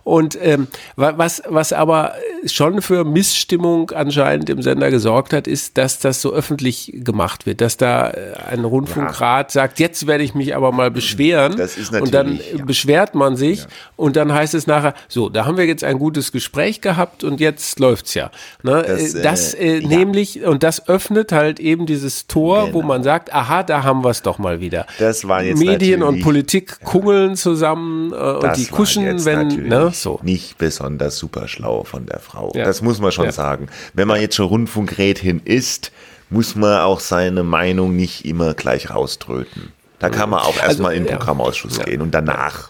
Und 0.03 0.37
ähm, 0.41 0.67
was, 0.95 1.41
was 1.49 1.73
aber 1.73 2.13
schon 2.45 2.81
für 2.81 3.03
Missstimmung 3.03 3.91
anscheinend 3.91 4.49
im 4.49 4.61
Sender 4.61 4.89
gesorgt 4.89 5.33
hat, 5.33 5.46
ist, 5.47 5.77
dass 5.77 5.99
das 5.99 6.21
so 6.21 6.33
öffentlich 6.33 6.91
gemacht 6.93 7.45
wird, 7.45 7.61
dass 7.61 7.77
da 7.77 8.11
äh, 8.11 8.33
ein 8.49 8.63
Rundfunkrat 8.63 9.53
ja. 9.53 9.61
sagt, 9.61 9.79
jetzt 9.79 10.05
werde 10.07 10.23
ich 10.23 10.35
mich 10.35 10.55
aber 10.55 10.71
mal 10.71 10.91
beschweren. 10.91 11.57
Das 11.57 11.77
ist 11.77 11.91
natürlich, 11.91 12.03
und 12.03 12.13
dann 12.13 12.39
ja. 12.57 12.65
beschwert 12.65 13.15
man 13.15 13.35
sich 13.35 13.61
ja. 13.61 13.67
und 13.95 14.15
dann 14.15 14.33
heißt 14.33 14.53
es 14.53 14.67
nachher, 14.67 14.93
so, 15.07 15.29
da 15.29 15.45
haben 15.45 15.57
wir 15.57 15.65
jetzt 15.65 15.83
ein 15.83 15.99
gutes 15.99 16.31
Gespräch 16.31 16.81
gehabt 16.81 17.23
und 17.23 17.39
jetzt 17.39 17.79
läuft's 17.79 18.13
ja. 18.13 18.31
Ne? 18.63 18.83
Das, 18.85 19.13
äh, 19.13 19.21
das 19.23 19.53
äh, 19.53 19.79
nämlich, 19.79 20.43
und 20.43 20.63
das 20.63 20.87
öffnet 20.87 21.31
halt 21.31 21.59
eben 21.59 21.85
dieses 21.85 22.27
Tor, 22.27 22.65
genau. 22.65 22.73
wo 22.73 22.81
man 22.83 23.03
sagt, 23.03 23.33
aha, 23.33 23.63
da 23.63 23.83
haben 23.83 24.03
wir 24.03 24.09
es 24.09 24.21
doch 24.21 24.37
mal 24.37 24.59
wieder. 24.59 24.85
Das 24.99 25.27
war 25.27 25.43
jetzt 25.43 25.59
Medien 25.59 26.03
und 26.03 26.21
Politik 26.21 26.79
kungeln 26.81 27.35
zusammen 27.35 28.11
äh, 28.11 28.15
und 28.15 28.57
die 28.57 28.65
kuschen, 28.65 29.25
wenn, 29.25 29.47
ne? 29.67 29.91
so. 29.93 30.19
Nicht 30.23 30.57
besonders 30.57 31.17
super 31.17 31.47
schlau 31.47 31.83
von 31.83 32.05
der 32.05 32.19
Frau. 32.19 32.51
Das 32.53 32.81
muss 32.81 32.99
man 32.99 33.11
schon 33.11 33.31
sagen. 33.31 33.67
Wenn 33.93 34.07
man 34.07 34.19
jetzt 34.19 34.35
schon 34.35 34.47
Rundfunkrätin 34.47 35.36
ist, 35.43 35.91
muss 36.29 36.55
man 36.55 36.81
auch 36.81 36.99
seine 36.99 37.43
Meinung 37.43 37.95
nicht 37.95 38.25
immer 38.25 38.53
gleich 38.53 38.89
rauströten. 38.89 39.71
Da 39.99 40.09
kann 40.09 40.29
man 40.29 40.41
auch 40.41 40.57
also, 40.57 40.61
erstmal 40.61 40.91
also, 40.91 41.01
in 41.01 41.07
den 41.07 41.17
Programmausschuss 41.17 41.79
gehen 41.79 42.01
und 42.01 42.11
danach 42.11 42.69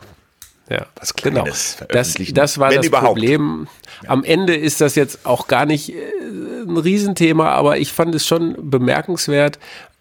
ja, 0.70 0.86
was 1.00 1.14
genau. 1.14 1.44
Kleines 1.44 1.78
genau. 1.80 1.94
Das, 1.94 2.16
das 2.34 2.58
war 2.58 2.72
das 2.72 2.86
überhaupt. 2.86 3.20
Problem. 3.20 3.68
Am 4.06 4.24
Ende 4.24 4.56
ist 4.56 4.82
das 4.82 4.96
jetzt 4.96 5.26
auch 5.26 5.48
gar 5.48 5.66
nicht 5.66 5.94
äh, 5.94 5.96
ein 6.68 6.78
Riesenthema, 6.78 7.52
aber 7.52 7.78
ich 7.78 7.94
fand 7.94 8.14
es 8.16 8.26
schon 8.26 8.56
bemerkenswert, 8.70 9.60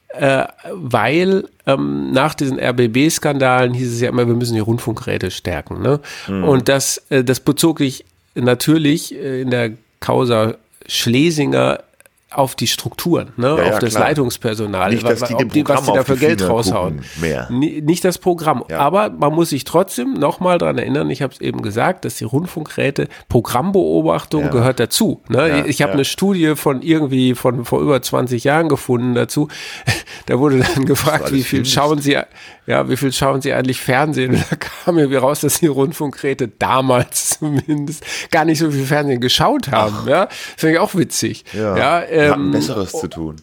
äh, 0.09 0.45
weil 0.73 1.49
ähm, 1.67 2.11
nach 2.11 2.35
diesen 2.35 2.59
RBB-Skandalen 2.59 3.75
hieß 3.75 3.95
es 3.95 4.01
ja 4.01 4.09
immer, 4.09 4.27
wir 4.27 4.35
müssen 4.35 4.55
die 4.55 4.61
Rundfunkräte 4.61 5.31
stärken. 5.31 5.83
Ne? 5.83 6.01
Mhm. 6.27 6.45
Und 6.45 6.69
das, 6.69 7.03
äh, 7.11 7.23
das 7.23 7.41
bezog 7.41 7.79
sich 7.79 8.05
natürlich 8.35 9.15
äh, 9.15 9.43
in 9.43 9.51
der 9.51 9.73
Causa 10.01 10.55
Schlesinger 10.87 11.81
auf 12.31 12.57
die 12.57 12.67
Strukturen, 12.67 13.33
ne? 13.37 13.57
Ja, 13.57 13.73
auf 13.73 13.79
das 13.79 13.95
klar. 13.95 14.09
Leitungspersonal, 14.09 14.91
nicht, 14.91 15.05
dass 15.05 15.21
die, 15.21 15.37
die 15.49 15.69
was 15.69 15.87
sie 15.87 15.93
da 15.93 16.03
für 16.03 16.17
Geld 16.17 16.47
raushauen. 16.47 17.03
Mehr. 17.21 17.49
Nicht 17.51 18.05
das 18.05 18.19
Programm. 18.19 18.65
Ja. 18.69 18.81
Aber 18.81 19.11
man 19.11 19.33
muss 19.33 19.51
sich 19.51 19.63
trotzdem 19.63 20.15
nochmal 20.15 20.59
daran 20.59 20.77
erinnern, 20.77 21.09
ich 21.09 21.23
habe 21.23 21.33
es 21.33 21.41
eben 21.41 21.63
gesagt, 21.63 22.05
dass 22.05 22.17
die 22.17 22.25
Rundfunkräte, 22.25 23.07
Programmbeobachtung 23.29 24.43
ja. 24.43 24.49
gehört 24.49 24.81
dazu. 24.81 25.23
Ne? 25.29 25.67
ich 25.69 25.83
habe 25.83 25.93
eine 25.93 26.05
Studie 26.05 26.57
von 26.57 26.83
irgendwie 26.83 27.37
von 27.37 27.65
vor 27.65 27.81
über 27.81 28.03
20 28.03 28.43
Jahren 28.43 28.69
gefunden 28.69 29.15
dazu. 29.15 29.49
Da 30.27 30.41
wurde 30.41 30.59
dann 30.59 30.87
gefragt, 30.87 31.31
wie 31.33 31.45
viel 31.45 31.65
schauen 31.65 32.01
Sie, 32.01 32.19
ja, 32.67 32.89
wie 32.89 32.97
viel 32.97 33.13
schauen 33.13 33.41
Sie 33.43 33.53
eigentlich 33.53 33.81
Fernsehen? 33.81 34.35
Und 34.35 34.45
da 34.51 34.57
kam 34.57 34.99
irgendwie 34.99 35.19
raus, 35.19 35.41
dass 35.41 35.61
die 35.61 35.69
Rundfunkräte 35.69 36.49
damals 36.49 37.31
zumindest 37.39 38.05
gar 38.33 38.45
nicht 38.45 38.59
so 38.59 38.71
viel 38.73 38.85
Fernsehen 38.85 39.21
geschaut 39.21 39.71
haben. 39.71 39.95
Ach. 40.03 40.07
Ja, 40.09 40.29
finde 40.57 40.75
ich 40.75 40.81
auch 40.81 40.97
witzig. 40.97 41.45
Ja, 41.53 41.77
ja 41.77 42.01
ähm, 42.25 42.31
hatten 42.31 42.51
Besseres 42.51 42.93
zu 42.93 43.09
tun. 43.09 43.37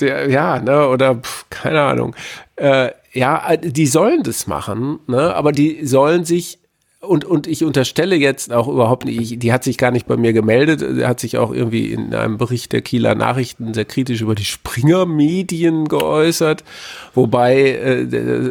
Der, 0.00 0.28
ja, 0.28 0.58
ne, 0.58 0.88
oder 0.88 1.16
pf, 1.16 1.46
keine 1.48 1.80
Ahnung. 1.82 2.14
Äh, 2.56 2.90
ja, 3.12 3.56
die 3.56 3.86
sollen 3.86 4.22
das 4.22 4.46
machen, 4.46 4.98
ne, 5.06 5.34
aber 5.34 5.52
die 5.52 5.86
sollen 5.86 6.24
sich 6.24 6.58
und, 7.00 7.24
und 7.24 7.46
ich 7.46 7.64
unterstelle 7.64 8.16
jetzt 8.16 8.52
auch 8.52 8.68
überhaupt 8.68 9.04
nicht, 9.04 9.42
die 9.42 9.52
hat 9.52 9.64
sich 9.64 9.78
gar 9.78 9.90
nicht 9.90 10.06
bei 10.06 10.16
mir 10.16 10.32
gemeldet, 10.32 11.04
hat 11.06 11.20
sich 11.20 11.38
auch 11.38 11.52
irgendwie 11.52 11.92
in 11.92 12.14
einem 12.14 12.38
Bericht 12.38 12.72
der 12.72 12.82
Kieler 12.82 13.14
Nachrichten 13.14 13.74
sehr 13.74 13.84
kritisch 13.84 14.20
über 14.20 14.34
die 14.34 14.44
Springer-Medien 14.44 15.88
geäußert, 15.88 16.64
wobei 17.14 17.56
äh, 17.58 18.06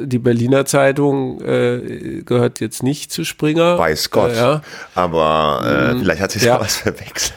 die 0.06 0.20
Berliner 0.20 0.66
Zeitung 0.66 1.42
äh, 1.42 2.22
gehört 2.26 2.60
jetzt 2.60 2.84
nicht 2.84 3.12
zu 3.12 3.24
Springer. 3.24 3.78
Weiß 3.78 4.10
Gott. 4.12 4.32
Äh, 4.32 4.38
ja. 4.38 4.62
Aber 4.94 5.62
äh, 5.66 5.94
mhm. 5.94 6.00
vielleicht 6.00 6.22
hat 6.22 6.32
sich 6.32 6.44
ja. 6.44 6.60
was 6.60 6.78
verwechselt. 6.78 7.36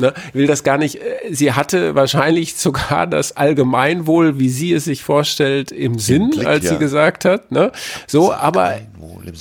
Ne, 0.00 0.14
will 0.32 0.46
das 0.46 0.64
gar 0.64 0.78
nicht. 0.78 0.96
Äh, 0.96 1.32
sie 1.32 1.52
hatte 1.52 1.94
wahrscheinlich 1.94 2.56
sogar 2.56 3.06
das 3.06 3.36
Allgemeinwohl, 3.36 4.38
wie 4.38 4.48
sie 4.48 4.72
es 4.72 4.84
sich 4.84 5.02
vorstellt, 5.02 5.72
im 5.72 5.98
Sinn, 5.98 6.30
Blick, 6.30 6.46
als 6.46 6.64
ja. 6.64 6.72
sie 6.72 6.78
gesagt 6.78 7.24
hat. 7.24 7.52
Ne? 7.52 7.70
So, 8.06 8.32
aber 8.32 8.78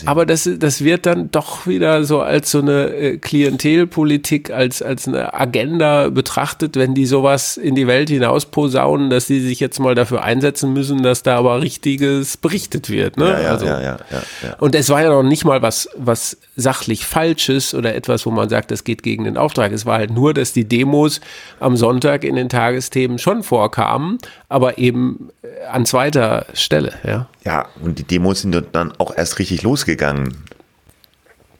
aber 0.05 0.25
das, 0.25 0.49
das 0.57 0.83
wird 0.83 1.05
dann 1.05 1.31
doch 1.31 1.67
wieder 1.67 2.03
so 2.03 2.21
als 2.21 2.51
so 2.51 2.59
eine 2.59 2.93
äh, 2.93 3.17
Klientelpolitik, 3.17 4.51
als, 4.51 4.81
als 4.81 5.07
eine 5.07 5.33
Agenda 5.33 6.09
betrachtet, 6.09 6.75
wenn 6.75 6.93
die 6.93 7.05
sowas 7.05 7.57
in 7.57 7.75
die 7.75 7.87
Welt 7.87 8.09
hinaus 8.09 8.45
posaunen, 8.45 9.09
dass 9.09 9.27
sie 9.27 9.39
sich 9.39 9.59
jetzt 9.59 9.79
mal 9.79 9.95
dafür 9.95 10.23
einsetzen 10.23 10.73
müssen, 10.73 11.03
dass 11.03 11.23
da 11.23 11.37
aber 11.37 11.61
richtiges 11.61 12.37
berichtet 12.37 12.89
wird. 12.89 13.17
Ne? 13.17 13.29
Ja, 13.29 13.41
ja, 13.41 13.49
also, 13.49 13.65
ja, 13.65 13.81
ja, 13.81 13.97
ja, 14.11 14.21
ja. 14.43 14.55
Und 14.59 14.75
es 14.75 14.89
war 14.89 15.01
ja 15.01 15.09
noch 15.09 15.23
nicht 15.23 15.45
mal 15.45 15.61
was, 15.61 15.89
was 15.97 16.37
sachlich 16.55 17.05
Falsches 17.05 17.73
oder 17.73 17.95
etwas, 17.95 18.25
wo 18.25 18.31
man 18.31 18.49
sagt, 18.49 18.71
das 18.71 18.83
geht 18.83 19.03
gegen 19.03 19.23
den 19.23 19.37
Auftrag. 19.37 19.71
Es 19.71 19.85
war 19.85 19.97
halt 19.97 20.11
nur, 20.11 20.33
dass 20.49 20.53
die 20.53 20.67
Demos 20.67 21.21
am 21.59 21.77
Sonntag 21.77 22.23
in 22.23 22.35
den 22.35 22.49
Tagesthemen 22.49 23.19
schon 23.19 23.43
vorkamen, 23.43 24.17
aber 24.47 24.77
eben 24.77 25.29
äh, 25.43 25.65
an 25.65 25.85
zweiter 25.85 26.47
Stelle. 26.53 26.93
Ja, 27.03 27.27
ja 27.45 27.67
und 27.81 27.99
die 27.99 28.03
Demos 28.03 28.41
sind 28.41 28.55
dann 28.71 28.93
auch 28.97 29.15
erst 29.15 29.39
richtig 29.39 29.61
losgegangen. 29.61 30.43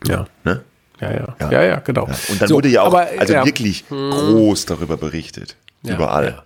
Ja. 0.08 0.26
Ne? 0.44 0.62
Ja, 1.02 1.12
ja, 1.12 1.36
ja, 1.40 1.52
ja, 1.52 1.64
ja 1.64 1.80
genau. 1.80 2.08
Ja. 2.08 2.16
Und 2.30 2.42
dann 2.42 2.50
so, 2.50 2.56
wurde 2.56 2.70
ja 2.70 2.82
auch 2.82 2.88
aber, 2.88 3.08
also 3.18 3.34
ja. 3.34 3.46
wirklich 3.46 3.86
hm. 3.90 4.10
groß 4.10 4.66
darüber 4.66 4.98
berichtet. 4.98 5.56
Überall. 5.84 6.44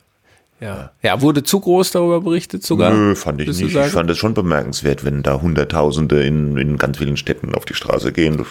Ja. 0.59 0.91
ja, 1.01 1.21
wurde 1.21 1.43
zu 1.43 1.59
groß 1.59 1.91
darüber 1.91 2.21
berichtet 2.21 2.63
sogar? 2.63 2.93
Nö, 2.93 3.15
fand 3.15 3.41
ich 3.41 3.47
nicht. 3.47 3.75
Ich 3.75 3.91
fand 3.91 4.09
es 4.09 4.17
schon 4.17 4.33
bemerkenswert, 4.33 5.03
wenn 5.03 5.21
da 5.21 5.41
Hunderttausende 5.41 6.23
in, 6.23 6.55
in 6.55 6.77
ganz 6.77 6.99
vielen 6.99 7.17
Städten 7.17 7.53
auf 7.53 7.65
die 7.65 7.73
Straße 7.73 8.13
gehen. 8.13 8.37
Das 8.37 8.47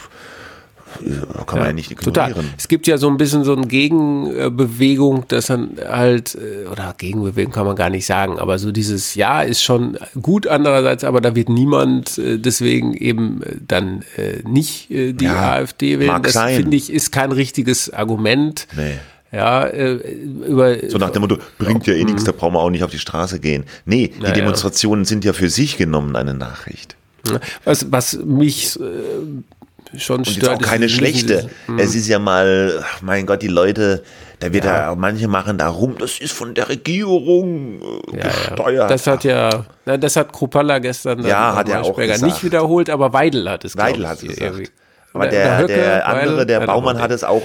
kann 1.47 1.59
man 1.59 1.59
ja, 1.59 1.67
ja 1.67 1.73
nicht 1.73 1.91
ignorieren. 1.91 2.35
Total. 2.35 2.45
Es 2.57 2.69
gibt 2.69 2.87
ja 2.87 2.99
so 2.99 3.09
ein 3.09 3.17
bisschen 3.17 3.45
so 3.45 3.55
eine 3.55 3.67
Gegenbewegung, 3.67 5.25
dass 5.29 5.47
dann 5.47 5.77
halt, 5.87 6.35
äh, 6.35 6.69
oder 6.69 6.95
Gegenbewegung 6.97 7.53
kann 7.53 7.67
man 7.67 7.77
gar 7.77 7.91
nicht 7.91 8.07
sagen, 8.07 8.39
aber 8.39 8.59
so 8.59 8.73
dieses 8.73 9.15
Ja 9.15 9.43
ist 9.43 9.63
schon 9.63 9.99
gut 10.21 10.47
andererseits, 10.47 11.05
aber 11.05 11.21
da 11.21 11.35
wird 11.35 11.49
niemand 11.49 12.19
äh, 12.19 12.39
deswegen 12.39 12.95
eben 12.95 13.43
äh, 13.43 13.57
dann 13.67 14.05
nicht 14.45 14.91
die 14.91 15.17
ja, 15.21 15.53
AfD 15.53 15.99
wählen. 15.99 16.23
Das 16.23 16.39
finde 16.39 16.77
ich 16.77 16.93
ist 16.93 17.13
kein 17.13 17.33
richtiges 17.33 17.93
Argument. 17.93 18.67
Nee. 18.77 18.99
Ja, 19.33 19.67
über. 19.71 20.77
So 20.89 20.99
nach 20.99 21.11
dem 21.11 21.23
Motto, 21.23 21.39
bringt 21.59 21.87
ja 21.87 21.95
eh 21.95 22.05
nichts, 22.05 22.25
da 22.25 22.33
brauchen 22.33 22.55
wir 22.55 22.61
auch 22.61 22.69
nicht 22.69 22.85
auf 22.85 22.91
die 22.91 22.99
Straße 22.99 23.41
gehen. 23.41 23.65
Nee, 23.87 24.09
die 24.09 24.21
naja. 24.21 24.35
Demonstrationen 24.35 25.07
sind 25.07 25.25
ja 25.25 25.33
für 25.33 25.49
sich 25.49 25.79
genommen 25.79 26.17
eine 26.17 26.35
Nachricht. 26.35 26.97
Was, 27.65 27.91
was 27.91 28.19
mich 28.19 28.79
schon 29.97 30.19
und 30.19 30.29
stört. 30.29 30.59
Und 30.59 30.65
auch 30.65 30.69
keine 30.69 30.89
schlechte. 30.89 31.49
Mhm. 31.67 31.79
Es 31.79 31.95
ist 31.95 32.09
ja 32.09 32.19
mal, 32.19 32.85
mein 33.01 33.27
Gott, 33.27 33.43
die 33.43 33.49
Leute, 33.49 34.03
da 34.41 34.53
wird 34.53 34.65
ja. 34.65 34.89
da, 34.89 34.95
manche 34.95 35.29
machen 35.29 35.59
da 35.59 35.69
rum, 35.69 35.97
das 35.99 36.19
ist 36.19 36.33
von 36.33 36.55
der 36.55 36.69
Regierung 36.69 37.81
äh, 38.13 38.19
ja, 38.19 38.23
gesteuert. 38.25 38.75
Ja. 38.75 38.87
Das 38.89 39.07
hat 39.07 39.25
ja, 39.25 39.67
na, 39.85 39.97
das 39.97 40.17
hat 40.17 40.33
Krupalla 40.33 40.79
gestern 40.79 41.25
ja, 41.25 41.55
hat 41.55 41.69
er 41.69 41.83
auch 41.83 41.97
gesagt. 41.97 42.23
nicht 42.23 42.43
wiederholt, 42.43 42.91
aber 42.91 43.13
Weidel 43.13 43.49
hat 43.49 43.65
es 43.65 43.77
Weidel 43.77 44.09
hat 44.09 44.17
es 44.17 44.23
gesagt. 44.23 44.41
Irgendwie. 44.41 44.69
Aber 45.15 45.27
der, 45.27 45.45
der, 45.45 45.59
Höcke, 45.59 45.75
der 45.75 46.09
andere, 46.09 46.47
der 46.47 46.61
Baumann 46.61 47.01
hat 47.01 47.11
es 47.11 47.23
auch 47.23 47.43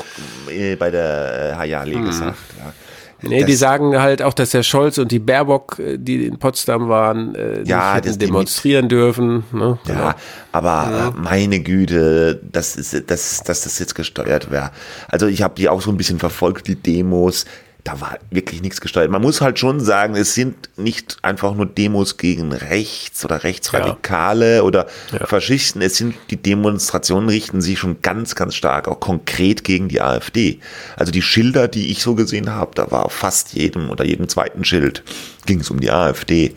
äh, 0.49 0.75
bei 0.75 0.89
der 0.89 1.51
äh, 1.53 1.55
Hayali 1.55 1.95
hm. 1.95 2.05
gesagt. 2.05 2.37
Ja. 2.57 2.73
Nee, 3.21 3.43
die 3.43 3.55
sagen 3.55 3.99
halt 3.99 4.21
auch, 4.21 4.33
dass 4.33 4.51
der 4.51 4.63
Scholz 4.63 4.97
und 4.97 5.11
die 5.11 5.19
Baerbock, 5.19 5.79
äh, 5.79 5.97
die 5.97 6.25
in 6.25 6.37
Potsdam 6.37 6.87
waren, 6.87 7.35
äh, 7.35 7.63
ja, 7.63 7.95
nicht 7.95 8.07
das 8.07 8.17
demonstrieren 8.17 8.89
dürfen. 8.89 9.43
Ne? 9.51 9.79
Ja, 9.87 9.93
genau. 9.93 10.13
aber 10.51 10.69
ja. 10.91 11.13
meine 11.15 11.59
Güte, 11.59 12.39
dass, 12.51 12.75
ist, 12.75 13.09
dass, 13.09 13.43
dass 13.43 13.61
das 13.63 13.79
jetzt 13.79 13.95
gesteuert 13.95 14.51
wäre. 14.51 14.71
Also 15.07 15.27
ich 15.27 15.41
habe 15.41 15.55
die 15.55 15.69
auch 15.69 15.81
so 15.81 15.89
ein 15.91 15.97
bisschen 15.97 16.19
verfolgt, 16.19 16.67
die 16.67 16.75
Demos 16.75 17.45
da 17.87 18.01
war 18.01 18.19
wirklich 18.31 18.61
nichts 18.61 18.81
gesteuert. 18.81 19.09
Man 19.09 19.21
muss 19.21 19.39
halt 19.39 19.59
schon 19.59 19.79
sagen, 19.79 20.15
es 20.15 20.33
sind 20.33 20.69
nicht 20.75 21.19
einfach 21.21 21.55
nur 21.55 21.65
Demos 21.65 22.17
gegen 22.17 22.51
rechts 22.51 23.23
oder 23.23 23.45
Rechtsradikale 23.45 24.57
ja. 24.57 24.61
oder 24.63 24.87
ja. 25.13 25.25
Faschisten. 25.25 25.81
Es 25.81 25.95
sind 25.95 26.15
die 26.29 26.35
Demonstrationen 26.35 27.29
richten 27.29 27.61
sich 27.61 27.79
schon 27.79 28.01
ganz, 28.01 28.35
ganz 28.35 28.55
stark 28.55 28.89
auch 28.89 28.99
konkret 28.99 29.63
gegen 29.63 29.87
die 29.87 30.01
AfD. 30.01 30.59
Also 30.97 31.13
die 31.13 31.21
Schilder, 31.21 31.69
die 31.69 31.89
ich 31.89 32.03
so 32.03 32.13
gesehen 32.13 32.49
habe, 32.49 32.71
da 32.75 32.91
war 32.91 33.05
auf 33.05 33.13
fast 33.13 33.53
jedem 33.53 33.89
oder 33.89 34.03
jedem 34.03 34.27
zweiten 34.27 34.65
Schild 34.65 35.03
ging 35.45 35.61
es 35.61 35.69
um 35.69 35.79
die 35.79 35.89
AfD. 35.89 36.55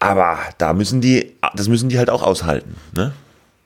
Aber 0.00 0.38
da 0.58 0.72
müssen 0.72 1.00
die, 1.00 1.36
das 1.54 1.68
müssen 1.68 1.88
die 1.88 1.98
halt 1.98 2.10
auch 2.10 2.24
aushalten. 2.24 2.74
Ne? 2.96 3.12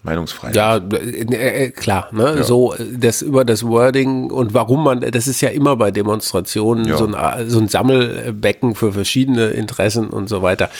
Meinungsfreiheit. 0.03 0.57
Ja, 0.57 0.77
äh, 0.77 1.67
äh, 1.67 1.71
klar, 1.71 2.09
ne? 2.13 2.35
Ja. 2.37 2.43
So 2.43 2.75
das 2.93 3.23
über 3.23 3.45
das 3.45 3.65
Wording 3.67 4.31
und 4.31 4.53
warum 4.53 4.83
man, 4.83 5.01
das 5.01 5.29
ist 5.29 5.41
ja 5.41 5.49
immer 5.51 5.77
bei 5.77 5.91
Demonstrationen 5.91 6.87
ja. 6.87 6.97
so, 6.97 7.07
ein, 7.07 7.49
so 7.49 7.61
ein 7.61 7.69
Sammelbecken 7.69 8.75
für 8.75 8.93
verschiedene 8.93 9.49
Interessen 9.49 10.11
und 10.11 10.29
so 10.29 10.43
weiter. 10.43 10.71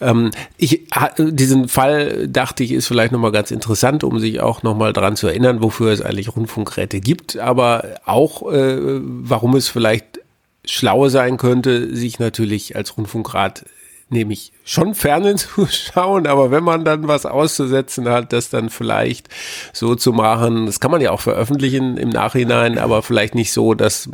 Ähm, 0.00 0.30
ich 0.58 0.88
diesen 1.16 1.68
Fall 1.68 2.28
dachte 2.28 2.64
ich 2.64 2.72
ist 2.72 2.86
vielleicht 2.86 3.12
nochmal 3.12 3.32
ganz 3.32 3.50
interessant, 3.50 4.04
um 4.04 4.18
sich 4.18 4.40
auch 4.40 4.62
nochmal 4.62 4.92
dran 4.92 5.16
zu 5.16 5.26
erinnern, 5.26 5.62
wofür 5.62 5.92
es 5.92 6.02
eigentlich 6.02 6.36
Rundfunkräte 6.36 7.00
gibt, 7.00 7.38
aber 7.38 7.84
auch 8.04 8.52
äh, 8.52 9.00
warum 9.02 9.56
es 9.56 9.68
vielleicht 9.68 10.20
schlau 10.66 11.08
sein 11.08 11.36
könnte, 11.36 11.94
sich 11.94 12.18
natürlich 12.18 12.76
als 12.76 12.96
Rundfunkrat 12.96 13.64
nämlich 14.08 14.52
schon 14.64 14.94
Fernsehen 14.94 15.36
zu 15.38 15.66
schauen, 15.66 16.26
aber 16.26 16.50
wenn 16.50 16.64
man 16.64 16.84
dann 16.84 17.08
was 17.08 17.26
auszusetzen 17.26 18.08
hat, 18.08 18.32
das 18.32 18.50
dann 18.50 18.70
vielleicht 18.70 19.28
so 19.72 19.94
zu 19.94 20.12
machen, 20.12 20.66
das 20.66 20.80
kann 20.80 20.90
man 20.90 21.00
ja 21.00 21.10
auch 21.10 21.20
veröffentlichen 21.20 21.96
im 21.96 22.10
Nachhinein, 22.10 22.78
aber 22.78 23.02
vielleicht 23.02 23.34
nicht 23.34 23.52
so, 23.52 23.74
dass 23.74 24.08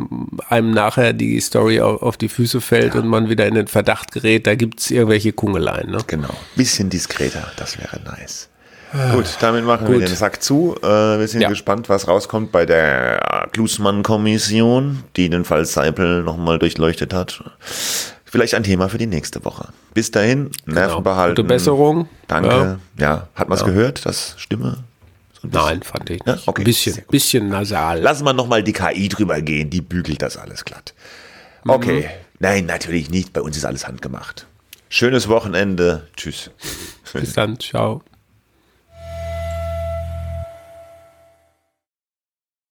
einem 0.49 0.72
nachher 0.72 1.12
die 1.12 1.40
Story 1.40 1.80
auf, 1.80 2.16
die 2.16 2.28
Füße 2.28 2.61
fällt 2.61 2.95
ja. 2.95 3.01
und 3.01 3.09
man 3.09 3.28
wieder 3.28 3.47
in 3.47 3.55
den 3.55 3.66
Verdacht 3.66 4.12
gerät, 4.12 4.47
da 4.47 4.55
gibt's 4.55 4.90
irgendwelche 4.90 5.32
Kungeleien. 5.32 5.90
Ne? 5.90 5.99
Genau, 6.07 6.34
bisschen 6.57 6.88
diskreter, 6.88 7.51
das 7.57 7.78
wäre 7.78 8.01
nice. 8.05 8.49
Gut, 9.14 9.38
damit 9.40 9.64
machen 9.64 9.86
Gut. 9.86 10.01
wir 10.01 10.07
den 10.07 10.14
Sack 10.14 10.43
zu. 10.43 10.76
Äh, 10.82 10.86
wir 10.86 11.26
sind 11.26 11.40
ja. 11.40 11.49
gespannt, 11.49 11.88
was 11.88 12.09
rauskommt 12.09 12.53
bei 12.53 12.66
der 12.66 13.49
Klusmann-Kommission, 13.53 15.05
die 15.16 15.30
den 15.30 15.47
Fall 15.47 15.64
Seipel 15.64 16.22
nochmal 16.22 16.59
durchleuchtet 16.59 17.14
hat 17.14 17.43
vielleicht 18.32 18.54
ein 18.54 18.64
Thema 18.64 18.88
für 18.88 18.98
die 18.98 19.06
nächste 19.06 19.44
Woche. 19.44 19.68
Bis 19.92 20.10
dahin, 20.10 20.50
Nerven 20.64 20.88
genau. 20.88 21.00
behalten. 21.02 21.36
Gute 21.36 21.48
Besserung. 21.48 22.08
Danke. 22.26 22.78
Ja, 22.96 23.04
ja. 23.04 23.28
hat 23.34 23.48
man 23.48 23.56
es 23.56 23.62
ja. 23.62 23.68
gehört, 23.68 24.06
das 24.06 24.34
Stimme? 24.38 24.78
So 25.40 25.48
Nein, 25.50 25.82
fand 25.82 26.08
ich 26.08 26.24
nicht. 26.24 26.48
Okay. 26.48 26.62
Ein 26.62 26.64
bisschen, 26.64 27.02
bisschen 27.10 27.48
nasal. 27.48 28.00
Lassen 28.00 28.24
wir 28.24 28.32
nochmal 28.32 28.62
die 28.62 28.72
KI 28.72 29.08
drüber 29.08 29.40
gehen, 29.42 29.70
die 29.70 29.82
bügelt 29.82 30.22
das 30.22 30.36
alles 30.36 30.64
glatt. 30.64 30.94
Okay. 31.66 32.02
Mhm. 32.02 32.26
Nein, 32.38 32.66
natürlich 32.66 33.10
nicht. 33.10 33.32
Bei 33.32 33.42
uns 33.42 33.56
ist 33.56 33.64
alles 33.64 33.86
handgemacht. 33.86 34.46
Schönes 34.88 35.28
Wochenende. 35.28 36.08
Tschüss. 36.16 36.50
Bis 37.12 37.34
dann. 37.34 37.58
Ciao. 37.60 38.02